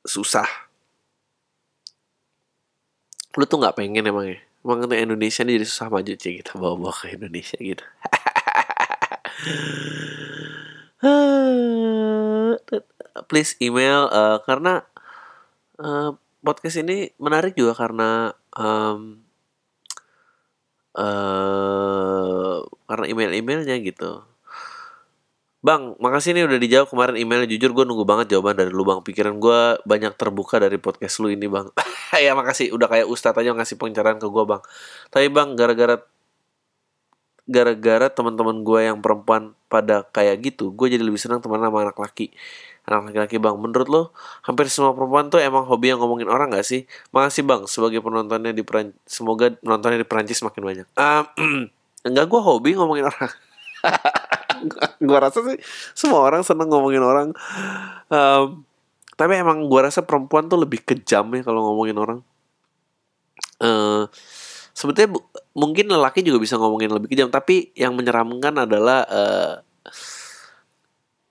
susah. 0.06 0.48
Lu 3.38 3.46
tuh 3.46 3.62
nggak 3.62 3.78
pengen 3.78 4.10
emang 4.10 4.26
ya? 4.26 4.42
Emang 4.66 4.90
Indonesia 4.90 5.46
ini 5.46 5.62
jadi 5.62 5.68
susah 5.70 5.88
maju 5.94 6.14
sih 6.18 6.42
kita 6.42 6.58
bawa-bawa 6.58 6.92
ke 6.92 7.14
Indonesia 7.14 7.58
gitu. 7.62 7.86
Please 13.30 13.54
email 13.62 14.10
eh, 14.10 14.38
karena 14.44 14.82
eh, 15.78 16.10
podcast 16.46 16.78
ini 16.82 17.12
menarik 17.22 17.54
juga 17.58 17.74
karena 17.78 18.34
em, 18.58 19.22
eh 20.98 22.58
karena 22.88 23.06
email-emailnya 23.12 23.76
gitu. 23.84 24.24
Bang, 25.68 25.98
makasih 26.00 26.32
nih 26.38 26.46
udah 26.48 26.60
dijawab 26.62 26.88
kemarin 26.88 27.16
emailnya. 27.20 27.50
Jujur 27.50 27.76
gue 27.76 27.86
nunggu 27.90 28.06
banget 28.08 28.38
jawaban 28.38 28.56
dari 28.56 28.72
lu 28.72 28.88
bang. 28.88 29.02
Pikiran 29.04 29.36
gue 29.42 29.82
banyak 29.84 30.14
terbuka 30.16 30.62
dari 30.64 30.78
podcast 30.80 31.20
lu 31.20 31.34
ini 31.34 31.48
bang. 31.50 31.68
Ya 32.18 32.32
makasih, 32.34 32.72
udah 32.72 32.88
kayak 32.88 33.06
Ustadz 33.12 33.44
aja 33.44 33.52
ngasih 33.52 33.76
pencerahan 33.76 34.16
ke 34.16 34.32
gue 34.32 34.44
bang. 34.48 34.64
Tapi 35.12 35.28
bang, 35.28 35.60
gara-gara 35.60 36.00
Gara-gara 37.48 38.12
teman-teman 38.12 38.62
gue 38.62 38.80
yang 38.92 39.00
perempuan 39.00 39.56
pada 39.72 40.04
kayak 40.12 40.44
gitu 40.44 40.76
Gue 40.76 40.92
jadi 40.92 41.00
lebih 41.00 41.20
senang 41.20 41.40
teman 41.40 41.64
sama 41.64 41.88
anak 41.88 41.96
laki. 41.96 42.36
Anak 42.88 43.12
laki-laki 43.12 43.40
bang, 43.40 43.56
menurut 43.56 43.88
lo 43.88 44.04
Hampir 44.44 44.68
semua 44.72 44.96
perempuan 44.96 45.32
tuh 45.32 45.40
emang 45.40 45.64
hobi 45.68 45.92
yang 45.92 46.00
ngomongin 46.00 46.28
orang 46.28 46.52
gak 46.52 46.68
sih? 46.68 46.88
Makasih 47.16 47.44
bang, 47.44 47.64
sebagai 47.68 48.00
penontonnya 48.04 48.52
di 48.52 48.64
Perancis 48.64 49.00
Semoga 49.08 49.52
penontonnya 49.60 50.04
di 50.04 50.08
Perancis 50.08 50.40
makin 50.44 50.64
banyak. 50.64 50.88
Uh, 50.96 51.24
Enggak, 52.08 52.26
gue 52.32 52.42
hobi 52.44 52.76
ngomongin 52.80 53.08
orang. 53.12 53.32
Gue 54.98 55.18
rasa 55.18 55.46
sih 55.46 55.60
semua 55.94 56.26
orang 56.26 56.42
seneng 56.42 56.70
ngomongin 56.72 57.04
orang. 57.04 57.30
Um, 58.10 58.66
tapi 59.18 59.34
emang 59.38 59.66
gue 59.66 59.82
rasa 59.82 60.06
perempuan 60.06 60.46
tuh 60.46 60.62
lebih 60.62 60.82
kejam 60.86 61.30
ya 61.34 61.42
kalau 61.46 61.74
ngomongin 61.74 61.98
orang. 61.98 62.20
Uh, 63.58 64.06
sebetulnya 64.74 65.18
mungkin 65.58 65.90
lelaki 65.90 66.22
juga 66.22 66.38
bisa 66.38 66.56
ngomongin 66.62 66.94
lebih 66.94 67.10
kejam 67.10 67.34
tapi 67.34 67.74
yang 67.74 67.98
menyeramkan 67.98 68.54
adalah 68.62 69.02
uh, 69.10 69.54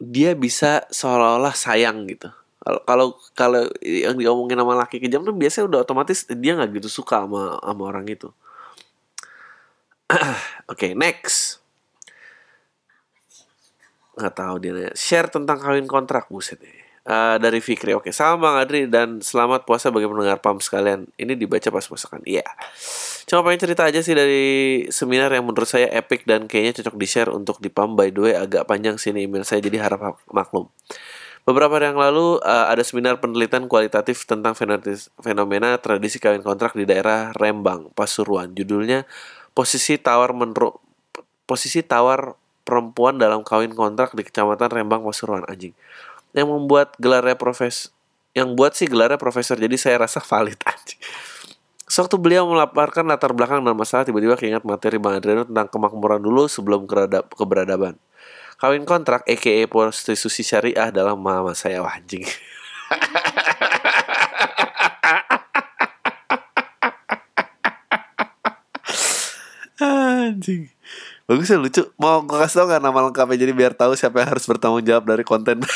dia 0.02 0.34
bisa 0.34 0.82
seolah-olah 0.90 1.54
sayang 1.54 2.10
gitu. 2.10 2.28
Kalau 2.66 3.14
kalau 3.38 3.70
yang 3.78 4.18
diomongin 4.18 4.58
sama 4.58 4.74
laki 4.74 4.98
kejam 4.98 5.22
tuh 5.22 5.30
biasanya 5.30 5.70
udah 5.70 5.80
otomatis 5.86 6.26
dia 6.26 6.58
nggak 6.58 6.82
gitu 6.82 6.90
suka 6.90 7.22
sama 7.22 7.62
sama 7.62 7.82
orang 7.86 8.10
itu. 8.10 8.28
Oke 10.10 10.34
okay, 10.66 10.90
next. 10.98 11.62
Nggak 14.18 14.34
tahu 14.34 14.54
dia 14.58 14.70
nanya. 14.74 14.92
share 14.98 15.30
tentang 15.30 15.62
kawin 15.62 15.86
kontrak 15.86 16.26
buset. 16.26 16.58
nih 16.58 16.85
Uh, 17.06 17.38
dari 17.38 17.62
Fikri, 17.62 17.94
oke, 17.94 18.10
salam 18.10 18.42
Bang 18.42 18.58
Adri 18.58 18.90
dan 18.90 19.22
selamat 19.22 19.62
puasa 19.62 19.94
bagi 19.94 20.10
pendengar 20.10 20.42
PAM 20.42 20.58
sekalian. 20.58 21.06
Ini 21.14 21.38
dibaca 21.38 21.70
pas 21.70 21.86
masakan, 21.86 22.18
iya. 22.26 22.42
Yeah. 22.42 22.50
Cuma 23.30 23.46
pengen 23.46 23.62
cerita 23.62 23.86
aja 23.86 24.02
sih 24.02 24.10
dari 24.10 24.46
seminar 24.90 25.30
yang 25.30 25.46
menurut 25.46 25.70
saya 25.70 25.86
epic 25.94 26.26
dan 26.26 26.50
kayaknya 26.50 26.82
cocok 26.82 26.98
di 26.98 27.06
share 27.06 27.30
untuk 27.30 27.62
di 27.62 27.70
PAM. 27.70 27.94
By 27.94 28.10
the 28.10 28.26
way, 28.26 28.34
agak 28.34 28.66
panjang 28.66 28.98
sih 28.98 29.14
ini 29.14 29.30
email 29.30 29.46
saya, 29.46 29.62
jadi 29.62 29.86
harap 29.86 30.18
maklum. 30.34 30.66
Beberapa 31.46 31.78
hari 31.78 31.94
yang 31.94 32.02
lalu 32.02 32.42
uh, 32.42 32.66
ada 32.74 32.82
seminar 32.82 33.22
penelitian 33.22 33.70
kualitatif 33.70 34.26
tentang 34.26 34.58
fenomena 35.22 35.78
tradisi 35.78 36.18
kawin 36.18 36.42
kontrak 36.42 36.74
di 36.74 36.90
daerah 36.90 37.30
Rembang, 37.38 37.94
Pasuruan. 37.94 38.50
Judulnya 38.50 39.06
posisi 39.54 39.94
tawar 39.94 40.34
menurut 40.34 40.82
posisi 41.46 41.86
tawar 41.86 42.34
perempuan 42.66 43.14
dalam 43.14 43.46
kawin 43.46 43.78
kontrak 43.78 44.10
di 44.18 44.26
Kecamatan 44.26 44.74
Rembang 44.74 45.06
Pasuruan 45.06 45.46
anjing 45.46 45.70
yang 46.36 46.52
membuat 46.52 46.92
gelarnya 47.00 47.34
profes 47.34 47.90
yang 48.36 48.52
buat 48.52 48.76
sih 48.76 48.84
gelarnya 48.84 49.16
profesor 49.16 49.56
jadi 49.56 49.72
saya 49.80 50.04
rasa 50.04 50.20
valid 50.20 50.60
anjing 50.68 51.00
Sewaktu 51.86 52.18
beliau 52.18 52.50
melaporkan 52.50 53.06
latar 53.06 53.30
belakang 53.30 53.62
dan 53.62 53.78
masalah 53.78 54.02
tiba-tiba 54.02 54.34
keingat 54.34 54.66
materi 54.66 54.98
Bang 54.98 55.22
Adriano 55.22 55.46
tentang 55.46 55.70
kemakmuran 55.70 56.18
dulu 56.18 56.50
sebelum 56.50 56.82
keberadaban. 57.30 57.94
Kawin 58.58 58.82
kontrak 58.82 59.22
aka 59.22 59.54
prostitusi 59.70 60.42
syariah 60.42 60.90
dalam 60.90 61.22
mama 61.22 61.54
saya 61.54 61.86
anjing. 61.86 62.26
anjing. 69.78 70.74
Bagus 71.26 71.50
ya 71.50 71.58
lucu. 71.58 71.82
Mau 71.98 72.22
gue 72.22 72.38
kasih 72.38 72.62
tau 72.62 72.66
gak 72.70 72.82
nama 72.82 73.10
lengkapnya 73.10 73.34
jadi 73.34 73.52
biar 73.52 73.74
tahu 73.74 73.98
siapa 73.98 74.22
yang 74.22 74.30
harus 74.38 74.46
bertanggung 74.46 74.86
jawab 74.86 75.10
dari 75.10 75.26
konten 75.26 75.58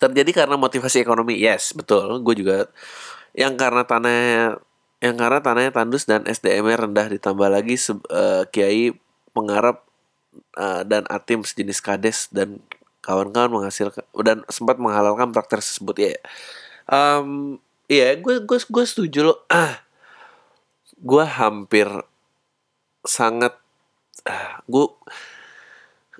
Terjadi 0.00 0.30
karena 0.32 0.56
motivasi 0.60 1.00
ekonomi. 1.00 1.40
Yes, 1.40 1.72
betul. 1.72 2.20
Gue 2.20 2.36
juga 2.36 2.68
yang 3.32 3.56
karena 3.56 3.88
tanah 3.88 4.60
yang 5.00 5.16
karena 5.16 5.40
tanahnya 5.40 5.72
tandus 5.72 6.04
dan 6.04 6.28
SDM-nya 6.28 6.84
rendah 6.84 7.06
ditambah 7.08 7.48
lagi 7.48 7.80
uh, 8.12 8.44
kiai 8.52 8.92
pengarap 9.32 9.88
uh, 10.60 10.84
dan 10.84 11.08
atim 11.08 11.40
sejenis 11.40 11.80
kades 11.80 12.28
dan 12.28 12.60
kawan-kawan 13.00 13.48
menghasilkan 13.48 14.04
dan 14.20 14.44
sempat 14.52 14.76
menghalalkan 14.76 15.32
praktek 15.32 15.64
tersebut 15.64 15.96
ya. 15.96 16.16
Um, 16.84 17.56
iya, 17.88 18.12
gue 18.20 18.44
gue 18.44 18.58
gue 18.60 18.84
setuju 18.84 19.32
loh. 19.32 19.40
Gue 21.00 21.24
hampir 21.24 21.88
sangat 23.02 23.56
gue 24.68 24.86
uh, 24.86 24.94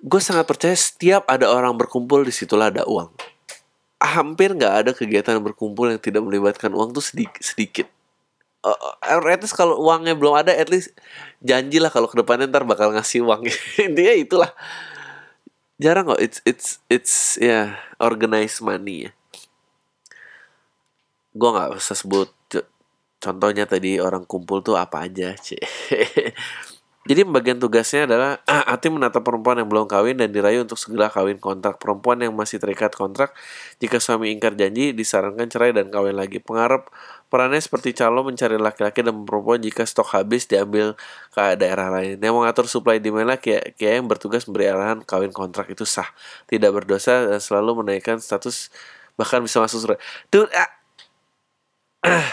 gue 0.00 0.20
sangat 0.22 0.48
percaya 0.48 0.72
setiap 0.72 1.28
ada 1.28 1.50
orang 1.52 1.76
berkumpul 1.76 2.24
di 2.24 2.32
situlah 2.32 2.72
ada 2.72 2.88
uang. 2.88 3.12
Hampir 4.00 4.56
nggak 4.56 4.74
ada 4.86 4.90
kegiatan 4.96 5.36
berkumpul 5.44 5.92
yang 5.92 6.00
tidak 6.00 6.24
melibatkan 6.24 6.72
uang 6.72 6.96
tuh 6.96 7.04
sedikit. 7.04 7.44
Sedikit 7.44 7.86
uh, 8.64 8.96
at 9.04 9.20
least 9.44 9.56
kalau 9.56 9.76
uangnya 9.76 10.16
belum 10.16 10.40
ada 10.40 10.56
at 10.56 10.72
least 10.72 10.96
janjilah 11.44 11.92
kalau 11.92 12.08
ke 12.08 12.16
depannya 12.16 12.48
ntar 12.48 12.64
bakal 12.64 12.92
ngasih 12.96 13.20
uang. 13.24 13.44
Intinya 13.86 14.14
itulah. 14.16 14.50
Jarang 15.80 16.12
kok 16.12 16.20
it's 16.20 16.40
it's 16.48 16.80
it's 16.88 17.14
ya 17.36 17.48
yeah, 17.48 17.66
organized 18.00 18.60
money 18.60 19.08
ya 19.08 19.12
gue 21.30 21.48
nggak 21.48 21.78
usah 21.78 21.94
sebut 21.94 22.30
contohnya 23.22 23.68
tadi 23.68 24.02
orang 24.02 24.26
kumpul 24.26 24.64
tuh 24.66 24.74
apa 24.74 25.06
aja 25.06 25.38
cie 25.38 25.60
Jadi 27.08 27.24
bagian 27.24 27.56
tugasnya 27.56 28.04
adalah 28.04 28.30
ah, 28.52 28.76
Ati 28.76 28.92
menata 28.92 29.24
perempuan 29.24 29.56
yang 29.56 29.72
belum 29.72 29.88
kawin 29.88 30.20
dan 30.20 30.36
dirayu 30.36 30.68
untuk 30.68 30.76
segera 30.76 31.08
kawin 31.08 31.40
kontrak. 31.40 31.80
Perempuan 31.80 32.20
yang 32.20 32.36
masih 32.36 32.60
terikat 32.60 32.92
kontrak, 32.92 33.32
jika 33.80 33.96
suami 33.96 34.28
ingkar 34.36 34.52
janji, 34.52 34.92
disarankan 34.92 35.48
cerai 35.48 35.72
dan 35.72 35.88
kawin 35.88 36.12
lagi. 36.12 36.44
Pengharap 36.44 36.92
perannya 37.32 37.56
seperti 37.56 37.96
calon 37.96 38.28
mencari 38.28 38.60
laki-laki 38.60 39.00
dan 39.00 39.16
perempuan 39.24 39.64
jika 39.64 39.88
stok 39.88 40.12
habis 40.12 40.44
diambil 40.44 40.92
ke 41.32 41.40
daerah 41.56 41.88
lain. 41.88 42.20
Yang 42.20 42.34
mengatur 42.36 42.66
supply 42.68 43.00
demand 43.00 43.32
kayak, 43.40 43.80
kayak 43.80 43.94
yang 43.96 44.04
bertugas 44.04 44.44
memberi 44.44 44.68
arahan 44.68 45.00
kawin 45.00 45.32
kontrak 45.32 45.72
itu 45.72 45.88
sah, 45.88 46.12
tidak 46.52 46.84
berdosa 46.84 47.32
dan 47.32 47.40
selalu 47.40 47.80
menaikkan 47.80 48.20
status 48.20 48.68
bahkan 49.16 49.40
bisa 49.40 49.56
masuk. 49.64 49.96
Dude, 50.28 50.52
ah, 50.52 50.68
ah, 52.12 52.28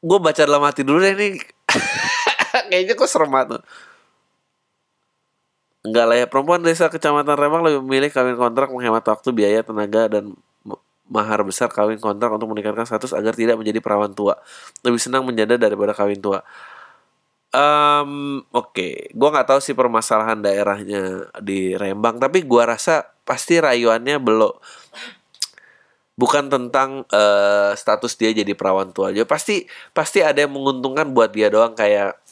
gue 0.00 0.18
baca 0.24 0.40
dalam 0.40 0.64
hati 0.64 0.80
dulu 0.80 1.04
deh 1.04 1.12
nih. 1.12 1.53
kayaknya 2.70 2.94
kok 2.94 3.10
serem 3.10 3.30
banget 3.34 3.62
Enggak 5.84 6.04
lah 6.08 6.16
ya 6.16 6.26
perempuan 6.26 6.64
desa 6.64 6.88
kecamatan 6.88 7.36
Rembang 7.36 7.60
lebih 7.60 7.84
memilih 7.84 8.08
kawin 8.08 8.40
kontrak 8.40 8.72
menghemat 8.72 9.04
waktu, 9.04 9.28
biaya, 9.36 9.60
tenaga 9.60 10.08
dan 10.08 10.32
mahar 11.04 11.44
besar 11.44 11.68
kawin 11.68 12.00
kontrak 12.00 12.32
untuk 12.32 12.48
meningkatkan 12.48 12.88
status 12.88 13.12
agar 13.12 13.36
tidak 13.36 13.60
menjadi 13.60 13.84
perawan 13.84 14.16
tua. 14.16 14.40
Lebih 14.80 14.96
senang 14.96 15.28
menjanda 15.28 15.60
daripada 15.60 15.92
kawin 15.92 16.24
tua. 16.24 16.40
Um, 17.52 18.40
Oke, 18.50 18.72
okay. 18.72 18.94
gue 19.12 19.28
nggak 19.28 19.46
tahu 19.46 19.60
sih 19.60 19.76
permasalahan 19.76 20.40
daerahnya 20.40 21.28
di 21.44 21.76
Rembang, 21.76 22.16
tapi 22.16 22.42
gue 22.42 22.62
rasa 22.64 23.04
pasti 23.28 23.60
rayuannya 23.60 24.16
belum 24.18 24.56
bukan 26.14 26.46
tentang 26.46 27.02
uh, 27.10 27.74
status 27.74 28.14
dia 28.16 28.32
jadi 28.32 28.56
perawan 28.56 28.90
tua 28.90 29.12
aja. 29.12 29.22
Pasti 29.28 29.68
pasti 29.92 30.24
ada 30.24 30.40
yang 30.42 30.56
menguntungkan 30.56 31.12
buat 31.12 31.30
dia 31.30 31.52
doang 31.52 31.76
kayak 31.76 32.23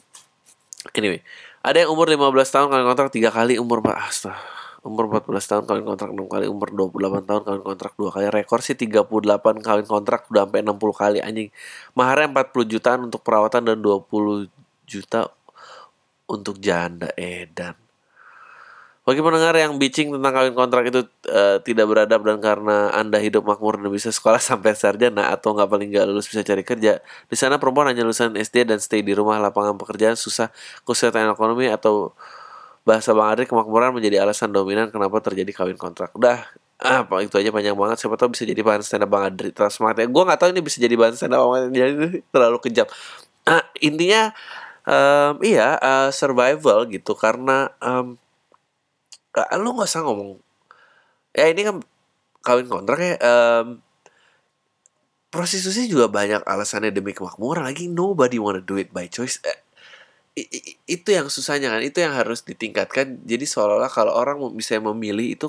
Anyway, 0.90 1.22
ada 1.62 1.86
yang 1.86 1.94
umur 1.94 2.10
15 2.10 2.34
tahun 2.50 2.66
kawin 2.74 2.86
kontrak 2.90 3.08
tiga 3.14 3.30
kali, 3.30 3.54
umur 3.62 3.78
astagfirullah 3.86 4.62
umur 4.82 5.06
14 5.06 5.30
tahun 5.46 5.64
kawin 5.70 5.84
kontrak 5.86 6.10
6 6.10 6.26
kali, 6.26 6.46
umur 6.50 6.68
28 6.74 7.22
tahun 7.22 7.42
kawin 7.46 7.62
kontrak 7.62 7.92
2 7.94 8.14
kali. 8.14 8.26
Rekor 8.34 8.60
sih 8.66 8.74
38 8.74 9.62
kawin 9.62 9.86
kontrak 9.86 10.26
udah 10.26 10.42
sampai 10.42 10.60
60 10.66 11.02
kali 11.02 11.18
anjing. 11.22 11.48
Maharnya 11.94 12.26
40 12.34 12.66
jutaan 12.66 13.00
untuk 13.06 13.22
perawatan 13.22 13.62
dan 13.62 13.78
20 13.78 14.50
juta 14.90 15.30
untuk 16.26 16.58
janda 16.58 17.14
edan. 17.14 17.78
Bagi 19.02 19.18
pendengar 19.18 19.58
yang 19.58 19.82
bitching 19.82 20.14
tentang 20.14 20.30
kawin 20.30 20.54
kontrak 20.54 20.86
itu 20.86 21.02
uh, 21.26 21.58
tidak 21.66 21.90
beradab 21.90 22.22
dan 22.22 22.38
karena 22.38 22.94
Anda 22.94 23.18
hidup 23.18 23.42
makmur 23.42 23.82
dan 23.82 23.90
bisa 23.90 24.14
sekolah 24.14 24.38
sampai 24.54 24.78
sarjana 24.78 25.34
atau 25.34 25.58
nggak 25.58 25.66
paling 25.66 25.90
nggak 25.90 26.06
lulus 26.06 26.30
bisa 26.30 26.46
cari 26.46 26.62
kerja. 26.62 27.02
Di 27.26 27.34
sana 27.34 27.58
perempuan 27.58 27.90
hanya 27.90 28.06
lulusan 28.06 28.38
SD 28.38 28.70
dan 28.70 28.78
stay 28.78 29.02
di 29.02 29.10
rumah 29.10 29.42
lapangan 29.42 29.74
pekerjaan 29.74 30.14
susah 30.14 30.54
kesehatan 30.86 31.34
ekonomi 31.34 31.66
atau 31.66 32.14
bahasa 32.86 33.10
Bang 33.10 33.30
Adri 33.34 33.46
kemakmuran 33.46 33.90
menjadi 33.94 34.22
alasan 34.22 34.54
dominan 34.54 34.90
kenapa 34.94 35.18
terjadi 35.18 35.50
kawin 35.50 35.74
kontrak. 35.74 36.14
Udah 36.14 36.46
ah 36.82 37.02
itu 37.22 37.34
aja 37.38 37.50
panjang 37.50 37.74
banget. 37.74 38.06
Siapa 38.06 38.14
tahu 38.14 38.38
bisa 38.38 38.46
jadi 38.46 38.62
bahan 38.62 38.86
stand 38.86 39.02
up 39.02 39.10
Bang 39.10 39.26
Adri. 39.26 39.50
Terus 39.50 39.82
ya. 39.82 40.06
Gue 40.06 40.22
nggak 40.22 40.38
tahu 40.38 40.50
ini 40.54 40.62
bisa 40.62 40.78
jadi 40.78 40.94
bahan 40.94 41.14
stand 41.18 41.34
up 41.34 41.42
Bang 41.42 41.74
Adri. 41.74 42.22
Terlalu 42.30 42.58
kejam. 42.62 42.86
Ah, 43.42 43.66
intinya 43.82 44.30
um, 44.86 45.42
iya 45.42 45.74
uh, 45.78 46.10
survival 46.14 46.86
gitu. 46.90 47.18
Karena 47.18 47.70
um, 47.82 48.18
lu 49.58 49.68
nggak 49.76 49.88
usah 49.88 50.02
ngomong. 50.04 50.40
Ya 51.32 51.48
ini 51.48 51.64
kan 51.64 51.80
kawin 52.44 52.68
kontrak 52.68 52.98
ya 53.00 53.14
um, 53.22 53.80
prostitusi 55.32 55.88
juga 55.88 56.12
banyak 56.12 56.44
alasannya 56.44 56.92
demi 56.92 57.16
kemakmuran. 57.16 57.64
Lagi 57.64 57.88
nobody 57.88 58.36
wanna 58.36 58.60
do 58.60 58.76
it 58.76 58.92
by 58.92 59.08
choice. 59.08 59.40
Eh, 59.44 59.58
itu 60.88 61.08
yang 61.12 61.28
susahnya 61.32 61.72
kan 61.72 61.80
itu 61.84 62.04
yang 62.04 62.12
harus 62.12 62.44
ditingkatkan. 62.44 63.24
Jadi 63.24 63.44
seolah-olah 63.48 63.92
kalau 63.92 64.12
orang 64.12 64.40
bisa 64.52 64.76
memilih 64.76 65.36
itu 65.36 65.48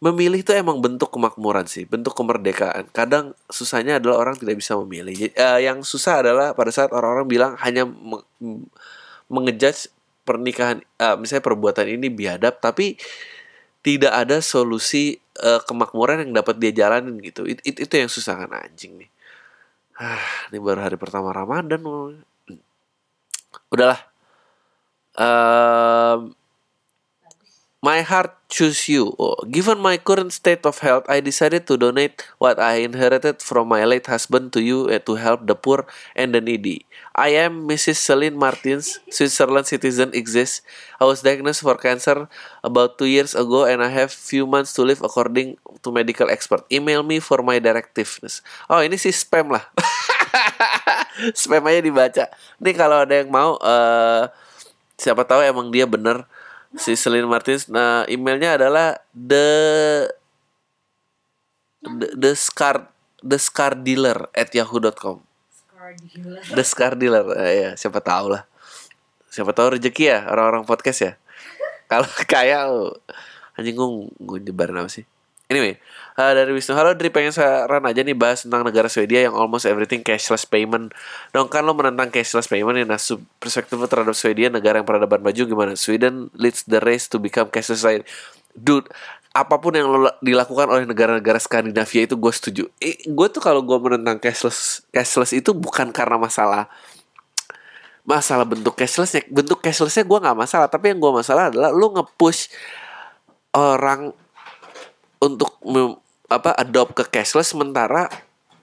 memilih 0.00 0.40
itu 0.40 0.56
emang 0.56 0.80
bentuk 0.80 1.12
kemakmuran 1.12 1.68
sih 1.68 1.84
bentuk 1.84 2.16
kemerdekaan. 2.16 2.88
Kadang 2.92 3.36
susahnya 3.52 4.00
adalah 4.00 4.16
orang 4.28 4.36
tidak 4.40 4.56
bisa 4.60 4.72
memilih. 4.80 5.12
Jadi, 5.12 5.32
eh, 5.36 5.60
yang 5.68 5.84
susah 5.84 6.24
adalah 6.24 6.56
pada 6.56 6.72
saat 6.72 6.88
orang-orang 6.92 7.28
bilang 7.28 7.52
hanya 7.60 7.84
mengejudge 9.28 9.92
pernikahan 10.30 10.78
eh, 11.02 11.16
misalnya 11.20 11.44
perbuatan 11.48 11.86
ini 11.90 12.08
biadab 12.14 12.62
tapi 12.62 12.94
tidak 13.86 14.12
ada 14.12 14.38
solusi 14.44 15.16
eh, 15.40 15.60
kemakmuran 15.68 16.28
yang 16.28 16.32
dapat 16.44 16.56
dia 16.62 16.72
jalanin 16.74 17.16
gitu. 17.24 17.48
It- 17.48 17.64
it- 17.66 17.80
itu 17.86 17.94
yang 17.96 18.10
susah 18.12 18.34
kan 18.46 18.50
anjing 18.54 18.92
nih. 19.00 19.10
Ah 20.00 20.22
ini 20.52 20.58
baru 20.62 20.80
hari 20.86 20.96
pertama 21.00 21.30
Ramadan 21.34 21.80
udahlah. 23.72 24.00
Em, 25.18 26.20
My 27.80 28.04
heart 28.04 28.36
choose 28.52 28.92
you. 28.92 29.16
Oh, 29.16 29.40
given 29.48 29.80
my 29.80 29.96
current 29.96 30.36
state 30.36 30.68
of 30.68 30.84
health, 30.84 31.08
I 31.08 31.24
decided 31.24 31.64
to 31.64 31.80
donate 31.80 32.20
what 32.36 32.60
I 32.60 32.84
inherited 32.84 33.40
from 33.40 33.72
my 33.72 33.88
late 33.88 34.04
husband 34.04 34.52
to 34.52 34.60
you 34.60 34.92
eh, 34.92 35.00
to 35.08 35.16
help 35.16 35.48
the 35.48 35.56
poor 35.56 35.88
and 36.12 36.36
the 36.36 36.44
needy. 36.44 36.84
I 37.16 37.40
am 37.40 37.64
Mrs. 37.64 38.04
Celine 38.04 38.36
Martins, 38.36 39.00
Switzerland 39.08 39.64
citizen 39.64 40.12
exists. 40.12 40.60
I 41.00 41.08
was 41.08 41.24
diagnosed 41.24 41.64
for 41.64 41.80
cancer 41.80 42.28
about 42.60 43.00
two 43.00 43.08
years 43.08 43.32
ago 43.32 43.64
and 43.64 43.80
I 43.80 43.88
have 43.88 44.12
few 44.12 44.44
months 44.44 44.76
to 44.76 44.84
live 44.84 45.00
according 45.00 45.56
to 45.80 45.88
medical 45.88 46.28
expert. 46.28 46.68
Email 46.68 47.00
me 47.00 47.16
for 47.16 47.40
my 47.40 47.64
directives. 47.64 48.44
Oh 48.68 48.84
ini 48.84 49.00
sih 49.00 49.16
spam 49.16 49.56
lah. 49.56 49.64
spam 51.32 51.64
aja 51.64 51.80
dibaca. 51.80 52.24
Nih 52.60 52.76
kalau 52.76 53.08
ada 53.08 53.24
yang 53.24 53.32
mau, 53.32 53.56
eh 53.56 54.28
siapa 55.00 55.24
tahu 55.24 55.40
emang 55.40 55.72
dia 55.72 55.88
bener 55.88 56.28
si 56.76 56.94
Celine 56.94 57.26
Martins. 57.26 57.66
Nah 57.66 58.06
emailnya 58.06 58.60
adalah 58.60 58.98
the 59.10 59.46
the, 61.82 62.06
the 62.14 62.32
scar 62.36 62.90
the 63.24 63.38
scar 63.38 63.74
dealer 63.74 64.28
at 64.36 64.52
yahoo.com 64.54 65.24
the 66.54 66.62
scar 66.62 66.94
dealer 66.94 67.26
Eh, 67.40 67.66
ya 67.66 67.70
siapa 67.74 67.98
tahu 67.98 68.34
lah. 68.34 68.46
Siapa 69.30 69.54
tahu 69.54 69.78
rezeki 69.78 70.10
ya 70.10 70.26
orang-orang 70.30 70.66
podcast 70.66 71.00
ya. 71.02 71.12
Kalau 71.90 72.06
kaya 72.30 72.66
anjing 73.58 73.74
gue 73.74 73.88
gue 74.18 74.38
nyebarin 74.46 74.78
apa 74.80 74.90
sih 74.90 75.04
anyway 75.50 75.74
eh, 76.20 76.32
dari 76.36 76.50
Wisnu 76.52 76.76
halo 76.76 76.92
Dri 76.94 77.08
pengen 77.08 77.32
saran 77.32 77.82
aja 77.88 78.00
nih 78.04 78.14
bahas 78.14 78.44
tentang 78.44 78.62
negara 78.62 78.86
Swedia 78.86 79.24
yang 79.24 79.34
almost 79.34 79.64
everything 79.64 80.04
cashless 80.04 80.44
payment. 80.44 80.92
Dong 81.32 81.48
kan 81.48 81.64
lo 81.64 81.72
menentang 81.72 82.12
cashless 82.12 82.46
payment 82.46 82.76
ya 82.76 82.84
nah 82.84 83.00
perspektif 83.40 83.80
lo 83.80 83.88
terhadap 83.88 84.12
Swedia 84.12 84.52
negara 84.52 84.80
yang 84.80 84.88
peradaban 84.88 85.24
maju 85.24 85.42
gimana? 85.48 85.72
Sweden 85.80 86.28
leads 86.36 86.68
the 86.68 86.78
race 86.84 87.08
to 87.08 87.16
become 87.16 87.48
cashless 87.48 87.80
society. 87.80 88.04
Dude 88.52 88.90
apa 89.30 89.62
pun 89.62 89.72
yang 89.78 89.86
lo 89.86 90.10
la- 90.10 90.18
dilakukan 90.18 90.66
oleh 90.66 90.84
negara-negara 90.84 91.38
Skandinavia 91.38 92.04
itu 92.04 92.18
gue 92.18 92.32
setuju. 92.34 92.62
Eh, 92.82 92.98
gue 93.06 93.26
tuh 93.30 93.40
kalau 93.40 93.62
gue 93.64 93.78
menentang 93.78 94.18
cashless 94.20 94.84
cashless 94.90 95.32
itu 95.32 95.56
bukan 95.56 95.88
karena 95.94 96.20
masalah 96.20 96.68
masalah 98.04 98.44
bentuk 98.44 98.76
cashlessnya. 98.76 99.24
Bentuk 99.30 99.64
cashlessnya 99.64 100.04
gue 100.04 100.18
nggak 100.20 100.36
masalah 100.36 100.66
tapi 100.68 100.92
yang 100.92 100.98
gue 101.00 101.12
masalah 101.14 101.48
adalah 101.48 101.70
lu 101.72 101.94
nge-push 101.96 102.50
orang 103.54 104.14
untuk 105.20 105.60
mem- 105.62 106.00
apa 106.30 106.54
adopt 106.56 106.96
ke 106.96 107.04
cashless 107.10 107.52
sementara 107.52 108.06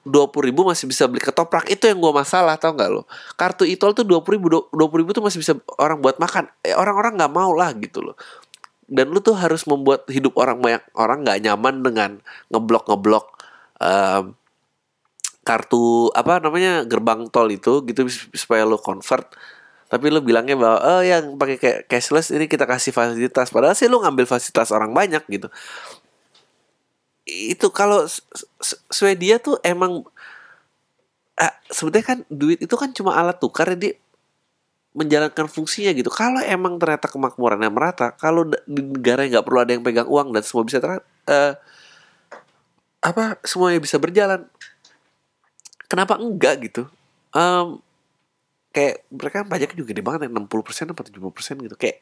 dua 0.08 0.32
puluh 0.32 0.48
ribu 0.48 0.64
masih 0.64 0.88
bisa 0.88 1.04
beli 1.04 1.20
ketoprak. 1.20 1.68
Itu 1.68 1.84
yang 1.92 2.00
gue 2.00 2.14
masalah 2.16 2.56
tau 2.56 2.72
nggak 2.72 2.90
lo? 2.92 3.04
Kartu 3.36 3.68
itol 3.68 3.92
tuh 3.92 4.08
dua 4.08 4.24
puluh 4.24 4.40
ribu 4.40 4.48
dua 4.72 4.88
puluh 4.88 5.04
ribu 5.04 5.12
tuh 5.12 5.20
masih 5.20 5.44
bisa 5.44 5.60
orang 5.76 6.00
buat 6.00 6.16
makan. 6.16 6.48
Eh, 6.64 6.72
orang-orang 6.72 7.20
nggak 7.20 7.34
mau 7.36 7.52
lah 7.52 7.76
gitu 7.76 8.00
loh. 8.00 8.16
Dan 8.88 9.12
lu 9.12 9.20
tuh 9.20 9.36
harus 9.36 9.68
membuat 9.68 10.08
hidup 10.08 10.40
orang 10.40 10.64
banyak 10.64 10.80
orang 10.96 11.28
nggak 11.28 11.44
nyaman 11.44 11.76
dengan 11.84 12.12
ngeblok 12.48 12.88
ngeblok 12.88 13.26
em, 13.84 14.32
kartu 15.44 16.08
apa 16.16 16.40
namanya 16.40 16.88
gerbang 16.88 17.28
tol 17.28 17.52
itu 17.52 17.84
gitu 17.84 18.08
supaya 18.32 18.64
lu 18.64 18.80
convert. 18.80 19.28
Tapi 19.92 20.08
lu 20.08 20.24
bilangnya 20.24 20.56
bahwa 20.56 20.80
oh 20.88 21.04
yang 21.04 21.36
pakai 21.36 21.84
cashless 21.84 22.32
ini 22.32 22.48
kita 22.48 22.64
kasih 22.64 22.96
fasilitas. 22.96 23.52
Padahal 23.52 23.76
sih 23.76 23.92
lu 23.92 24.00
ngambil 24.00 24.24
fasilitas 24.24 24.72
orang 24.72 24.96
banyak 24.96 25.28
gitu 25.28 25.52
itu 27.28 27.68
kalau 27.76 28.08
Swedia 28.88 29.38
tuh 29.44 29.60
emang 29.62 30.08
ah, 31.36 31.54
sebetulnya 31.68 32.08
kan 32.08 32.20
duit 32.32 32.64
itu 32.64 32.76
kan 32.80 32.96
cuma 32.96 33.20
alat 33.20 33.36
tukar 33.38 33.68
dia 33.76 34.00
menjalankan 34.98 35.46
fungsinya 35.46 35.94
gitu. 35.94 36.10
Kalau 36.10 36.42
emang 36.42 36.82
ternyata 36.82 37.06
kemakmurannya 37.06 37.70
merata, 37.70 38.18
kalau 38.18 38.50
di 38.66 38.82
negara 38.82 39.22
yang 39.22 39.38
nggak 39.38 39.46
perlu 39.46 39.60
ada 39.62 39.72
yang 39.78 39.86
pegang 39.86 40.10
uang 40.10 40.34
dan 40.34 40.42
semua 40.42 40.66
bisa 40.66 40.82
ter 40.82 41.04
eh, 41.30 41.54
apa 43.06 43.38
semuanya 43.46 43.78
bisa 43.78 44.02
berjalan, 44.02 44.50
kenapa 45.86 46.18
enggak 46.18 46.66
gitu? 46.66 46.90
Em, 47.30 47.78
kayak 48.74 48.96
mereka 49.10 49.38
pajaknya 49.46 49.78
juga 49.78 49.90
gede 49.90 50.02
banget 50.06 50.20
ya 50.26 50.30
60% 50.34 50.94
atau 50.94 51.04
70% 51.04 51.66
gitu 51.66 51.76
kayak 51.82 51.98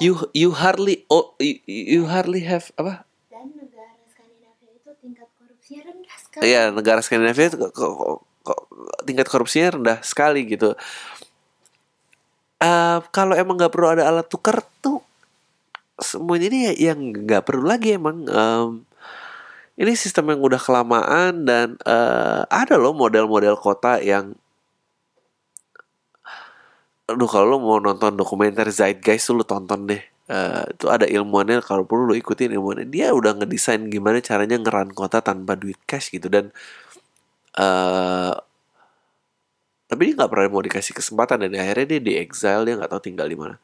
you 0.00 0.16
you 0.32 0.56
hardly 0.56 1.04
oh 1.12 1.36
you, 1.36 1.60
you 1.68 2.02
hardly 2.08 2.40
have 2.40 2.72
apa 2.80 3.04
Dan 3.28 3.52
negara 3.52 3.92
Skandinavia 4.08 4.72
itu 4.72 4.90
tingkat 5.04 5.28
sekali. 6.20 6.42
Iya 6.44 6.62
negara 6.70 7.00
Skandinavia 7.00 7.48
kok, 7.52 7.72
kok- 7.72 8.22
kok- 8.44 8.64
tingkat 9.08 9.26
korupsinya 9.28 9.80
rendah 9.80 9.98
sekali 10.04 10.44
gitu. 10.44 10.76
Eh 12.60 12.98
kalau 13.10 13.34
emang 13.34 13.56
nggak 13.56 13.72
perlu 13.72 13.88
ada 13.88 14.04
alat 14.08 14.28
tukar 14.28 14.60
tuh 14.78 15.00
semuanya 15.96 16.46
ini 16.50 16.58
ya- 16.70 16.78
yang 16.92 17.00
nggak 17.12 17.42
perlu 17.48 17.64
lagi 17.64 17.96
emang. 17.96 18.26
Em, 18.28 18.84
ini 19.74 19.92
sistem 19.98 20.30
yang 20.30 20.40
udah 20.44 20.60
kelamaan 20.60 21.48
dan 21.48 21.74
eh, 21.82 22.42
ada 22.46 22.74
loh 22.78 22.94
model-model 22.94 23.58
kota 23.58 23.98
yang 23.98 24.36
Aduh 27.04 27.28
kalau 27.28 27.44
lo 27.44 27.56
mau 27.60 27.76
nonton 27.76 28.16
dokumenter 28.16 28.64
Zeitgeist 28.72 29.28
lo 29.28 29.44
tonton 29.44 29.84
deh 29.84 30.00
Eh, 30.24 30.64
itu 30.72 30.86
ada 30.88 31.04
ilmuannya 31.04 31.60
kalau 31.60 31.84
perlu 31.84 32.08
lo 32.08 32.14
ikutin 32.16 32.48
ilmuannya. 32.56 32.88
Dia 32.88 33.12
udah 33.12 33.36
ngedesain 33.36 33.84
gimana 33.92 34.24
caranya 34.24 34.56
ngeran 34.56 34.90
kota 34.96 35.20
tanpa 35.20 35.52
duit 35.52 35.76
cash 35.84 36.08
gitu 36.16 36.32
dan 36.32 36.48
eh 37.58 38.34
tapi 39.90 40.00
dia 40.10 40.14
nggak 40.16 40.30
pernah 40.32 40.48
mau 40.50 40.64
dikasih 40.64 40.96
kesempatan 40.96 41.44
dan 41.44 41.52
akhirnya 41.60 41.86
dia 41.96 42.00
di 42.00 42.12
exile 42.16 42.64
dia 42.66 42.74
nggak 42.80 42.90
tahu 42.92 43.02
tinggal 43.04 43.26
di 43.28 43.36
mana. 43.36 43.56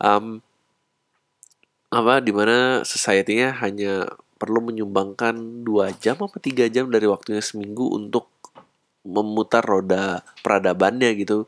Em, 0.00 0.40
apa 1.92 2.14
di 2.24 2.32
mana 2.34 2.82
society-nya 2.82 3.56
hanya 3.62 4.08
perlu 4.36 4.60
menyumbangkan 4.64 5.64
dua 5.64 5.92
jam 5.96 6.16
apa 6.20 6.36
tiga 6.42 6.66
jam 6.68 6.90
dari 6.92 7.06
waktunya 7.08 7.40
seminggu 7.40 7.88
untuk 7.94 8.28
memutar 9.06 9.62
roda 9.62 10.20
peradabannya 10.42 11.14
gitu 11.16 11.46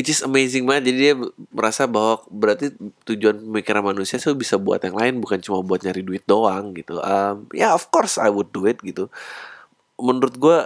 which 0.00 0.08
is 0.08 0.24
amazing 0.24 0.64
banget. 0.64 0.88
Jadi 0.88 0.98
dia 1.04 1.14
merasa 1.52 1.84
bahwa 1.84 2.24
berarti 2.32 2.72
tujuan 3.04 3.36
pemikiran 3.36 3.84
manusia 3.84 4.16
tuh 4.16 4.32
bisa 4.32 4.56
buat 4.56 4.80
yang 4.80 4.96
lain 4.96 5.20
bukan 5.20 5.44
cuma 5.44 5.60
buat 5.60 5.84
nyari 5.84 6.00
duit 6.00 6.24
doang 6.24 6.72
gitu. 6.72 6.96
Em, 7.04 7.44
ya 7.52 7.76
of 7.76 7.92
course 7.92 8.16
I 8.16 8.32
would 8.32 8.48
do 8.48 8.64
it 8.64 8.80
gitu. 8.80 9.12
Menurut 10.00 10.40
gue 10.40 10.64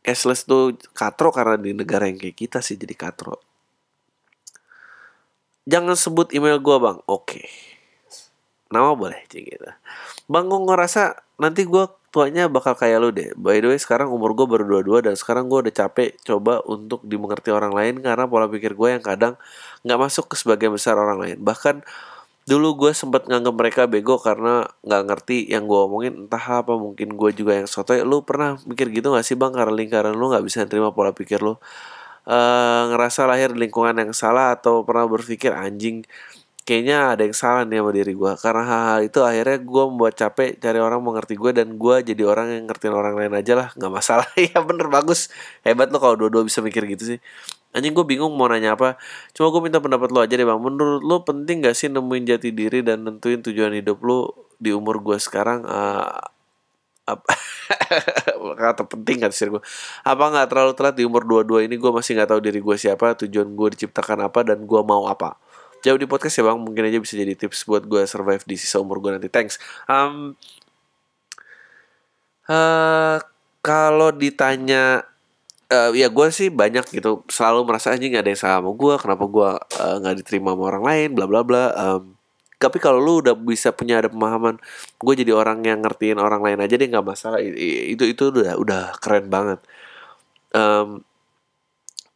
cashless 0.00 0.48
tuh 0.48 0.72
katro 0.96 1.28
karena 1.28 1.60
di 1.60 1.76
negara 1.76 2.08
yang 2.08 2.16
kayak 2.16 2.40
kita 2.40 2.64
sih 2.64 2.80
jadi 2.80 2.96
katro. 2.96 3.36
Jangan 5.68 5.92
sebut 6.00 6.32
email 6.32 6.56
gue 6.56 6.76
bang. 6.80 6.96
Oke 7.04 7.69
nama 8.70 8.94
boleh 8.94 9.18
sih 9.28 9.42
gitu? 9.42 9.66
Bang 10.30 10.46
gue 10.46 10.60
ngerasa 10.62 11.18
nanti 11.42 11.66
gue 11.66 11.84
tuanya 12.10 12.50
bakal 12.50 12.74
kayak 12.74 12.98
lu 13.02 13.10
deh. 13.14 13.34
By 13.38 13.62
the 13.62 13.70
way 13.70 13.78
sekarang 13.78 14.10
umur 14.10 14.34
gue 14.34 14.46
baru 14.46 14.66
dua 14.66 14.82
dua 14.82 14.98
dan 15.02 15.14
sekarang 15.14 15.46
gue 15.46 15.66
udah 15.66 15.74
capek 15.74 16.18
coba 16.26 16.62
untuk 16.66 17.02
dimengerti 17.06 17.54
orang 17.54 17.74
lain 17.74 18.02
karena 18.02 18.26
pola 18.26 18.46
pikir 18.50 18.74
gue 18.74 18.88
yang 18.98 19.02
kadang 19.02 19.34
nggak 19.86 19.98
masuk 19.98 20.30
ke 20.30 20.34
sebagian 20.38 20.74
besar 20.74 20.98
orang 20.98 21.18
lain. 21.22 21.38
Bahkan 21.42 21.82
dulu 22.50 22.86
gue 22.86 22.92
sempat 22.94 23.30
nganggap 23.30 23.54
mereka 23.54 23.82
bego 23.86 24.18
karena 24.18 24.66
nggak 24.82 25.02
ngerti 25.06 25.46
yang 25.46 25.70
gue 25.70 25.80
omongin 25.86 26.26
entah 26.26 26.62
apa 26.62 26.74
mungkin 26.74 27.14
gue 27.14 27.30
juga 27.30 27.58
yang 27.62 27.70
sotoy. 27.70 28.02
Lu 28.02 28.26
pernah 28.26 28.58
mikir 28.66 28.90
gitu 28.90 29.14
gak 29.14 29.22
sih 29.26 29.38
bang 29.38 29.54
karena 29.54 29.70
lingkaran 29.74 30.14
lu 30.18 30.34
nggak 30.34 30.42
bisa 30.46 30.66
terima 30.66 30.90
pola 30.90 31.14
pikir 31.14 31.42
lu? 31.42 31.58
Eh 32.26 32.82
ngerasa 32.90 33.26
lahir 33.30 33.54
di 33.54 33.66
lingkungan 33.66 33.96
yang 33.96 34.12
salah 34.14 34.54
atau 34.58 34.82
pernah 34.82 35.06
berpikir 35.06 35.54
anjing 35.54 36.02
kayaknya 36.64 37.16
ada 37.16 37.22
yang 37.24 37.36
salah 37.36 37.62
nih 37.64 37.80
sama 37.80 37.90
diri 37.90 38.12
gue 38.12 38.32
karena 38.36 38.62
hal-hal 38.68 39.00
itu 39.08 39.20
akhirnya 39.24 39.58
gue 39.64 39.82
membuat 39.88 40.14
capek 40.16 40.60
cari 40.60 40.78
orang 40.78 41.00
mengerti 41.00 41.34
gue 41.40 41.50
dan 41.56 41.80
gue 41.80 41.96
jadi 42.04 42.22
orang 42.28 42.46
yang 42.52 42.64
ngertiin 42.68 42.94
orang 42.94 43.14
lain 43.16 43.32
aja 43.36 43.52
lah. 43.56 43.68
Nggak 43.76 43.92
masalah. 43.92 44.28
Ya 44.50 44.58
bener 44.64 44.88
bagus. 44.92 45.32
Hebat 45.64 45.88
lo 45.92 45.98
kalau 46.02 46.16
dua-dua 46.16 46.42
bisa 46.44 46.60
mikir 46.60 46.84
gitu 46.88 47.16
sih. 47.16 47.18
Anjing 47.70 47.94
gue 47.94 48.04
bingung 48.04 48.34
mau 48.34 48.50
nanya 48.50 48.74
apa. 48.76 49.00
Cuma 49.32 49.48
gue 49.54 49.60
minta 49.62 49.78
pendapat 49.80 50.10
lo 50.12 50.20
aja 50.20 50.34
deh 50.34 50.46
bang. 50.46 50.60
Menurut 50.60 51.02
lo 51.02 51.22
penting 51.24 51.64
gak 51.64 51.76
sih 51.78 51.88
nemuin 51.88 52.24
jati 52.36 52.50
diri 52.52 52.82
dan 52.84 53.06
nentuin 53.06 53.40
tujuan 53.40 53.72
hidup 53.74 54.02
lo 54.04 54.48
di 54.60 54.74
umur 54.74 55.00
gue 55.00 55.16
sekarang? 55.16 55.64
Apa 57.08 57.32
kata 58.60 58.86
penting 58.86 59.26
kan 59.26 59.32
sih 59.34 59.50
gue 59.50 59.58
apa 60.06 60.24
nggak 60.30 60.46
terlalu 60.46 60.72
telat 60.78 60.94
di 60.94 61.02
umur 61.08 61.24
22 61.26 61.66
ini? 61.66 61.74
Gue 61.80 61.90
masih 61.90 62.18
nggak 62.18 62.30
tahu 62.36 62.40
diri 62.42 62.60
gue 62.60 62.76
siapa 62.76 63.16
tujuan 63.26 63.48
gue 63.56 63.68
diciptakan 63.74 64.28
apa 64.28 64.46
dan 64.46 64.62
gue 64.68 64.80
mau 64.86 65.10
apa 65.10 65.38
jauh 65.84 65.98
di 66.00 66.06
podcast 66.08 66.40
ya 66.40 66.44
bang. 66.46 66.58
Mungkin 66.60 66.82
aja 66.88 66.98
bisa 67.00 67.14
jadi 67.16 67.34
tips 67.36 67.64
buat 67.68 67.84
gue 67.84 68.04
survive 68.04 68.44
di 68.44 68.56
sisa 68.56 68.80
umur 68.80 69.00
gue 69.00 69.16
nanti. 69.16 69.28
Thanks. 69.32 69.56
Um, 69.88 70.36
uh, 72.48 73.18
kalau 73.60 74.10
ditanya 74.12 75.04
uh, 75.72 75.90
ya 75.92 76.08
gue 76.08 76.28
sih 76.32 76.48
banyak 76.52 76.84
gitu. 76.92 77.24
Selalu 77.28 77.68
merasa 77.68 77.92
anjing 77.94 78.12
gak 78.12 78.24
ada 78.26 78.32
yang 78.32 78.42
sama 78.42 78.68
gue 78.72 78.94
kenapa 79.00 79.24
gue 79.24 79.50
uh, 79.56 79.94
nggak 80.00 80.16
diterima 80.24 80.52
sama 80.56 80.62
orang 80.68 80.84
lain? 80.84 81.08
Bla 81.16 81.26
bla 81.28 81.40
bla. 81.46 81.64
Um, 81.76 82.16
tapi 82.60 82.76
kalau 82.76 83.00
lu 83.00 83.24
udah 83.24 83.32
bisa 83.32 83.72
punya 83.72 84.04
ada 84.04 84.12
pemahaman 84.12 84.60
gue 85.00 85.14
jadi 85.16 85.32
orang 85.32 85.64
yang 85.64 85.80
ngertiin 85.80 86.20
orang 86.20 86.44
lain 86.44 86.60
aja 86.60 86.74
deh 86.76 86.88
nggak 86.88 87.06
masalah. 87.06 87.40
Itu 87.40 88.04
itu 88.04 88.22
udah 88.28 88.60
udah 88.60 88.82
keren 89.00 89.32
banget. 89.32 89.64
Um, 90.52 91.00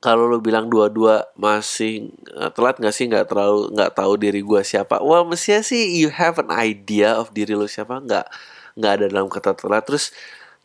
kalau 0.04 0.28
lu 0.28 0.36
bilang 0.36 0.68
dua-dua 0.68 1.24
masih 1.32 2.12
uh, 2.36 2.52
telat 2.52 2.76
nggak 2.76 2.92
sih? 2.92 3.08
Nggak 3.08 3.32
terlalu 3.32 3.72
nggak 3.72 3.92
tahu 3.96 4.12
diri 4.20 4.44
gue 4.44 4.60
siapa. 4.60 5.00
Wah 5.00 5.24
mestinya 5.24 5.64
sih 5.64 5.96
you 5.96 6.12
have 6.12 6.36
an 6.36 6.52
idea 6.52 7.16
of 7.16 7.32
diri 7.32 7.56
lu 7.56 7.64
siapa? 7.64 8.04
Nggak 8.04 8.28
nggak 8.76 8.92
ada 9.00 9.04
dalam 9.08 9.32
kata 9.32 9.56
telat. 9.56 9.88
Terus 9.88 10.12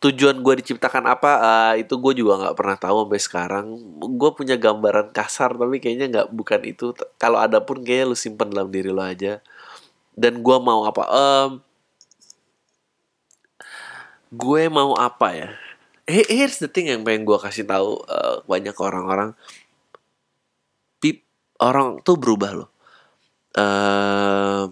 tujuan 0.04 0.44
gue 0.44 0.54
diciptakan 0.60 1.08
apa? 1.08 1.32
Uh, 1.40 1.74
itu 1.80 1.96
gue 1.96 2.20
juga 2.20 2.36
nggak 2.36 2.56
pernah 2.60 2.76
tahu 2.76 3.08
sampai 3.08 3.20
sekarang. 3.24 3.66
Gue 4.20 4.30
punya 4.36 4.60
gambaran 4.60 5.08
kasar 5.16 5.56
tapi 5.56 5.80
kayaknya 5.80 6.06
nggak 6.12 6.28
bukan 6.36 6.60
itu. 6.68 6.92
Kalau 7.16 7.40
ada 7.40 7.64
pun 7.64 7.80
kayaknya 7.80 8.12
lu 8.12 8.16
simpen 8.20 8.52
dalam 8.52 8.68
diri 8.68 8.92
lo 8.92 9.00
aja. 9.00 9.40
Dan 10.12 10.44
gue 10.44 10.56
mau 10.60 10.84
apa? 10.84 11.08
Um, 11.08 11.50
gue 14.28 14.68
mau 14.68 14.92
apa 15.00 15.32
ya 15.32 15.50
here's 16.10 16.58
the 16.58 16.66
thing 16.66 16.90
yang 16.90 17.06
pengen 17.06 17.22
gue 17.22 17.38
kasih 17.38 17.64
tahu 17.64 18.02
uh, 18.10 18.42
banyak 18.44 18.74
orang-orang. 18.74 19.38
Pip 20.98 21.22
orang 21.62 22.02
tuh 22.02 22.18
berubah 22.18 22.50
loh. 22.52 22.70
Uh, 23.54 24.70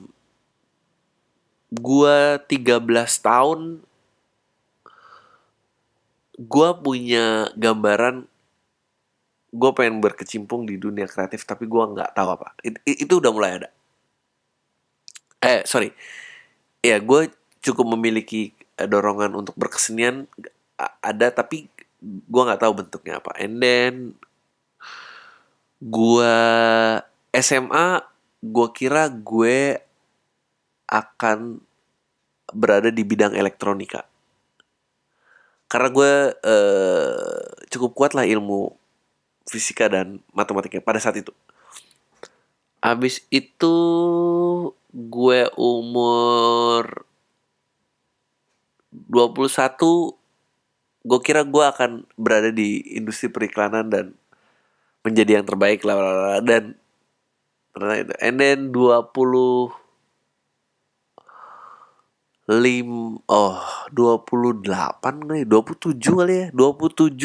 gue 1.68 2.18
13 2.46 2.86
tahun 3.20 3.60
gue 6.38 6.68
punya 6.80 7.50
gambaran 7.58 8.30
gue 9.48 9.70
pengen 9.74 9.98
berkecimpung 9.98 10.68
di 10.68 10.78
dunia 10.78 11.10
kreatif 11.10 11.42
tapi 11.42 11.66
gue 11.66 11.84
nggak 11.98 12.14
tahu 12.14 12.28
apa. 12.36 12.54
It, 12.62 12.78
itu 12.86 13.18
udah 13.18 13.32
mulai 13.32 13.50
ada. 13.62 13.68
Eh 15.42 15.66
sorry. 15.66 15.90
Ya 16.84 17.02
gue 17.02 17.32
cukup 17.64 17.86
memiliki 17.98 18.54
eh, 18.78 18.86
dorongan 18.86 19.34
untuk 19.34 19.58
berkesenian 19.58 20.30
ada 20.78 21.26
tapi 21.34 21.66
gue 22.02 22.42
nggak 22.46 22.62
tahu 22.62 22.72
bentuknya 22.84 23.18
apa. 23.18 23.34
And 23.42 23.58
then 23.58 23.94
gue 25.82 26.36
SMA 27.34 27.88
gue 28.38 28.68
kira 28.70 29.10
gue 29.10 29.82
akan 30.88 31.60
berada 32.54 32.88
di 32.88 33.02
bidang 33.02 33.34
elektronika. 33.34 34.06
Karena 35.68 35.88
gue 35.92 36.12
uh, 36.32 37.44
cukup 37.68 37.90
kuat 37.92 38.12
lah 38.16 38.24
ilmu 38.24 38.72
fisika 39.44 39.88
dan 39.92 40.24
matematika 40.32 40.80
pada 40.80 40.96
saat 40.96 41.20
itu. 41.20 41.34
Abis 42.80 43.20
itu 43.28 43.76
gue 44.94 45.40
umur 45.58 47.04
21 48.92 50.17
gue 51.08 51.20
kira 51.24 51.42
gue 51.48 51.64
akan 51.64 52.04
berada 52.20 52.52
di 52.52 52.84
industri 52.92 53.32
periklanan 53.32 53.88
dan 53.88 54.12
menjadi 55.00 55.40
yang 55.40 55.46
terbaik 55.48 55.80
lah 55.88 55.96
dan 56.44 56.76
ternyata 57.72 58.12
itu 58.12 58.14
and 58.20 58.36
then 58.36 58.58
20 58.76 59.08
lim 62.48 63.20
oh 63.28 63.56
28 63.92 64.64
kali 65.00 65.42
27 65.48 65.96
kali 66.00 66.34
ya 66.36 66.46
27 66.52 67.16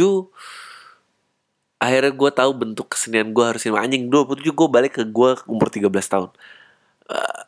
akhirnya 1.83 2.11
gue 2.15 2.31
tahu 2.31 2.51
bentuk 2.55 2.87
kesenian 2.95 3.35
gue 3.35 3.43
harus 3.43 3.67
ini. 3.67 3.75
Anjing 3.75 4.07
27 4.07 4.55
gue 4.55 4.67
balik 4.71 4.95
ke 4.95 5.03
gue 5.03 5.29
umur 5.51 5.67
13 5.67 5.91
tahun. 5.91 6.31
Uh, 7.11 7.43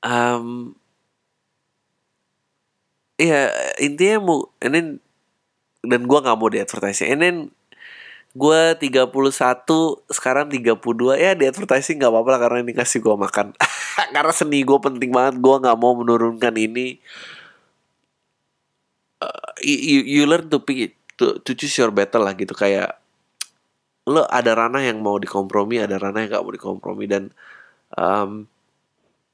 um, 0.00 0.72
ya 3.14 3.50
intinya 3.78 4.16
mau 4.22 4.38
ini 4.58 4.98
dan 5.84 6.00
gue 6.08 6.18
nggak 6.18 6.38
mau 6.38 6.48
di 6.50 6.58
advertising 6.58 7.14
gue 8.34 8.60
31 8.90 9.14
sekarang 10.10 10.50
32 10.50 10.74
ya 11.14 11.38
di 11.38 11.46
advertising 11.46 12.02
nggak 12.02 12.10
apa-apa 12.10 12.42
karena 12.42 12.58
ini 12.66 12.74
kasih 12.74 12.98
gue 12.98 13.14
makan. 13.14 13.54
Karena 14.14 14.34
seni 14.34 14.66
gue 14.66 14.78
penting 14.82 15.14
banget. 15.14 15.38
Gue 15.38 15.56
nggak 15.62 15.78
mau 15.78 15.94
menurunkan 15.94 16.50
ini. 16.58 16.98
Uh, 19.22 19.50
you, 19.62 20.02
you 20.02 20.22
learn 20.26 20.50
to 20.50 20.58
pick 20.58 20.98
to, 21.14 21.38
to 21.46 21.54
choose 21.54 21.78
your 21.78 21.94
battle 21.94 22.26
lah 22.26 22.34
gitu. 22.34 22.50
Kayak 22.58 22.98
lo 24.10 24.26
ada 24.26 24.50
ranah 24.52 24.82
yang 24.82 24.98
mau 24.98 25.16
dikompromi 25.16 25.80
ada 25.80 25.96
ranah 25.96 26.26
yang 26.26 26.34
gak 26.34 26.42
mau 26.42 26.52
dikompromi. 26.52 27.06
Dan 27.06 27.30
um, 27.94 28.50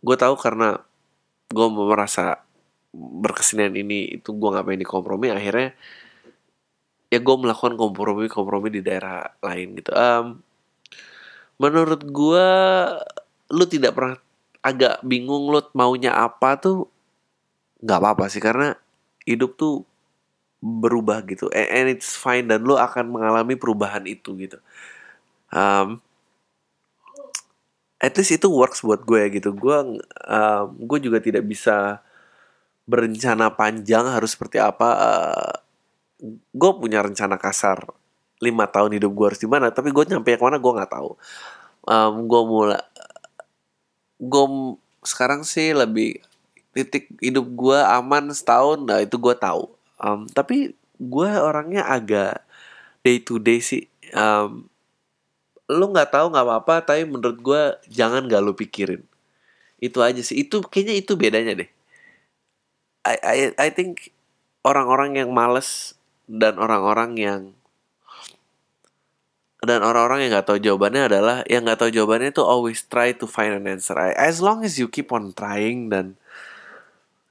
gue 0.05 0.16
tahu 0.20 0.37
karena 0.37 0.76
gue 1.49 1.66
merasa 1.72 2.45
berkesenian 2.95 3.74
ini 3.78 4.18
itu 4.18 4.34
gue 4.34 4.49
nggak 4.51 4.66
pengen 4.66 4.82
dikompromi 4.82 5.30
akhirnya 5.30 5.74
ya 7.11 7.18
gue 7.18 7.36
melakukan 7.38 7.74
kompromi 7.74 8.26
kompromi 8.30 8.68
di 8.70 8.80
daerah 8.86 9.26
lain 9.43 9.74
gitu. 9.78 9.91
Um, 9.95 10.43
menurut 11.59 12.07
gue 12.07 12.49
lu 13.51 13.64
tidak 13.66 13.99
pernah 13.99 14.16
agak 14.62 15.03
bingung 15.03 15.51
lu 15.51 15.61
maunya 15.74 16.14
apa 16.14 16.55
tuh 16.57 16.86
nggak 17.82 17.99
apa-apa 17.99 18.24
sih 18.30 18.38
karena 18.38 18.78
hidup 19.26 19.59
tuh 19.59 19.82
berubah 20.62 21.24
gitu. 21.26 21.51
And, 21.51 21.91
it's 21.91 22.14
fine 22.14 22.47
dan 22.47 22.62
lu 22.62 22.78
akan 22.78 23.11
mengalami 23.11 23.59
perubahan 23.59 24.07
itu 24.07 24.36
gitu. 24.38 24.59
Um, 25.51 25.99
at 27.99 28.14
least 28.14 28.38
itu 28.38 28.47
works 28.47 28.86
buat 28.86 29.03
gue 29.03 29.41
gitu. 29.41 29.51
Gue 29.57 29.99
um, 30.30 30.66
gue 30.78 30.99
juga 31.03 31.18
tidak 31.18 31.43
bisa 31.49 32.05
berencana 32.91 33.55
panjang 33.55 34.11
harus 34.11 34.34
seperti 34.34 34.59
apa 34.59 34.88
uh, 34.99 35.55
gue 36.51 36.70
punya 36.74 37.01
rencana 37.07 37.38
kasar 37.38 37.86
lima 38.43 38.66
tahun 38.66 38.99
hidup 38.99 39.12
gue 39.14 39.26
harus 39.30 39.41
di 39.41 39.49
mana 39.49 39.70
tapi 39.70 39.95
gue 39.95 40.05
nyampe 40.11 40.34
ke 40.34 40.43
mana 40.43 40.59
gue 40.59 40.72
nggak 40.74 40.93
tahu. 40.93 41.11
Um, 41.86 42.26
gue 42.26 42.43
mulai 42.45 42.82
gue 44.20 44.45
sekarang 45.07 45.47
sih 45.47 45.72
lebih 45.72 46.20
titik 46.76 47.09
hidup 47.24 47.47
gue 47.57 47.78
aman 47.78 48.32
setahun 48.34 48.82
nah 48.82 48.99
itu 48.99 49.16
gue 49.16 49.34
tahu. 49.38 49.70
Um, 50.01 50.26
tapi 50.32 50.74
gue 50.99 51.30
orangnya 51.36 51.86
agak 51.86 52.43
day 53.07 53.20
to 53.22 53.38
day 53.38 53.62
sih. 53.62 53.86
Um, 54.16 54.66
lu 55.70 55.86
nggak 55.95 56.11
tahu 56.11 56.34
nggak 56.34 56.47
apa-apa 56.49 56.74
tapi 56.82 57.07
menurut 57.07 57.38
gue 57.38 57.62
jangan 57.93 58.26
gak 58.26 58.43
lu 58.43 58.53
pikirin. 58.57 59.05
Itu 59.78 60.03
aja 60.03 60.20
sih. 60.20 60.43
Itu 60.43 60.64
kayaknya 60.64 60.95
itu 60.99 61.12
bedanya 61.14 61.55
deh 61.64 61.70
I 63.05 63.16
I 63.20 63.36
I 63.57 63.68
think 63.72 64.12
orang-orang 64.61 65.16
yang 65.16 65.32
males 65.32 65.96
dan 66.28 66.61
orang-orang 66.61 67.16
yang 67.16 67.42
dan 69.61 69.84
orang-orang 69.84 70.24
yang 70.24 70.30
nggak 70.32 70.48
tahu 70.48 70.59
jawabannya 70.61 71.03
adalah 71.12 71.36
yang 71.44 71.68
nggak 71.68 71.84
tahu 71.84 71.90
jawabannya 71.92 72.32
itu 72.32 72.40
always 72.40 72.80
try 72.88 73.12
to 73.12 73.28
find 73.28 73.53
an 73.53 73.68
answer. 73.68 73.92
As 74.16 74.40
long 74.40 74.64
as 74.64 74.80
you 74.80 74.88
keep 74.88 75.12
on 75.12 75.36
trying 75.36 75.92
dan 75.92 76.16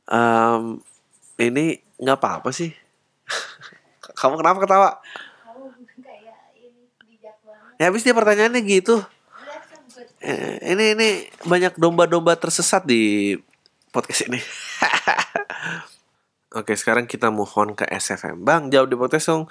um, 0.06 0.86
ini 1.42 1.82
nggak 1.98 2.18
apa-apa 2.22 2.54
sih. 2.54 2.70
Kamu 4.20 4.38
kenapa 4.38 4.62
ketawa? 4.62 4.90
Ya 7.80 7.88
habis 7.88 8.04
dia 8.04 8.12
pertanyaannya 8.12 8.62
gitu. 8.68 9.00
Eh, 10.20 10.76
ini 10.76 11.00
ini 11.00 11.10
banyak 11.48 11.80
domba-domba 11.80 12.36
tersesat 12.36 12.84
di 12.84 13.34
podcast 13.96 14.28
ini. 14.28 14.44
Oke, 16.60 16.74
sekarang 16.74 17.06
kita 17.06 17.30
move 17.30 17.54
on 17.54 17.78
ke 17.78 17.86
SFM. 17.86 18.42
Bang, 18.42 18.74
jawab 18.74 18.90
di 18.90 18.98
podcast 18.98 19.30
dong. 19.30 19.46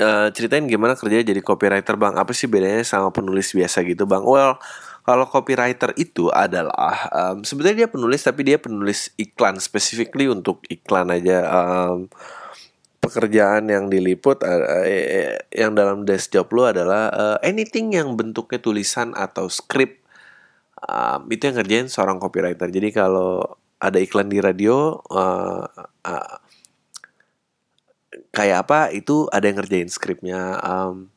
Uh, 0.00 0.32
ceritain 0.32 0.64
gimana 0.64 0.96
kerja 0.96 1.20
jadi 1.20 1.40
copywriter, 1.44 2.00
Bang. 2.00 2.16
Apa 2.16 2.32
sih 2.32 2.48
bedanya 2.48 2.80
sama 2.80 3.12
penulis 3.12 3.52
biasa 3.52 3.84
gitu, 3.84 4.08
Bang? 4.08 4.24
Well, 4.24 4.56
kalau 5.04 5.28
copywriter 5.28 5.92
itu 6.00 6.32
adalah 6.32 7.12
um, 7.12 7.44
sebenarnya 7.44 7.84
dia 7.84 7.90
penulis 7.92 8.20
tapi 8.24 8.40
dia 8.46 8.56
penulis 8.56 9.12
iklan 9.20 9.60
specifically 9.60 10.32
untuk 10.32 10.64
iklan 10.72 11.12
aja. 11.12 11.44
Um, 11.50 12.08
pekerjaan 13.00 13.72
yang 13.72 13.88
diliput 13.88 14.44
uh, 14.44 14.84
yang 15.50 15.72
dalam 15.72 16.04
desk 16.04 16.36
job 16.36 16.52
lu 16.52 16.68
adalah 16.68 17.08
uh, 17.10 17.38
anything 17.40 17.96
yang 17.96 18.12
bentuknya 18.12 18.60
tulisan 18.60 19.16
atau 19.16 19.48
skrip 19.48 20.04
um, 20.84 21.24
itu 21.32 21.48
yang 21.48 21.56
ngerjain 21.56 21.88
seorang 21.88 22.20
copywriter. 22.20 22.68
Jadi 22.68 22.88
kalau 22.92 23.60
ada 23.80 23.98
iklan 23.98 24.28
di 24.28 24.38
radio 24.44 25.00
uh, 25.08 25.64
uh, 26.04 26.36
kayak 28.30 28.68
apa 28.68 28.94
itu 28.94 29.26
ada 29.32 29.48
yang 29.48 29.58
ngerjain 29.58 29.90
skripnya 29.90 30.60
um, 30.60 31.10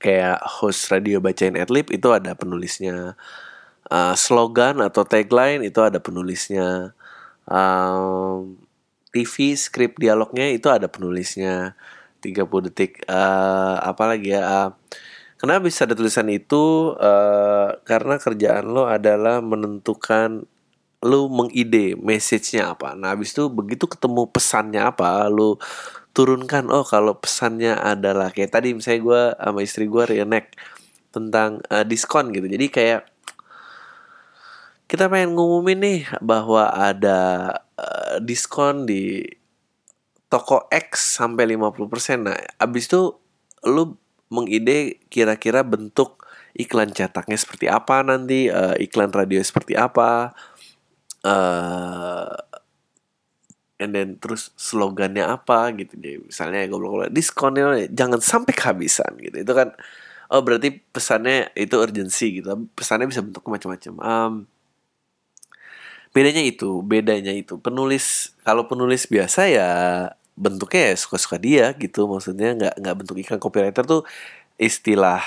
kayak 0.00 0.40
host 0.42 0.88
radio 0.88 1.20
bacain 1.22 1.56
adlib 1.56 1.88
itu 1.92 2.08
ada 2.12 2.32
penulisnya. 2.34 3.14
Uh, 3.86 4.18
slogan 4.18 4.82
atau 4.82 5.06
tagline 5.06 5.62
itu 5.62 5.78
ada 5.78 6.02
penulisnya. 6.02 6.96
Um, 7.46 8.58
TV 9.14 9.54
skrip 9.54 9.96
dialognya 10.02 10.50
itu 10.50 10.66
ada 10.68 10.90
penulisnya. 10.90 11.78
30 12.24 12.66
detik 12.66 13.06
uh, 13.06 13.78
apa 13.78 14.02
lagi 14.10 14.34
ya 14.34 14.42
uh, 14.42 14.70
kenapa 15.38 15.70
bisa 15.70 15.86
ada 15.86 15.94
tulisan 15.94 16.26
itu? 16.32 16.96
Uh, 16.98 17.78
karena 17.86 18.18
kerjaan 18.18 18.66
lo 18.66 18.90
adalah 18.90 19.38
menentukan 19.38 20.48
lu 21.06 21.30
mengide 21.30 21.94
message-nya 21.94 22.74
apa. 22.74 22.98
Nah, 22.98 23.14
habis 23.14 23.30
itu 23.30 23.46
begitu 23.46 23.86
ketemu 23.86 24.26
pesannya 24.26 24.82
apa, 24.82 25.30
lu 25.30 25.54
turunkan 26.10 26.72
oh 26.72 26.82
kalau 26.82 27.14
pesannya 27.20 27.76
adalah 27.76 28.32
kayak 28.32 28.50
tadi 28.50 28.72
misalnya 28.72 29.00
gue 29.04 29.22
sama 29.36 29.60
istri 29.60 29.84
gue 29.84 30.04
reenact 30.08 30.56
tentang 31.14 31.62
uh, 31.70 31.84
diskon 31.86 32.34
gitu. 32.34 32.48
Jadi 32.50 32.66
kayak 32.72 33.00
kita 34.90 35.06
pengen 35.06 35.38
ngumumin 35.38 35.78
nih 35.78 36.00
bahwa 36.18 36.72
ada 36.72 37.52
uh, 37.78 38.16
diskon 38.18 38.88
di 38.88 39.22
toko 40.26 40.66
X 40.72 41.20
sampai 41.20 41.46
50%. 41.54 42.26
Nah, 42.26 42.38
abis 42.58 42.90
itu 42.90 43.14
lu 43.66 43.94
mengide 44.32 44.98
kira-kira 45.06 45.62
bentuk 45.62 46.26
iklan 46.56 46.90
cetaknya 46.90 47.36
seperti 47.36 47.68
apa 47.68 48.00
nanti, 48.00 48.48
uh, 48.48 48.74
iklan 48.80 49.12
radio 49.12 49.38
seperti 49.44 49.76
apa, 49.76 50.32
uh, 51.26 52.30
and 53.76 53.92
then 53.92 54.16
terus 54.16 54.54
slogannya 54.56 55.26
apa 55.26 55.74
gitu 55.76 56.00
jadi 56.00 56.16
misalnya 56.24 56.64
goblok-goblok 56.70 57.12
diskonnya 57.12 57.90
jangan 57.92 58.20
sampai 58.22 58.52
kehabisan 58.56 59.10
gitu. 59.20 59.36
Itu 59.44 59.52
kan 59.52 59.76
oh 60.32 60.40
berarti 60.40 60.80
pesannya 60.92 61.52
itu 61.52 61.76
urgency 61.76 62.40
gitu. 62.40 62.66
Pesannya 62.72 63.06
bisa 63.10 63.20
bentuk 63.20 63.44
macam-macam. 63.44 63.94
Um, 64.00 64.32
bedanya 66.16 66.40
itu 66.40 66.80
bedanya 66.80 67.32
itu 67.36 67.60
penulis 67.60 68.32
kalau 68.40 68.64
penulis 68.64 69.04
biasa 69.04 69.52
ya 69.52 69.70
bentuknya 70.36 70.92
ya 70.92 70.96
suka-suka 70.96 71.36
dia 71.36 71.76
gitu. 71.76 72.08
Maksudnya 72.08 72.56
nggak 72.56 72.74
nggak 72.80 72.96
bentuk 72.96 73.16
iklan 73.20 73.40
copywriter 73.42 73.84
tuh 73.84 74.02
istilah 74.56 75.20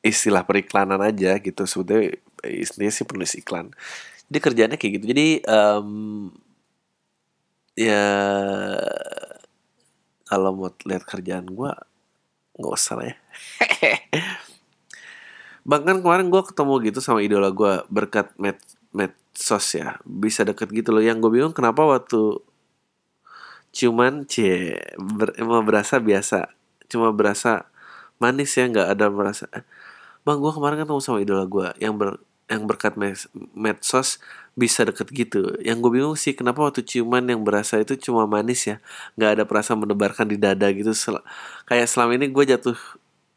istilah 0.00 0.42
periklanan 0.48 1.04
aja 1.04 1.36
gitu. 1.36 1.68
Sebetulnya 1.68 2.16
istilahnya 2.48 2.92
sih 2.96 3.04
penulis 3.04 3.36
iklan 3.36 3.76
dia 4.30 4.40
kerjanya 4.40 4.78
kayak 4.78 5.02
gitu. 5.02 5.04
Jadi 5.10 5.28
um, 5.50 6.30
ya 7.74 8.06
kalau 10.30 10.54
mau 10.54 10.70
lihat 10.86 11.02
kerjaan 11.02 11.50
gue 11.50 11.72
nggak 12.54 12.74
usah 12.78 12.94
lah 12.94 13.06
ya. 13.10 13.16
Bahkan 15.70 16.06
kemarin 16.06 16.30
gue 16.30 16.42
ketemu 16.46 16.74
gitu 16.86 16.98
sama 17.02 17.26
idola 17.26 17.50
gue 17.50 17.82
berkat 17.90 18.30
med 18.38 18.54
medsos 18.94 19.66
ya. 19.74 19.98
Bisa 20.06 20.46
deket 20.46 20.70
gitu 20.70 20.94
loh. 20.94 21.02
Yang 21.02 21.26
gue 21.26 21.30
bingung 21.42 21.54
kenapa 21.54 21.82
waktu 21.82 22.38
cuman 23.70 24.26
c 24.26 24.74
ber, 24.98 25.34
emang 25.34 25.66
berasa 25.66 25.98
biasa. 25.98 26.54
Cuma 26.86 27.10
berasa 27.10 27.66
manis 28.22 28.54
ya 28.54 28.70
nggak 28.70 28.88
ada 28.94 29.10
merasa. 29.10 29.50
Bang 30.22 30.38
gue 30.38 30.52
kemarin 30.54 30.86
ketemu 30.86 31.02
sama 31.02 31.18
idola 31.18 31.50
gue 31.50 31.66
yang 31.82 31.98
ber 31.98 32.22
yang 32.50 32.66
berkat 32.66 32.98
medsos 33.54 34.18
bisa 34.58 34.82
deket 34.82 35.06
gitu. 35.14 35.54
Yang 35.62 35.78
gue 35.86 35.90
bingung 35.94 36.18
sih 36.18 36.34
kenapa 36.34 36.66
waktu 36.66 36.82
ciuman 36.82 37.22
yang 37.22 37.46
berasa 37.46 37.78
itu 37.78 37.94
cuma 37.94 38.26
manis 38.26 38.66
ya, 38.66 38.82
nggak 39.14 39.30
ada 39.38 39.42
perasaan 39.46 39.86
mendebarkan 39.86 40.26
di 40.26 40.36
dada 40.36 40.66
gitu. 40.74 40.90
Sel 40.90 41.22
kayak 41.70 41.86
selama 41.86 42.18
ini 42.18 42.26
gue 42.26 42.44
jatuh, 42.50 42.76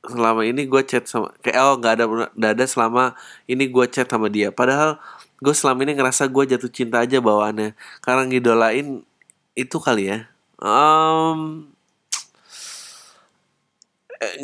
selama 0.10 0.42
ini 0.44 0.66
gue 0.66 0.82
chat 0.84 1.06
sama 1.06 1.30
kayak 1.46 1.58
oh 1.62 1.76
nggak 1.78 1.94
ada 2.02 2.06
dada 2.34 2.66
selama 2.66 3.14
ini 3.46 3.70
gue 3.70 3.86
chat 3.94 4.10
sama 4.10 4.28
dia. 4.34 4.50
Padahal 4.50 4.98
gue 5.38 5.54
selama 5.54 5.86
ini 5.86 5.94
ngerasa 5.94 6.26
gue 6.28 6.44
jatuh 6.58 6.72
cinta 6.74 7.06
aja 7.06 7.22
bawaannya. 7.22 7.78
Karena 8.02 8.26
ngidolain 8.26 9.06
itu 9.54 9.78
kali 9.78 10.10
ya. 10.10 10.26
Um, 10.58 11.70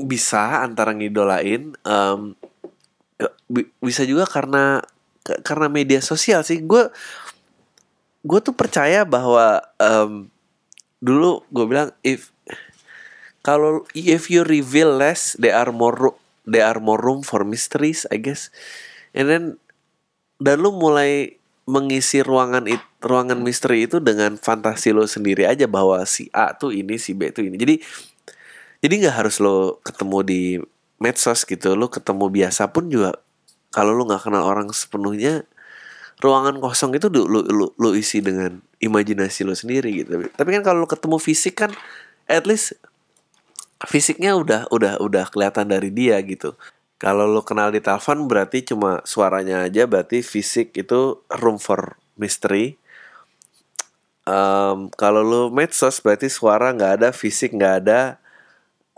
bisa 0.06 0.62
antara 0.62 0.92
ngidolain 0.94 1.74
um, 1.88 2.36
bisa 3.84 4.08
juga 4.08 4.24
karena 4.24 4.84
karena 5.44 5.68
media 5.68 6.00
sosial 6.00 6.44
sih. 6.44 6.64
Gue 6.64 6.88
gue 8.24 8.40
tuh 8.44 8.56
percaya 8.56 9.08
bahwa 9.08 9.64
um, 9.80 10.28
dulu 11.00 11.44
gue 11.52 11.66
bilang 11.68 11.90
if 12.04 12.32
kalau 13.40 13.88
if 13.96 14.28
you 14.28 14.44
reveal 14.44 14.92
less 14.92 15.40
there 15.40 15.56
are 15.56 15.72
more 15.72 16.16
there 16.44 16.68
are 16.68 16.80
more 16.84 17.00
room 17.00 17.24
for 17.24 17.48
mysteries 17.48 18.04
I 18.12 18.20
guess. 18.20 18.52
And 19.16 19.28
then 19.28 19.44
dan 20.40 20.64
lu 20.64 20.72
mulai 20.72 21.40
mengisi 21.70 22.26
ruangan 22.26 22.66
it, 22.66 22.82
ruangan 23.06 23.46
misteri 23.46 23.86
itu 23.86 24.02
dengan 24.02 24.42
fantasi 24.42 24.90
lo 24.90 25.06
sendiri 25.06 25.46
aja 25.46 25.70
bahwa 25.70 26.02
si 26.10 26.26
A 26.34 26.58
tuh 26.58 26.74
ini 26.74 26.98
si 26.98 27.14
B 27.14 27.30
tuh 27.30 27.46
ini. 27.46 27.62
Jadi 27.62 27.78
jadi 28.82 28.94
nggak 29.06 29.16
harus 29.22 29.38
lo 29.44 29.78
ketemu 29.86 30.18
di 30.26 30.42
medsos 31.00 31.48
gitu 31.48 31.74
lo 31.74 31.88
ketemu 31.88 32.28
biasa 32.28 32.70
pun 32.76 32.92
juga 32.92 33.16
kalau 33.72 33.96
lu 33.96 34.06
nggak 34.06 34.30
kenal 34.30 34.44
orang 34.46 34.70
sepenuhnya 34.76 35.48
ruangan 36.20 36.60
kosong 36.60 37.00
itu 37.00 37.08
lu, 37.08 37.26
lu, 37.26 37.42
lu, 37.48 37.66
lu 37.80 37.90
isi 37.96 38.20
dengan 38.20 38.60
imajinasi 38.84 39.48
lu 39.48 39.56
sendiri 39.56 40.04
gitu. 40.04 40.20
Tapi 40.36 40.50
kan 40.60 40.62
kalau 40.68 40.84
lu 40.84 40.90
ketemu 40.90 41.16
fisik 41.16 41.64
kan 41.64 41.72
at 42.28 42.44
least 42.44 42.76
fisiknya 43.88 44.36
udah 44.36 44.68
udah 44.68 45.00
udah 45.00 45.26
kelihatan 45.32 45.72
dari 45.72 45.90
dia 45.96 46.20
gitu. 46.28 46.60
Kalau 47.00 47.24
lu 47.24 47.40
kenal 47.48 47.72
di 47.72 47.80
telepon 47.80 48.28
berarti 48.28 48.68
cuma 48.68 49.00
suaranya 49.08 49.64
aja 49.64 49.88
berarti 49.88 50.20
fisik 50.20 50.76
itu 50.76 51.24
room 51.40 51.56
for 51.56 51.96
mystery. 52.20 52.76
Um, 54.28 54.92
kalau 55.00 55.24
lu 55.24 55.42
medsos 55.48 56.04
berarti 56.04 56.28
suara 56.28 56.76
nggak 56.76 56.92
ada 57.00 57.10
fisik 57.16 57.56
nggak 57.56 57.76
ada 57.88 58.20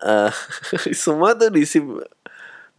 uh, 0.03 0.31
semua 1.05 1.33
tuh 1.37 1.49
diisi 1.53 1.81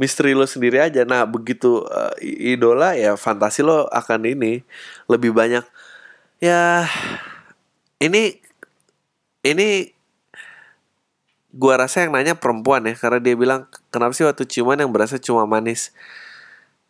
misteri 0.00 0.34
lo 0.34 0.46
sendiri 0.48 0.82
aja. 0.82 1.06
Nah, 1.06 1.22
begitu 1.28 1.86
uh, 1.86 2.14
idola 2.20 2.98
ya 2.98 3.14
fantasi 3.14 3.62
lo 3.62 3.86
akan 3.90 4.26
ini 4.26 4.66
lebih 5.06 5.30
banyak 5.30 5.62
ya 6.42 6.90
ini 8.02 8.42
ini 9.46 9.94
gua 11.54 11.86
rasa 11.86 12.02
yang 12.02 12.16
nanya 12.16 12.34
perempuan 12.34 12.82
ya 12.88 12.98
karena 12.98 13.22
dia 13.22 13.38
bilang 13.38 13.68
kenapa 13.94 14.16
sih 14.16 14.26
waktu 14.26 14.48
ciuman 14.48 14.80
yang 14.80 14.90
berasa 14.90 15.20
cuma 15.22 15.46
manis. 15.46 15.94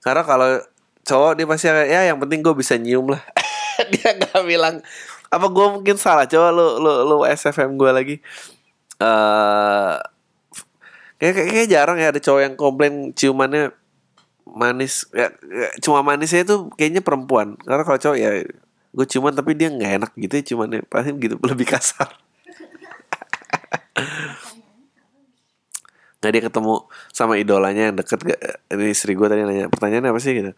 Karena 0.03 0.25
kalau 0.27 0.59
cowok 1.03 1.33
dia 1.39 1.47
pasti 1.47 1.67
ya 1.69 2.01
yang 2.11 2.19
penting 2.19 2.43
gue 2.43 2.55
bisa 2.55 2.75
nyium 2.79 3.13
lah. 3.13 3.23
dia 3.93 4.15
nggak 4.15 4.43
bilang 4.47 4.81
apa 5.33 5.47
gue 5.49 5.67
mungkin 5.79 5.97
salah 5.97 6.29
coba 6.29 6.53
lu 6.55 6.79
lu 6.79 6.93
lu 7.07 7.17
SFM 7.27 7.75
gue 7.77 7.91
lagi. 7.91 8.17
Uh, 9.03 9.99
kayak, 11.23 11.35
kayak, 11.39 11.51
kayak 11.55 11.69
jarang 11.71 11.99
ya 12.03 12.11
ada 12.11 12.19
cowok 12.19 12.41
yang 12.43 12.55
komplain 12.59 12.95
ciumannya 13.15 13.71
manis. 14.43 15.07
Ya, 15.15 15.31
ya, 15.31 15.69
cuma 15.79 16.03
manisnya 16.03 16.43
itu 16.43 16.67
kayaknya 16.75 16.99
perempuan. 16.99 17.55
Karena 17.63 17.87
kalau 17.87 17.99
cowok 18.03 18.19
ya 18.19 18.43
gue 18.93 19.07
ciuman 19.07 19.31
tapi 19.33 19.55
dia 19.55 19.71
nggak 19.71 19.93
enak 20.03 20.13
gitu 20.19 20.35
ya 20.35 20.45
cumannya 20.53 20.81
pasti 20.91 21.15
gitu 21.23 21.39
lebih 21.55 21.67
kasar. 21.71 22.11
Nggak 26.19 26.33
dia 26.35 26.43
ketemu 26.43 26.75
sama 27.15 27.35
idolanya 27.39 27.83
yang 27.91 27.97
deket 27.99 28.19
gak 28.27 28.41
ini 28.75 28.91
istri 28.91 29.15
gue 29.15 29.27
tadi 29.31 29.47
nanya 29.47 29.71
pertanyaannya 29.71 30.11
apa 30.11 30.21
sih? 30.21 30.33
Gitu. 30.35 30.51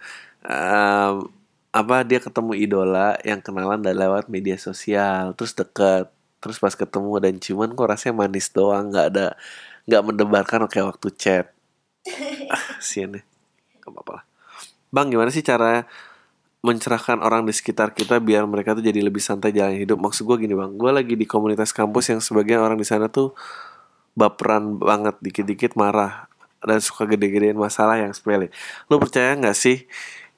Um, 0.49 1.29
apa 1.75 2.07
dia 2.09 2.25
ketemu 2.25 2.57
idola 2.57 3.21
yang 3.21 3.45
kenalan 3.45 3.83
dari 3.85 3.99
lewat 3.99 4.31
media 4.33 4.55
sosial 4.57 5.35
terus 5.35 5.53
deket 5.59 6.07
terus 6.39 6.63
pas 6.63 6.71
ketemu 6.71 7.19
dan 7.19 7.35
ciuman 7.43 7.75
kok 7.75 7.91
rasanya 7.91 8.15
manis 8.15 8.47
doang 8.55 8.95
nggak 8.95 9.07
ada 9.11 9.35
nggak 9.85 10.03
mendebarkan 10.05 10.67
kayak 10.69 10.97
waktu 10.97 11.09
chat. 11.15 11.47
Ah 12.53 12.77
sian 12.81 13.17
deh. 13.17 13.25
Gak 13.81 13.89
apa-apa 13.89 14.21
lah. 14.21 14.25
Bang 14.93 15.09
gimana 15.09 15.33
sih 15.33 15.41
cara 15.41 15.89
mencerahkan 16.65 17.21
orang 17.21 17.45
di 17.45 17.53
sekitar 17.53 17.93
kita 17.93 18.21
biar 18.21 18.49
mereka 18.49 18.73
tuh 18.73 18.85
jadi 18.85 19.01
lebih 19.05 19.21
santai 19.21 19.53
jalan 19.53 19.77
hidup? 19.77 20.01
Maksud 20.01 20.25
gue 20.25 20.49
gini 20.49 20.57
bang. 20.57 20.77
Gue 20.77 20.93
lagi 20.93 21.17
di 21.17 21.29
komunitas 21.29 21.77
kampus 21.77 22.13
yang 22.13 22.21
sebagian 22.25 22.61
orang 22.61 22.81
di 22.81 22.89
sana 22.89 23.13
tuh 23.13 23.37
baperan 24.17 24.81
banget 24.81 25.19
dikit-dikit 25.21 25.77
marah 25.77 26.31
dan 26.65 26.81
suka 26.81 27.05
gede-gedein 27.05 27.59
masalah 27.59 28.01
yang 28.01 28.13
sepele. 28.17 28.49
Lu 28.89 28.97
percaya 28.97 29.37
nggak 29.37 29.57
sih 29.57 29.85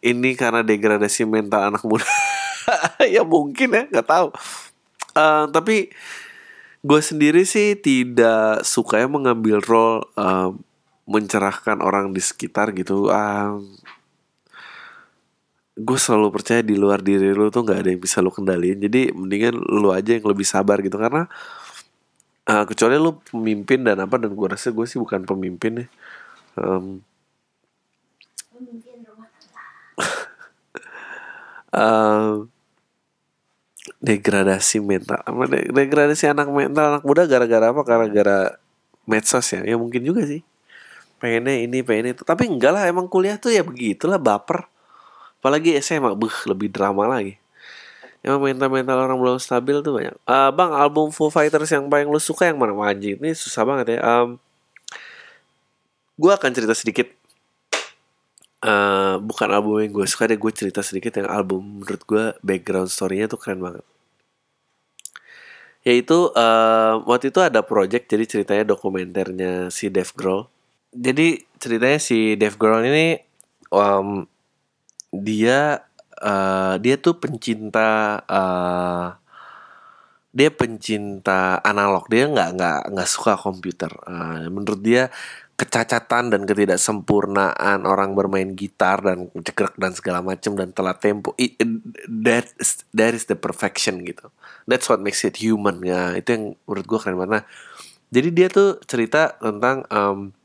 ini 0.03 0.35
karena 0.35 0.67
degradasi 0.67 1.27
mental 1.27 1.71
anak 1.71 1.83
muda? 1.87 2.07
Ya 3.07 3.23
mungkin 3.23 3.71
ya 3.71 3.87
nggak 3.87 4.09
tahu. 4.11 4.35
Uh, 5.15 5.47
tapi 5.55 5.95
gue 6.87 7.01
sendiri 7.03 7.43
sih 7.43 7.75
tidak 7.75 8.63
suka 8.63 9.03
ya 9.03 9.09
mengambil 9.11 9.59
role 9.59 10.07
uh, 10.15 10.55
mencerahkan 11.11 11.83
orang 11.83 12.15
di 12.15 12.23
sekitar 12.23 12.71
gitu. 12.79 13.11
Um, 13.11 13.75
gue 15.77 15.99
selalu 15.99 16.33
percaya 16.33 16.63
di 16.65 16.79
luar 16.79 17.03
diri 17.05 17.35
lu 17.37 17.51
tuh 17.51 17.67
nggak 17.67 17.79
ada 17.83 17.89
yang 17.91 18.03
bisa 18.03 18.23
lu 18.23 18.31
kendaliin. 18.31 18.79
Jadi 18.79 19.11
mendingan 19.11 19.55
lu 19.59 19.91
aja 19.91 20.15
yang 20.15 20.27
lebih 20.31 20.47
sabar 20.47 20.79
gitu 20.79 20.95
karena 20.97 21.27
uh, 22.47 22.65
kecuali 22.65 22.95
lu 22.97 23.19
pemimpin 23.19 23.83
dan 23.83 23.99
apa 24.03 24.17
dan 24.17 24.33
gue 24.33 24.47
rasa 24.47 24.71
gue 24.71 24.87
sih 24.87 24.99
bukan 25.03 25.27
pemimpin 25.27 25.85
ya 25.85 25.87
um, 26.59 27.03
uh, 31.75 32.47
degradasi 34.07 34.79
mental 34.79 35.19
degradasi 35.75 36.31
anak 36.31 36.47
mental 36.55 36.85
anak 36.95 37.03
muda 37.03 37.27
gara-gara 37.27 37.75
apa? 37.75 37.83
Gara-gara 37.83 38.39
medsos 39.03 39.47
ya? 39.51 39.67
Ya 39.67 39.75
mungkin 39.75 40.07
juga 40.07 40.23
sih. 40.23 40.47
Pengennya 41.19 41.67
ini 41.67 41.83
pengen 41.83 42.15
itu. 42.15 42.23
Tapi 42.23 42.47
enggak 42.47 42.71
lah 42.71 42.87
emang 42.87 43.11
kuliah 43.11 43.35
tuh 43.35 43.51
ya 43.51 43.67
begitulah 43.67 44.23
baper. 44.23 44.71
Apalagi 45.43 45.75
SMA 45.83 46.15
buh 46.15 46.33
lebih 46.47 46.71
drama 46.71 47.11
lagi. 47.11 47.35
Emang 48.23 48.43
mental 48.43 48.71
mental 48.71 48.99
orang 48.99 49.19
belum 49.19 49.39
stabil 49.43 49.83
tuh 49.83 49.99
banyak. 49.99 50.15
Eh, 50.15 50.51
bang 50.55 50.71
album 50.75 51.11
Foo 51.11 51.31
Fighters 51.31 51.71
yang 51.71 51.91
paling 51.91 52.11
lu 52.11 52.19
suka 52.23 52.51
yang 52.51 52.59
mana? 52.59 52.75
Anjing 52.75 53.19
ini 53.19 53.35
susah 53.35 53.63
banget 53.67 53.99
ya. 53.99 54.01
Um, 54.03 54.39
gue 56.19 56.31
akan 56.31 56.51
cerita 56.55 56.75
sedikit. 56.75 57.07
Eh 58.63 59.15
bukan 59.23 59.49
album 59.51 59.79
yang 59.83 59.93
gue 59.95 60.07
suka 60.11 60.27
deh 60.27 60.39
gue 60.39 60.53
cerita 60.55 60.83
sedikit 60.83 61.15
yang 61.19 61.29
album 61.31 61.83
menurut 61.83 62.03
gue 62.03 62.25
background 62.43 62.91
story-nya 62.91 63.31
tuh 63.31 63.39
keren 63.39 63.63
banget 63.63 63.85
yaitu 65.87 66.35
eh, 66.35 66.95
waktu 67.07 67.31
itu 67.31 67.39
ada 67.39 67.63
project 67.63 68.11
jadi 68.11 68.25
ceritanya 68.27 68.65
dokumenternya 68.75 69.71
si 69.71 69.87
Dave 69.87 70.11
Grohl. 70.19 70.51
Jadi 70.91 71.47
ceritanya 71.63 71.99
si 72.03 72.35
Dave 72.35 72.59
Grohl 72.59 72.83
ini 72.91 73.15
um, 73.71 74.27
dia 75.15 75.87
eh, 76.19 76.75
dia 76.83 76.95
tuh 76.99 77.23
pencinta 77.23 78.19
eh, 78.27 79.09
dia 80.37 80.51
pencinta 80.51 81.63
analog. 81.63 82.11
Dia 82.11 82.29
nggak 82.35 82.49
nggak 82.59 82.79
nggak 82.93 83.09
suka 83.09 83.39
komputer. 83.39 83.93
Eh, 84.11 84.51
menurut 84.51 84.83
dia 84.83 85.09
kecacatan 85.57 86.29
dan 86.29 86.45
ketidaksempurnaan 86.45 87.89
orang 87.89 88.13
bermain 88.13 88.53
gitar 88.53 89.01
dan 89.01 89.33
cekrek 89.33 89.73
dan 89.81 89.97
segala 89.97 90.21
macam 90.21 90.53
dan 90.53 90.69
telat 90.77 91.01
tempo. 91.01 91.33
I- 91.41 91.57
that 92.05 92.53
is, 92.61 92.85
that 92.93 93.17
is 93.17 93.25
the 93.25 93.41
perfection 93.41 94.05
gitu. 94.05 94.29
That's 94.69 94.85
what 94.93 95.01
makes 95.01 95.25
it 95.25 95.41
human. 95.41 95.81
Ya 95.81 96.13
itu 96.13 96.29
yang 96.37 96.45
menurut 96.69 96.85
gue 96.85 96.99
keren 97.01 97.17
banget. 97.17 97.41
Nah, 97.41 97.45
jadi 98.13 98.29
dia 98.37 98.49
tuh 98.53 98.85
cerita 98.85 99.41
tentang 99.41 99.89
em, 99.89 100.37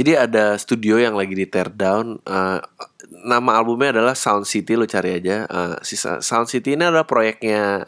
jadi 0.00 0.24
ada 0.24 0.56
studio 0.56 0.96
yang 0.96 1.12
lagi 1.12 1.36
di 1.36 1.44
tear 1.44 1.68
down 1.68 2.24
eh, 2.24 2.60
nama 3.28 3.50
albumnya 3.60 4.00
adalah 4.00 4.16
Sound 4.16 4.48
City 4.48 4.80
lo 4.80 4.88
cari 4.88 5.20
aja. 5.20 5.44
Sa- 5.84 6.24
Sound 6.24 6.48
City 6.48 6.72
ini 6.72 6.88
adalah 6.88 7.04
proyeknya 7.04 7.84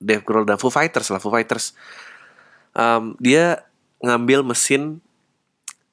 Dave 0.00 0.24
Grohl 0.24 0.48
dan 0.48 0.56
Foo 0.56 0.72
Fighters 0.72 1.12
lah 1.12 1.20
Foo 1.20 1.28
Fighters. 1.28 1.76
Em, 2.72 3.12
dia 3.20 3.67
ngambil 3.98 4.46
mesin 4.46 5.02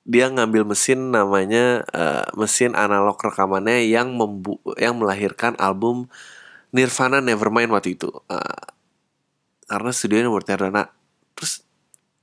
dia 0.06 0.30
ngambil 0.30 0.70
mesin 0.70 1.10
namanya 1.10 1.82
eh, 1.90 2.26
mesin 2.38 2.78
analog 2.78 3.18
rekamannya 3.18 3.90
yang 3.90 4.14
membu 4.14 4.62
yang 4.78 5.02
melahirkan 5.02 5.58
album 5.58 6.06
Nirvana 6.70 7.24
Nevermind 7.24 7.74
waktu 7.74 7.98
itu. 7.98 8.14
Eh, 8.30 8.64
karena 9.66 9.90
studionya 9.90 10.30
Nah, 10.70 10.88
terus 11.34 11.66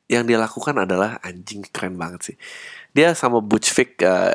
yang 0.07 0.23
dia 0.29 0.39
lakukan 0.39 0.79
adalah 0.79 1.19
anjing 1.27 1.67
keren 1.75 1.99
banget 1.99 2.21
sih. 2.33 2.37
Dia 2.95 3.19
sama 3.19 3.43
Butch 3.43 3.75
Vig 3.75 3.99
eh, 3.99 4.31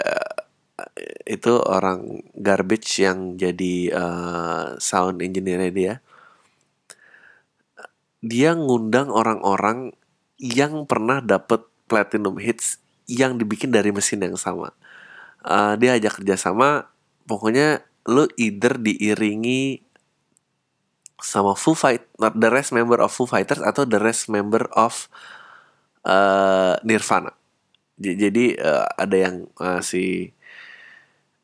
itu 1.24 1.54
orang 1.56 2.20
garbage 2.36 3.00
yang 3.00 3.40
jadi 3.40 3.76
eh, 3.96 4.66
sound 4.82 5.24
engineer 5.24 5.72
dia. 5.72 6.04
Dia 8.20 8.58
ngundang 8.58 9.08
orang-orang 9.14 9.94
yang 10.38 10.86
pernah 10.86 11.22
dapet 11.22 11.66
platinum 11.90 12.38
hits 12.38 12.78
yang 13.10 13.40
dibikin 13.40 13.74
dari 13.74 13.90
mesin 13.90 14.22
yang 14.22 14.38
sama. 14.38 14.74
Eh, 15.46 15.74
dia 15.82 15.98
ajak 15.98 16.22
kerjasama, 16.22 16.90
pokoknya 17.26 17.82
lu 18.08 18.28
either 18.40 18.80
diiringi 18.80 19.84
sama 21.18 21.58
Foo 21.58 21.74
Fight, 21.74 22.06
not 22.22 22.38
the 22.38 22.48
rest 22.52 22.72
member 22.72 23.02
of 23.02 23.10
Foo 23.10 23.26
Fighters 23.26 23.64
atau 23.64 23.84
the 23.90 23.98
rest 23.98 24.30
member 24.30 24.70
of 24.78 25.10
eh, 26.06 26.76
Nirvana. 26.86 27.34
J- 27.98 28.18
Jadi 28.18 28.46
eh, 28.54 28.86
ada 28.86 29.16
yang 29.18 29.36
eh, 29.58 29.82
si 29.82 30.30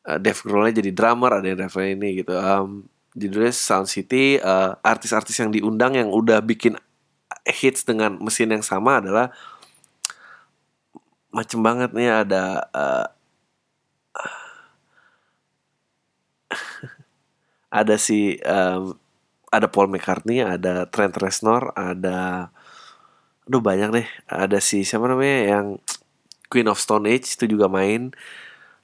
eh, 0.06 0.18
Dave 0.22 0.40
Grohl 0.46 0.70
jadi 0.70 0.90
drummer, 0.94 1.42
ada 1.42 1.46
yang 1.50 1.58
Dave 1.58 1.80
ini 1.90 2.22
gitu. 2.22 2.34
Um, 2.36 2.86
judulnya 3.14 3.54
Sound 3.54 3.86
City. 3.86 4.42
artis-artis 4.82 5.38
yang 5.38 5.54
diundang 5.54 5.94
yang 5.94 6.10
udah 6.10 6.42
bikin 6.42 6.74
hits 7.44 7.84
dengan 7.84 8.16
mesin 8.20 8.52
yang 8.52 8.64
sama 8.64 9.04
adalah 9.04 9.28
macem 11.34 11.60
banget 11.60 11.90
nih 11.92 12.10
ada 12.24 12.44
eh, 12.70 13.06
ada 17.80 17.94
si 17.98 18.38
em, 18.38 18.94
ada 19.54 19.66
Paul 19.70 19.90
McCartney, 19.90 20.42
ada 20.42 20.90
Trent 20.90 21.14
Reznor, 21.14 21.70
ada 21.78 22.50
aduh 23.46 23.62
banyak 23.62 23.90
deh. 23.94 24.08
Ada 24.26 24.58
si 24.58 24.82
siapa 24.82 25.06
namanya 25.06 25.58
yang 25.58 25.66
Queen 26.50 26.66
of 26.66 26.82
Stone 26.82 27.06
Age 27.06 27.38
itu 27.38 27.46
juga 27.58 27.70
main. 27.70 28.10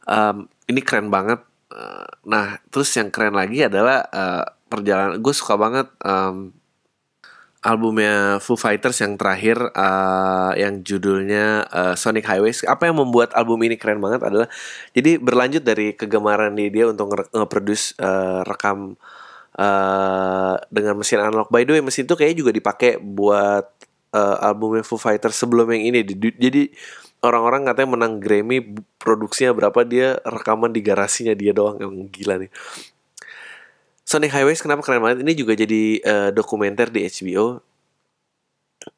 Em, 0.07 0.37
ini 0.71 0.81
keren 0.83 1.11
banget. 1.11 1.43
Eh, 1.75 2.07
nah, 2.27 2.59
terus 2.71 2.91
yang 2.95 3.11
keren 3.11 3.35
lagi 3.35 3.67
adalah 3.67 4.07
eh, 4.11 4.45
perjalanan. 4.71 5.19
Gue 5.19 5.35
suka 5.35 5.55
banget 5.59 5.87
em, 6.07 6.55
albumnya 7.61 8.41
Foo 8.41 8.57
Fighters 8.57 9.05
yang 9.05 9.21
terakhir 9.21 9.61
eh, 9.77 10.53
yang 10.65 10.81
judulnya 10.81 11.69
eh, 11.69 11.95
Sonic 11.97 12.25
Highways. 12.25 12.65
Apa 12.65 12.89
yang 12.89 12.97
membuat 13.01 13.37
album 13.37 13.61
ini 13.65 13.77
keren 13.77 14.01
banget 14.01 14.25
adalah 14.25 14.49
jadi 14.97 15.21
berlanjut 15.21 15.63
dari 15.65 15.93
kegemaran 15.93 16.57
di 16.57 16.73
dia 16.73 16.89
untuk 16.89 17.13
nge- 17.13 17.31
nge-produce 17.37 17.85
eh, 18.01 18.41
rekam 18.49 18.97
eh, 19.61 20.55
dengan 20.73 20.95
mesin 20.97 21.21
analog. 21.21 21.49
By 21.53 21.69
the 21.69 21.77
way, 21.77 21.83
mesin 21.85 22.09
itu 22.09 22.17
kayaknya 22.17 22.39
juga 22.49 22.53
dipakai 22.57 22.97
buat 23.01 23.65
eh, 24.17 24.37
albumnya 24.41 24.81
Foo 24.85 24.97
Fighters 24.97 25.37
sebelum 25.37 25.69
yang 25.77 25.93
ini. 25.93 26.01
Di- 26.05 26.37
Jadi 26.41 26.63
orang-orang 27.21 27.69
katanya 27.69 27.89
menang 27.97 28.17
Grammy 28.17 28.65
produksinya 28.97 29.53
berapa 29.53 29.85
dia 29.85 30.17
rekaman 30.25 30.73
di 30.73 30.81
garasinya 30.81 31.37
dia 31.37 31.53
doang 31.53 31.77
yang 31.81 31.93
gila 32.09 32.41
nih. 32.41 32.51
Sonic 34.11 34.35
Highways 34.35 34.59
kenapa 34.59 34.83
keren 34.83 35.07
banget? 35.07 35.23
Ini 35.23 35.39
juga 35.39 35.55
jadi 35.55 36.03
eh, 36.03 36.31
dokumenter 36.35 36.91
di 36.91 37.07
HBO. 37.07 37.63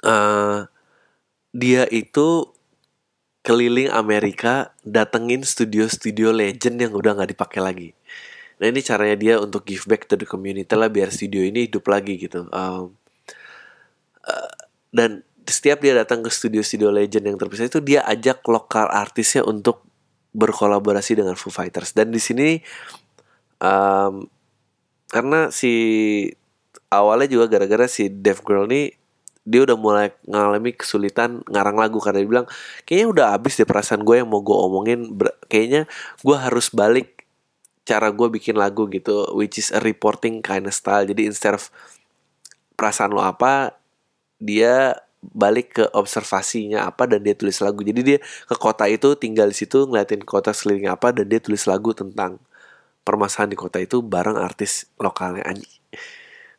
Eh, 0.09 0.59
dia 1.53 1.85
itu 1.93 2.49
keliling 3.45 3.93
Amerika 3.93 4.73
datengin 4.81 5.45
studio-studio 5.45 6.33
legend 6.33 6.81
yang 6.81 6.97
udah 6.97 7.13
nggak 7.13 7.37
dipakai 7.37 7.61
lagi. 7.61 7.91
Nah 8.57 8.73
ini 8.73 8.81
caranya 8.81 9.17
dia 9.21 9.35
untuk 9.37 9.69
give 9.69 9.85
back 9.85 10.09
to 10.09 10.17
the 10.17 10.25
community 10.25 10.73
lah 10.73 10.89
biar 10.89 11.13
studio 11.13 11.45
ini 11.45 11.69
hidup 11.69 11.93
lagi 11.93 12.17
gitu. 12.17 12.49
Um, 12.49 12.97
eh, 14.25 14.53
dan 14.97 15.29
setiap 15.45 15.85
dia 15.85 15.93
datang 15.93 16.25
ke 16.25 16.33
studio-studio 16.33 16.89
legend 16.89 17.29
yang 17.29 17.37
terpisah 17.37 17.69
itu 17.69 17.85
dia 17.85 18.01
ajak 18.09 18.41
lokal 18.49 18.89
artisnya 18.89 19.45
untuk 19.45 19.85
berkolaborasi 20.33 21.21
dengan 21.21 21.37
Foo 21.37 21.53
Fighters. 21.53 21.93
Dan 21.93 22.09
di 22.09 22.23
sini 22.23 22.57
um, 23.61 24.25
karena 25.13 25.53
si 25.53 25.73
awalnya 26.89 27.29
juga 27.29 27.45
gara-gara 27.53 27.85
si 27.85 28.09
Dave 28.09 28.41
Grohl 28.41 28.65
nih 28.73 28.97
dia 29.43 29.61
udah 29.67 29.75
mulai 29.75 30.09
ngalami 30.25 30.73
kesulitan 30.73 31.43
ngarang 31.51 31.77
lagu. 31.77 31.99
Karena 32.01 32.23
dia 32.23 32.31
bilang 32.31 32.47
kayaknya 32.89 33.09
udah 33.11 33.27
habis 33.37 33.59
deh 33.59 33.67
perasaan 33.67 34.07
gue 34.07 34.23
yang 34.23 34.29
mau 34.31 34.41
gue 34.41 34.57
omongin. 34.57 35.13
Kayaknya 35.51 35.91
gue 36.23 36.37
harus 36.39 36.73
balik 36.73 37.27
cara 37.83 38.15
gue 38.15 38.31
bikin 38.31 38.55
lagu 38.55 38.87
gitu 38.87 39.27
which 39.35 39.59
is 39.59 39.75
a 39.75 39.83
reporting 39.83 40.41
kind 40.41 40.65
of 40.65 40.75
style. 40.75 41.05
Jadi 41.05 41.27
instead 41.27 41.59
of 41.59 41.69
perasaan 42.79 43.13
lo 43.13 43.21
apa 43.21 43.75
dia 44.39 44.97
balik 45.23 45.79
ke 45.79 45.85
observasinya 45.95 46.87
apa 46.87 47.07
dan 47.11 47.23
dia 47.23 47.35
tulis 47.35 47.59
lagu. 47.59 47.83
Jadi 47.83 48.01
dia 48.01 48.19
ke 48.23 48.55
kota 48.55 48.87
itu 48.87 49.15
tinggal 49.19 49.51
di 49.51 49.57
situ 49.59 49.87
ngeliatin 49.91 50.23
kota 50.23 50.55
sekeliling 50.55 50.91
apa 50.91 51.11
dan 51.11 51.27
dia 51.27 51.43
tulis 51.43 51.67
lagu 51.67 51.91
tentang 51.91 52.39
permasalahan 53.03 53.51
di 53.53 53.59
kota 53.59 53.79
itu 53.83 54.01
bareng 54.03 54.39
artis 54.39 54.87
lokalnya 55.01 55.43
anjing 55.47 55.71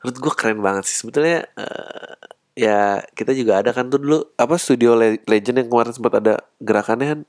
menurut 0.04 0.18
gue 0.20 0.34
keren 0.36 0.60
banget 0.60 0.84
sih 0.90 0.98
sebetulnya 1.00 1.48
eh, 1.58 2.14
ya 2.58 3.02
kita 3.18 3.32
juga 3.34 3.64
ada 3.64 3.72
kan 3.74 3.88
tuh 3.90 4.00
dulu 4.04 4.20
apa 4.38 4.56
studio 4.60 4.94
Le- 5.00 5.24
legend 5.26 5.64
yang 5.64 5.70
kemarin 5.72 5.94
sempat 5.96 6.14
ada 6.22 6.34
gerakannya 6.62 7.08
kan 7.18 7.20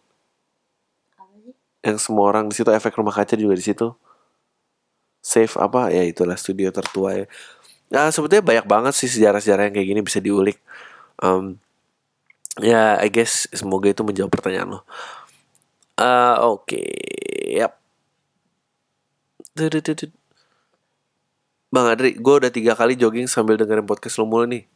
yang 1.84 1.98
semua 2.00 2.24
orang 2.32 2.48
di 2.50 2.54
situ 2.56 2.70
efek 2.72 2.96
rumah 2.98 3.12
kaca 3.14 3.36
juga 3.36 3.54
di 3.56 3.64
situ 3.64 3.86
save 5.24 5.54
apa 5.56 5.88
ya 5.90 6.02
itulah 6.04 6.36
studio 6.36 6.68
tertua 6.74 7.24
ya 7.24 7.26
Nah, 7.94 8.10
sebetulnya 8.10 8.42
banyak 8.42 8.66
banget 8.66 8.94
sih 8.98 9.06
sejarah-sejarah 9.06 9.70
yang 9.70 9.74
kayak 9.78 9.88
gini 9.94 10.02
bisa 10.02 10.18
diulik. 10.18 10.58
Em, 11.22 11.56
ya, 12.62 12.98
I 13.02 13.08
guess 13.10 13.46
semoga 13.54 13.90
itu 13.90 14.02
menjawab 14.06 14.30
pertanyaan 14.34 14.78
lo. 14.78 14.80
Eh, 15.98 16.36
Oke, 16.42 16.82
yap. 17.54 17.83
Bang 21.70 21.86
Adri, 21.86 22.18
gue 22.18 22.34
udah 22.42 22.50
tiga 22.50 22.74
kali 22.74 22.98
jogging 22.98 23.30
sambil 23.30 23.54
dengerin 23.54 23.86
podcast 23.86 24.18
lo 24.18 24.26
mulu 24.26 24.50
nih. 24.50 24.66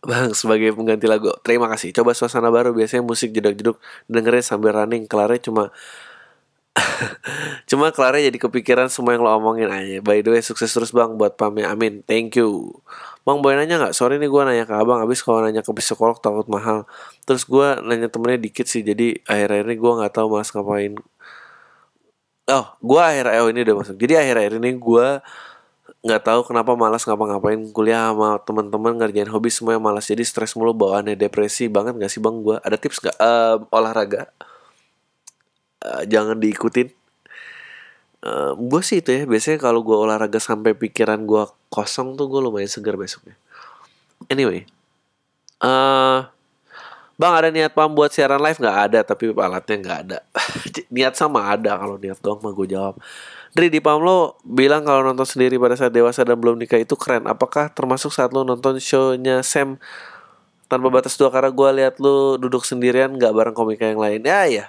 Bang, 0.00 0.32
sebagai 0.32 0.72
pengganti 0.72 1.04
lagu, 1.04 1.28
terima 1.44 1.68
kasih. 1.68 1.92
Coba 1.92 2.16
suasana 2.16 2.48
baru, 2.48 2.72
biasanya 2.72 3.04
musik 3.04 3.28
jeduk-jeduk 3.32 3.76
dengerin 4.08 4.40
sambil 4.40 4.72
running. 4.72 5.04
Kelarnya 5.04 5.40
cuma 5.44 5.68
Cuma 7.70 7.90
kelarnya 7.92 8.32
jadi 8.32 8.38
kepikiran 8.40 8.88
semua 8.88 9.12
yang 9.16 9.22
lo 9.24 9.36
omongin 9.36 9.68
aja. 9.68 10.00
By 10.00 10.24
the 10.24 10.32
way, 10.32 10.40
sukses 10.40 10.72
terus 10.72 10.88
bang 10.94 11.18
buat 11.20 11.36
pamnya. 11.36 11.68
Amin. 11.72 12.00
Thank 12.08 12.40
you. 12.40 12.80
Bang 13.26 13.44
boleh 13.44 13.60
nanya 13.60 13.76
nggak? 13.76 13.92
Sorry 13.92 14.16
nih 14.16 14.30
gue 14.30 14.42
nanya 14.48 14.64
ke 14.64 14.74
abang. 14.76 15.02
Abis 15.04 15.20
kalau 15.20 15.44
nanya 15.44 15.60
ke 15.60 15.70
psikolog 15.76 16.16
takut 16.24 16.48
mahal. 16.48 16.88
Terus 17.28 17.44
gue 17.44 17.68
nanya 17.84 18.08
temennya 18.08 18.40
dikit 18.40 18.64
sih. 18.64 18.80
Jadi 18.80 19.20
akhir-akhir 19.28 19.64
ini 19.68 19.76
gue 19.76 19.92
nggak 20.00 20.12
tahu 20.16 20.26
malas 20.32 20.50
ngapain. 20.54 20.96
Oh, 22.48 22.64
gue 22.80 23.00
akhir 23.00 23.28
oh 23.44 23.48
ini 23.52 23.60
udah 23.60 23.76
masuk. 23.76 23.96
Jadi 24.00 24.14
akhir-akhir 24.16 24.52
ini 24.56 24.70
gue 24.80 25.06
nggak 25.98 26.22
tahu 26.24 26.40
kenapa 26.48 26.72
malas 26.78 27.04
ngapa-ngapain 27.04 27.60
kuliah 27.74 28.14
sama 28.14 28.40
teman-teman 28.40 28.96
ngerjain 28.96 29.28
hobi 29.28 29.52
semuanya 29.52 29.82
malas. 29.84 30.08
Jadi 30.08 30.24
stres 30.24 30.56
mulu 30.56 30.72
bawaannya 30.72 31.18
depresi 31.18 31.68
banget 31.68 32.00
gak 32.00 32.08
sih 32.08 32.20
bang 32.24 32.40
gue 32.40 32.56
ada 32.56 32.76
tips 32.80 33.04
gak 33.04 33.16
uh, 33.20 33.60
olahraga. 33.68 34.32
Uh, 35.84 36.02
jangan 36.08 36.40
diikutin. 36.40 36.88
Uh, 38.24 38.56
gue 38.56 38.80
sih 38.82 38.98
itu 39.04 39.14
ya 39.14 39.22
biasanya 39.28 39.62
kalau 39.62 39.84
gue 39.84 39.94
olahraga 39.94 40.40
sampai 40.42 40.74
pikiran 40.74 41.22
gue 41.28 41.44
kosong 41.70 42.18
tuh 42.18 42.26
gue 42.32 42.40
lumayan 42.40 42.66
segar 42.66 42.96
besoknya. 42.96 43.36
Anyway 44.32 44.64
uh, 45.62 46.26
bang 47.18 47.32
ada 47.34 47.48
niat 47.50 47.74
pam 47.74 47.90
buat 47.90 48.14
siaran 48.14 48.38
live 48.38 48.62
nggak 48.62 48.78
ada 48.88 49.00
tapi 49.02 49.34
alatnya 49.34 49.76
nggak 49.82 49.98
ada 50.06 50.18
niat 50.94 51.18
sama 51.18 51.50
ada 51.50 51.74
kalau 51.74 51.98
niat 51.98 52.22
doang 52.22 52.38
mah 52.40 52.54
gue 52.54 52.70
jawab 52.70 52.96
Dri 53.48 53.72
di 53.72 53.80
Pamlo 53.80 54.36
bilang 54.44 54.84
kalau 54.84 55.00
nonton 55.00 55.24
sendiri 55.24 55.56
pada 55.56 55.72
saat 55.72 55.90
dewasa 55.90 56.20
dan 56.20 56.36
belum 56.36 56.60
nikah 56.60 56.76
itu 56.76 56.92
keren. 57.00 57.24
Apakah 57.24 57.72
termasuk 57.72 58.12
saat 58.12 58.28
lo 58.30 58.44
nonton 58.44 58.76
shownya 58.76 59.40
Sam 59.40 59.80
tanpa 60.68 60.92
batas 60.92 61.16
dua 61.16 61.32
karena 61.32 61.48
gue 61.48 61.68
lihat 61.80 61.96
lo 61.96 62.36
duduk 62.36 62.62
sendirian 62.62 63.16
nggak 63.16 63.32
bareng 63.32 63.56
komika 63.56 63.88
yang 63.88 63.98
lain. 63.98 64.20
Ya 64.20 64.44
ya, 64.44 64.64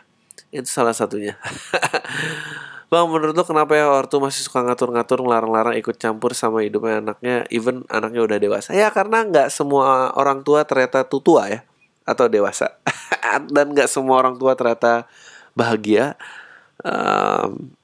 itu 0.56 0.66
salah 0.66 0.96
satunya. 0.96 1.36
Bang, 2.90 3.06
menurut 3.06 3.38
lo 3.38 3.46
kenapa 3.46 3.78
ya 3.78 3.86
ortu 3.86 4.18
masih 4.18 4.42
suka 4.42 4.66
ngatur-ngatur, 4.66 5.22
ngelarang-larang 5.22 5.78
ikut 5.78 6.02
campur 6.02 6.34
sama 6.34 6.66
hidupnya 6.66 7.06
anaknya, 7.06 7.46
even 7.54 7.86
anaknya 7.86 8.26
udah 8.26 8.38
dewasa? 8.42 8.74
Ya 8.74 8.90
karena 8.90 9.22
nggak 9.30 9.54
semua 9.54 10.10
orang 10.18 10.42
tua 10.42 10.66
ternyata 10.66 11.06
tuh 11.06 11.22
tua 11.22 11.46
ya, 11.54 11.62
atau 12.10 12.26
dewasa, 12.26 12.82
dan 13.56 13.66
nggak 13.70 13.86
semua 13.86 14.26
orang 14.26 14.42
tua 14.42 14.58
ternyata 14.58 15.06
bahagia. 15.54 16.18
Um, 16.82 17.76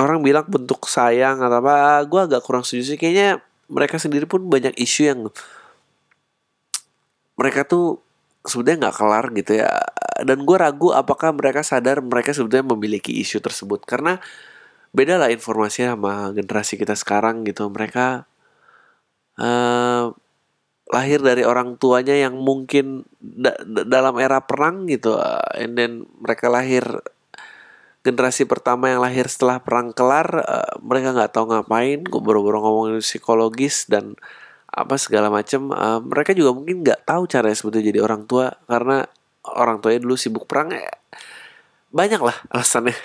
orang 0.00 0.24
bilang 0.24 0.48
bentuk 0.48 0.88
sayang 0.88 1.44
atau 1.44 1.60
apa 1.60 2.00
gue 2.08 2.20
agak 2.20 2.42
kurang 2.44 2.64
setuju 2.64 2.94
sih. 2.94 2.98
Kayaknya 3.00 3.40
mereka 3.68 3.96
sendiri 4.00 4.24
pun 4.28 4.44
banyak 4.48 4.76
isu 4.76 5.02
yang 5.08 5.20
mereka 7.36 7.64
tuh 7.64 8.00
sebenarnya 8.44 8.88
nggak 8.88 8.96
kelar 8.96 9.24
gitu 9.36 9.52
ya. 9.64 9.70
Dan 10.22 10.44
gue 10.44 10.56
ragu 10.56 10.92
apakah 10.92 11.32
mereka 11.34 11.64
sadar 11.64 12.04
mereka 12.04 12.36
sebetulnya 12.36 12.66
memiliki 12.76 13.16
isu 13.20 13.40
tersebut. 13.40 13.84
Karena 13.84 14.20
beda 14.92 15.16
lah 15.16 15.32
informasinya 15.32 15.96
sama 15.96 16.14
generasi 16.36 16.76
kita 16.80 16.96
sekarang 16.96 17.44
gitu. 17.48 17.68
Mereka 17.68 18.28
uh, 19.40 20.04
lahir 20.92 21.24
dari 21.24 21.42
orang 21.42 21.80
tuanya 21.80 22.12
yang 22.12 22.36
mungkin 22.36 23.08
da 23.16 23.56
dalam 23.64 24.20
era 24.20 24.44
perang 24.44 24.84
gitu. 24.86 25.16
Uh, 25.16 25.40
and 25.56 25.74
then 25.74 26.04
mereka 26.20 26.52
lahir 26.52 26.84
generasi 28.04 28.44
pertama 28.44 28.92
yang 28.92 29.00
lahir 29.00 29.24
setelah 29.30 29.62
perang 29.62 29.96
kelar 29.96 30.28
uh, 30.44 30.74
mereka 30.84 31.16
nggak 31.16 31.32
tahu 31.32 31.48
ngapain 31.48 32.02
gue 32.02 32.20
baru-baru 32.20 32.58
ngomongin 32.58 32.98
psikologis 32.98 33.86
dan 33.86 34.18
apa 34.68 34.98
segala 34.98 35.30
macam 35.30 35.70
uh, 35.70 36.02
mereka 36.02 36.34
juga 36.34 36.50
mungkin 36.50 36.82
nggak 36.82 37.06
tahu 37.06 37.30
cara 37.30 37.48
sebetulnya 37.54 37.94
jadi 37.94 38.00
orang 38.02 38.26
tua 38.26 38.50
karena 38.66 39.06
orang 39.46 39.78
tuanya 39.78 40.02
dulu 40.02 40.18
sibuk 40.18 40.50
perang 40.50 40.74
ya 40.74 40.92
banyak 41.92 42.20
lah 42.20 42.36
alasannya. 42.52 42.96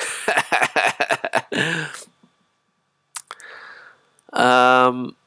Um, 4.38 5.18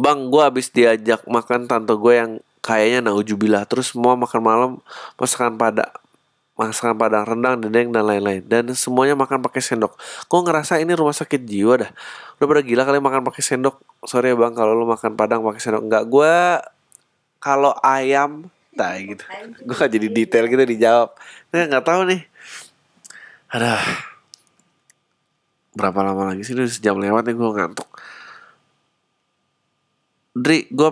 bang 0.00 0.18
gue 0.32 0.42
habis 0.42 0.72
diajak 0.72 1.24
makan 1.28 1.68
tante 1.68 1.94
gue 1.94 2.14
yang 2.14 2.32
kayaknya 2.62 3.04
naujubillah. 3.04 3.66
Terus 3.68 3.92
semua 3.92 4.14
makan 4.14 4.40
malam 4.40 4.70
masakan 5.18 5.58
pada 5.58 5.90
masakan 6.52 6.94
padang 6.94 7.26
rendang 7.26 7.58
dendeng 7.58 7.90
dan 7.90 8.06
lain-lain. 8.06 8.42
Dan 8.46 8.70
semuanya 8.72 9.18
makan 9.18 9.42
pakai 9.42 9.60
sendok. 9.60 9.98
Kok 10.30 10.40
ngerasa 10.46 10.78
ini 10.78 10.94
rumah 10.94 11.12
sakit 11.12 11.42
jiwa 11.42 11.82
dah. 11.82 11.90
Udah 12.38 12.46
pada 12.46 12.62
gila 12.62 12.82
kali 12.86 12.98
makan 13.02 13.20
pakai 13.26 13.42
sendok. 13.42 13.76
Sorry 14.06 14.32
ya 14.32 14.36
bang 14.38 14.54
kalau 14.54 14.72
lu 14.78 14.86
makan 14.86 15.18
padang 15.18 15.42
pakai 15.42 15.60
sendok. 15.60 15.82
Enggak 15.84 16.04
gue 16.08 16.34
kalau 17.42 17.74
ayam 17.82 18.48
nah 18.72 18.96
gitu. 18.96 19.20
Gue 19.68 19.76
gak 19.76 19.92
jadi 19.92 20.08
detail 20.08 20.48
gitu 20.48 20.64
dijawab. 20.64 21.12
Nah 21.52 21.68
nggak 21.68 21.84
tahu 21.84 22.08
nih. 22.08 22.24
Ada 23.52 23.76
berapa 25.76 26.00
lama 26.00 26.32
lagi 26.32 26.40
sih? 26.40 26.56
Udah 26.56 26.68
sejam 26.70 26.96
lewat 26.96 27.28
nih 27.28 27.36
gue 27.36 27.50
ngantuk 27.52 27.91
Dri 30.32 30.64
gue 30.72 30.90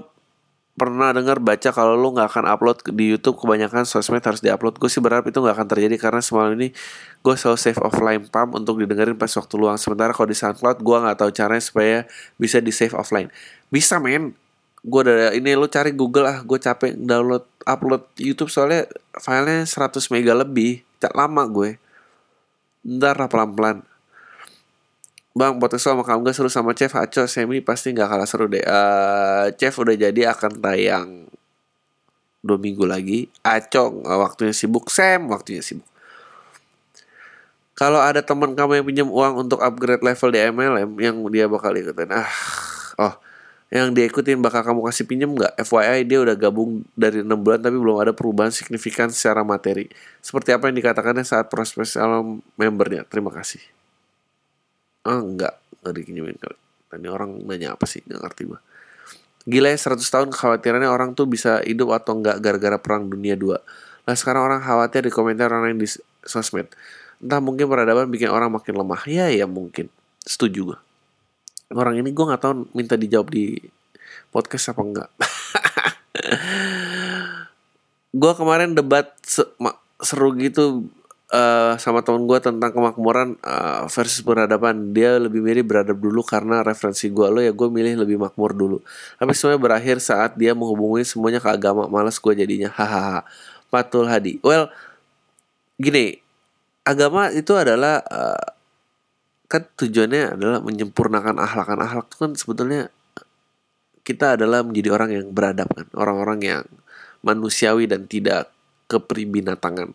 pernah 0.80 1.12
dengar 1.12 1.44
baca 1.44 1.76
kalau 1.76 1.92
lu 1.92 2.16
nggak 2.16 2.28
akan 2.32 2.44
upload 2.56 2.80
di 2.96 3.12
YouTube 3.12 3.36
kebanyakan 3.36 3.84
sosmed 3.84 4.24
harus 4.24 4.40
diupload. 4.40 4.80
Gue 4.80 4.88
sih 4.88 5.04
berharap 5.04 5.28
itu 5.28 5.36
nggak 5.36 5.60
akan 5.60 5.68
terjadi 5.68 5.96
karena 6.00 6.24
semalam 6.24 6.56
ini 6.56 6.72
gue 7.20 7.34
selalu 7.36 7.58
save 7.60 7.80
offline 7.84 8.24
pump 8.32 8.56
untuk 8.56 8.80
didengerin 8.80 9.12
pas 9.20 9.28
waktu 9.28 9.54
luang. 9.60 9.76
Sementara 9.76 10.16
kalau 10.16 10.32
di 10.32 10.36
SoundCloud 10.40 10.80
gue 10.80 10.96
nggak 11.04 11.16
tahu 11.20 11.30
caranya 11.36 11.60
supaya 11.60 12.08
bisa 12.40 12.64
di 12.64 12.72
save 12.72 12.96
offline. 12.96 13.28
Bisa 13.68 14.00
men. 14.00 14.32
Gue 14.80 15.04
udah 15.04 15.36
ini 15.36 15.52
lu 15.52 15.68
cari 15.68 15.92
Google 15.92 16.24
ah 16.24 16.40
gue 16.40 16.56
capek 16.56 16.96
download 16.96 17.44
upload 17.68 18.08
YouTube 18.16 18.48
soalnya 18.48 18.88
filenya 19.20 19.68
100 19.68 20.00
mega 20.08 20.32
lebih 20.32 20.80
tak 20.96 21.12
lama 21.12 21.44
gue. 21.44 21.76
Ntar 22.88 23.20
lah 23.20 23.28
pelan-pelan 23.28 23.89
Bang, 25.30 25.62
podcast 25.62 25.86
sama 25.86 26.02
kamu 26.02 26.26
gak 26.26 26.34
seru 26.34 26.50
sama 26.50 26.74
Chef? 26.74 26.90
Aco 26.98 27.22
Semi 27.30 27.62
pasti 27.62 27.94
gak 27.94 28.10
kalah 28.10 28.26
seru 28.26 28.50
deh. 28.50 28.66
Uh, 28.66 29.54
Chef 29.54 29.70
udah 29.78 29.94
jadi 29.94 30.34
akan 30.34 30.58
tayang 30.58 31.30
Dua 32.42 32.58
minggu 32.58 32.82
lagi. 32.82 33.30
Aco 33.46 34.02
waktunya 34.02 34.50
sibuk. 34.50 34.90
Sam 34.90 35.30
waktunya 35.30 35.62
sibuk. 35.62 35.86
Kalau 37.78 38.02
ada 38.02 38.26
teman 38.26 38.58
kamu 38.58 38.82
yang 38.82 38.86
pinjam 38.90 39.08
uang 39.08 39.46
untuk 39.46 39.62
upgrade 39.62 40.04
level 40.04 40.28
di 40.34 40.38
MLM 40.50 40.90
Yang 40.98 41.16
dia 41.30 41.46
bakal 41.46 41.72
ikutin. 41.78 42.10
Ah, 42.10 42.28
Oh, 43.00 43.14
yang 43.70 43.94
dia 43.94 44.10
ikutin 44.10 44.42
bakal 44.42 44.66
kamu 44.66 44.82
kasih 44.90 45.06
pinjam 45.06 45.30
nggak? 45.30 45.56
FYI 45.62 46.10
dia 46.10 46.18
udah 46.20 46.34
gabung 46.34 46.82
dari 46.98 47.22
6 47.22 47.32
bulan 47.38 47.62
tapi 47.62 47.78
belum 47.78 48.02
ada 48.02 48.12
perubahan 48.12 48.50
signifikan 48.50 49.08
secara 49.14 49.46
materi. 49.46 49.86
Seperti 50.20 50.50
apa 50.50 50.66
yang 50.68 50.76
dikatakannya 50.82 51.22
saat 51.22 51.46
proses 51.46 51.94
alam 51.94 52.42
membernya. 52.58 53.06
Terima 53.06 53.30
kasih 53.30 53.79
ah 55.06 55.20
enggak. 55.20 55.54
Nggak 55.80 55.94
dipinjemin 55.96 56.36
tadi 56.90 57.06
orang 57.08 57.40
nanya 57.46 57.76
apa 57.78 57.86
sih? 57.88 58.02
Nggak 58.04 58.20
ngerti 58.24 58.42
gue 58.48 58.60
gila 59.48 59.72
ya 59.72 59.78
100 59.80 60.04
tahun 60.04 60.28
kekhawatirannya 60.36 60.84
orang 60.84 61.16
tuh 61.16 61.24
bisa 61.24 61.64
hidup 61.64 61.96
atau 61.96 62.20
enggak 62.20 62.44
gara-gara 62.44 62.76
perang 62.76 63.08
dunia 63.08 63.40
dua. 63.40 63.56
Nah 64.04 64.12
sekarang 64.12 64.44
orang 64.44 64.60
khawatir 64.60 65.00
di 65.00 65.12
komentar 65.12 65.48
orang 65.48 65.72
lain 65.72 65.80
di 65.80 65.88
sosmed. 66.28 66.68
Entah 67.24 67.40
mungkin 67.40 67.64
peradaban 67.64 68.12
bikin 68.12 68.28
orang 68.28 68.52
makin 68.52 68.76
lemah. 68.76 69.00
Ya 69.08 69.32
ya 69.32 69.48
mungkin. 69.48 69.88
Setuju 70.28 70.76
gue 70.76 70.78
orang 71.74 72.02
ini 72.02 72.10
gue 72.10 72.24
nggak 72.26 72.42
tahu 72.42 72.66
minta 72.74 72.98
dijawab 72.98 73.30
di 73.30 73.58
podcast 74.34 74.74
apa 74.74 74.82
enggak. 74.82 75.08
Gue 78.10 78.32
kemarin 78.34 78.74
debat 78.74 79.14
seru 80.02 80.34
gitu 80.34 80.90
uh, 81.30 81.78
sama 81.78 82.02
temen 82.02 82.26
gue 82.26 82.38
tentang 82.42 82.70
kemakmuran 82.74 83.38
uh, 83.42 83.86
versus 83.86 84.20
peradaban 84.20 84.90
dia 84.90 85.16
lebih 85.16 85.40
milih 85.40 85.62
beradab 85.64 85.98
dulu 85.98 86.20
karena 86.26 86.60
referensi 86.66 87.08
gue 87.08 87.26
lo 87.30 87.40
ya 87.40 87.54
gue 87.54 87.68
milih 87.70 88.02
lebih 88.04 88.18
makmur 88.20 88.52
dulu. 88.52 88.78
Tapi 89.16 89.32
semuanya 89.32 89.60
berakhir 89.62 89.96
saat 90.02 90.34
dia 90.36 90.52
menghubungi 90.52 91.06
semuanya 91.06 91.38
ke 91.38 91.48
agama. 91.50 91.86
Malas 91.86 92.18
gue 92.18 92.34
jadinya. 92.34 92.68
Hahaha. 92.74 93.24
Patul 93.70 94.10
Hadi. 94.10 94.42
Well 94.42 94.68
gini. 95.78 96.18
Agama 96.80 97.30
itu 97.30 97.54
adalah 97.54 98.02
uh, 98.08 98.46
kan 99.46 99.62
tujuannya 99.78 100.38
adalah 100.38 100.58
menyempurnakan 100.64 101.38
akhlak 101.38 101.66
kan 101.76 101.80
akhlak 101.82 102.06
itu 102.08 102.16
kan 102.16 102.32
sebetulnya 102.34 102.82
kita 104.00 104.34
adalah 104.40 104.64
menjadi 104.64 104.88
orang 104.90 105.10
yang 105.14 105.26
beradab 105.30 105.68
kan. 105.70 105.86
Orang-orang 105.94 106.40
yang 106.42 106.64
manusiawi 107.20 107.84
dan 107.84 108.08
tidak 108.08 108.48
kepribinatangan 108.90 109.92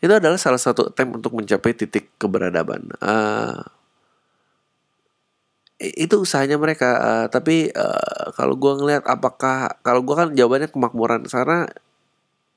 itu 0.00 0.12
adalah 0.12 0.40
salah 0.40 0.60
satu 0.60 0.88
attempt 0.88 1.20
untuk 1.20 1.36
mencapai 1.36 1.76
titik 1.76 2.16
keberadaban. 2.16 2.88
Uh, 3.04 3.60
itu 5.80 6.20
usahanya 6.20 6.56
mereka. 6.56 6.88
Uh, 7.00 7.26
tapi 7.28 7.68
uh, 7.72 8.32
kalau 8.36 8.56
gue 8.56 8.72
ngelihat 8.80 9.04
apakah 9.04 9.76
kalau 9.84 10.00
gue 10.00 10.14
kan 10.16 10.28
jawabannya 10.32 10.72
kemakmuran 10.72 11.28
karena 11.28 11.68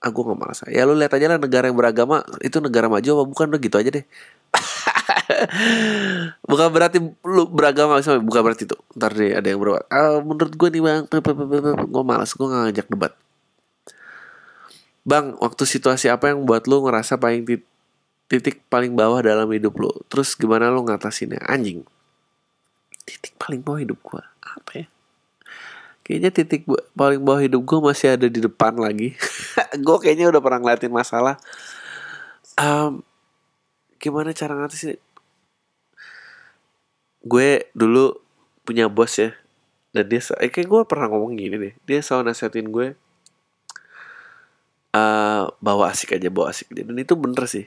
aku 0.04 0.20
nggak 0.24 0.40
malas. 0.40 0.60
Ya 0.72 0.88
lu 0.88 0.96
lihat 0.96 1.16
aja 1.16 1.28
lah 1.32 1.40
negara 1.40 1.68
yang 1.68 1.80
beragama 1.80 2.24
itu 2.40 2.64
negara 2.64 2.88
maju 2.88 3.04
apa 3.04 3.24
bukan 3.28 3.46
udah 3.52 3.62
gitu 3.64 3.76
aja 3.80 3.92
deh. 3.92 4.06
bukan 6.50 6.68
berarti 6.72 6.98
lu 7.24 7.44
beragama 7.50 8.00
sama 8.04 8.22
bukan 8.22 8.42
berarti 8.44 8.70
tuh 8.70 8.80
ntar 8.96 9.16
deh 9.16 9.34
ada 9.34 9.48
yang 9.48 9.60
berbuat 9.60 9.86
ah, 9.90 10.20
menurut 10.22 10.54
gue 10.54 10.70
nih 10.70 10.82
bang 10.84 11.02
gue 11.90 12.04
malas 12.04 12.32
gue 12.36 12.48
gak 12.48 12.62
ngajak 12.70 12.88
debat 12.92 13.14
bang 15.04 15.36
waktu 15.40 15.64
situasi 15.68 16.08
apa 16.08 16.32
yang 16.32 16.48
buat 16.48 16.64
lu 16.68 16.84
ngerasa 16.88 17.20
paling 17.20 17.44
tit- 17.44 17.70
titik 18.32 18.64
paling 18.72 18.96
bawah 18.96 19.20
dalam 19.20 19.48
hidup 19.52 19.76
lu? 19.76 19.92
Terus 20.08 20.34
gimana 20.34 20.72
lu 20.72 20.84
ngatasinnya? 20.88 21.44
Anjing. 21.44 21.84
Titik 23.04 23.36
paling 23.36 23.60
bawah 23.60 23.84
hidup 23.84 24.00
gue 24.00 24.24
apa 24.42 24.72
ya? 24.74 24.88
Kayaknya 26.04 26.32
titik 26.36 26.62
paling 26.96 27.24
bawah 27.24 27.40
hidup 27.40 27.64
gue 27.64 27.80
masih 27.80 28.20
ada 28.20 28.28
di 28.28 28.44
depan 28.44 28.76
lagi. 28.76 29.16
Gue 29.88 29.98
kayaknya 30.04 30.28
udah 30.36 30.44
pernah 30.44 30.60
ngeliatin 30.60 30.92
masalah. 30.92 31.40
Em, 32.60 33.00
gimana 34.04 34.36
cara 34.36 34.52
ngatasin? 34.52 35.00
Gue 37.24 37.72
dulu 37.72 38.20
punya 38.68 38.92
bos 38.92 39.16
ya. 39.16 39.32
Dan 39.96 40.12
dia 40.12 40.20
eh, 40.44 40.52
kayak 40.52 40.68
gue 40.68 40.82
pernah 40.84 41.08
ngomong 41.08 41.40
gini 41.40 41.56
deh. 41.56 41.74
Dia 41.88 42.04
selalu 42.04 42.36
nasihatin 42.36 42.68
gue 42.68 43.00
eh 44.94 45.44
bawa 45.62 45.84
asik 45.94 46.18
aja 46.18 46.30
bawa 46.30 46.54
asik. 46.54 46.70
Aja 46.74 46.84
dan 46.88 46.98
itu 47.02 47.14
bener 47.18 47.46
sih. 47.50 47.66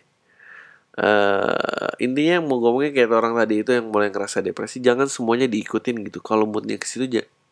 Eh 0.97 1.91
intinya 2.05 2.41
yang 2.41 2.47
mau 2.49 2.59
ngomongnya 2.63 2.91
kayak 2.97 3.11
orang 3.13 3.35
tadi 3.41 3.55
itu 3.63 3.71
yang 3.77 3.87
mulai 3.93 4.09
ngerasa 4.13 4.41
depresi 4.45 4.81
jangan 4.81 5.07
semuanya 5.11 5.47
diikutin 5.51 5.97
gitu. 6.09 6.19
Kalau 6.25 6.45
moodnya 6.49 6.77
ke 6.81 6.87
situ 6.89 7.05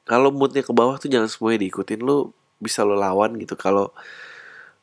kalau 0.08 0.30
moodnya 0.32 0.62
ke 0.64 0.72
bawah 0.76 0.96
tuh 1.00 1.08
jangan 1.12 1.28
semuanya 1.32 1.60
diikutin. 1.64 2.00
Lu 2.04 2.32
bisa 2.62 2.82
lo 2.88 2.96
lawan 2.96 3.36
gitu. 3.40 3.54
Kalau 3.58 3.92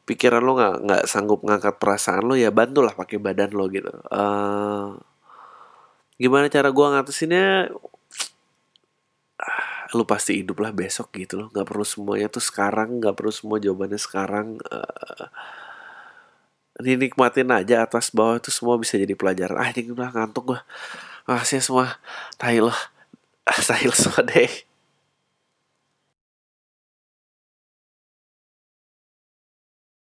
pikiran 0.07 0.41
lo 0.43 0.51
nggak 0.57 0.75
nggak 0.85 1.03
sanggup 1.09 1.41
ngangkat 1.45 1.75
perasaan 1.81 2.23
lo 2.27 2.35
ya 2.37 2.49
bantulah 2.53 2.93
pakai 2.93 3.17
badan 3.21 3.51
lo 3.57 3.65
gitu. 3.71 3.91
Eh 4.11 4.87
gimana 6.21 6.47
cara 6.53 6.69
gua 6.69 6.93
ngatasinnya? 6.99 7.73
Ah, 9.39 9.70
lu 9.91 10.03
pasti 10.07 10.39
hidup 10.39 10.57
lah 10.63 10.71
besok 10.71 11.11
gitu 11.15 11.33
loh. 11.39 11.47
Nggak 11.53 11.67
perlu 11.67 11.85
semuanya 11.85 12.27
tuh 12.31 12.43
sekarang 12.43 12.99
nggak 13.03 13.15
perlu 13.17 13.31
semua 13.33 13.57
jawabannya 13.59 13.99
sekarang 13.99 14.47
Eh, 14.71 15.27
dinikmatin 16.81 17.49
aja 17.51 17.85
atas 17.85 18.09
bawah 18.15 18.39
itu 18.41 18.49
semua 18.53 18.75
bisa 18.79 18.95
jadi 18.97 19.13
pelajaran. 19.13 19.57
Ah 19.59 19.69
ini 19.75 19.91
udah 19.91 20.09
ngantuk 20.15 20.55
gua. 20.55 20.59
Makasih 21.27 21.61
semua. 21.63 21.99
Tai 22.39 22.57
lo. 22.63 22.73
Ah 23.45 23.59
tai 23.67 23.85
lo 23.85 23.95
semua 23.95 24.23
deh 24.25 24.70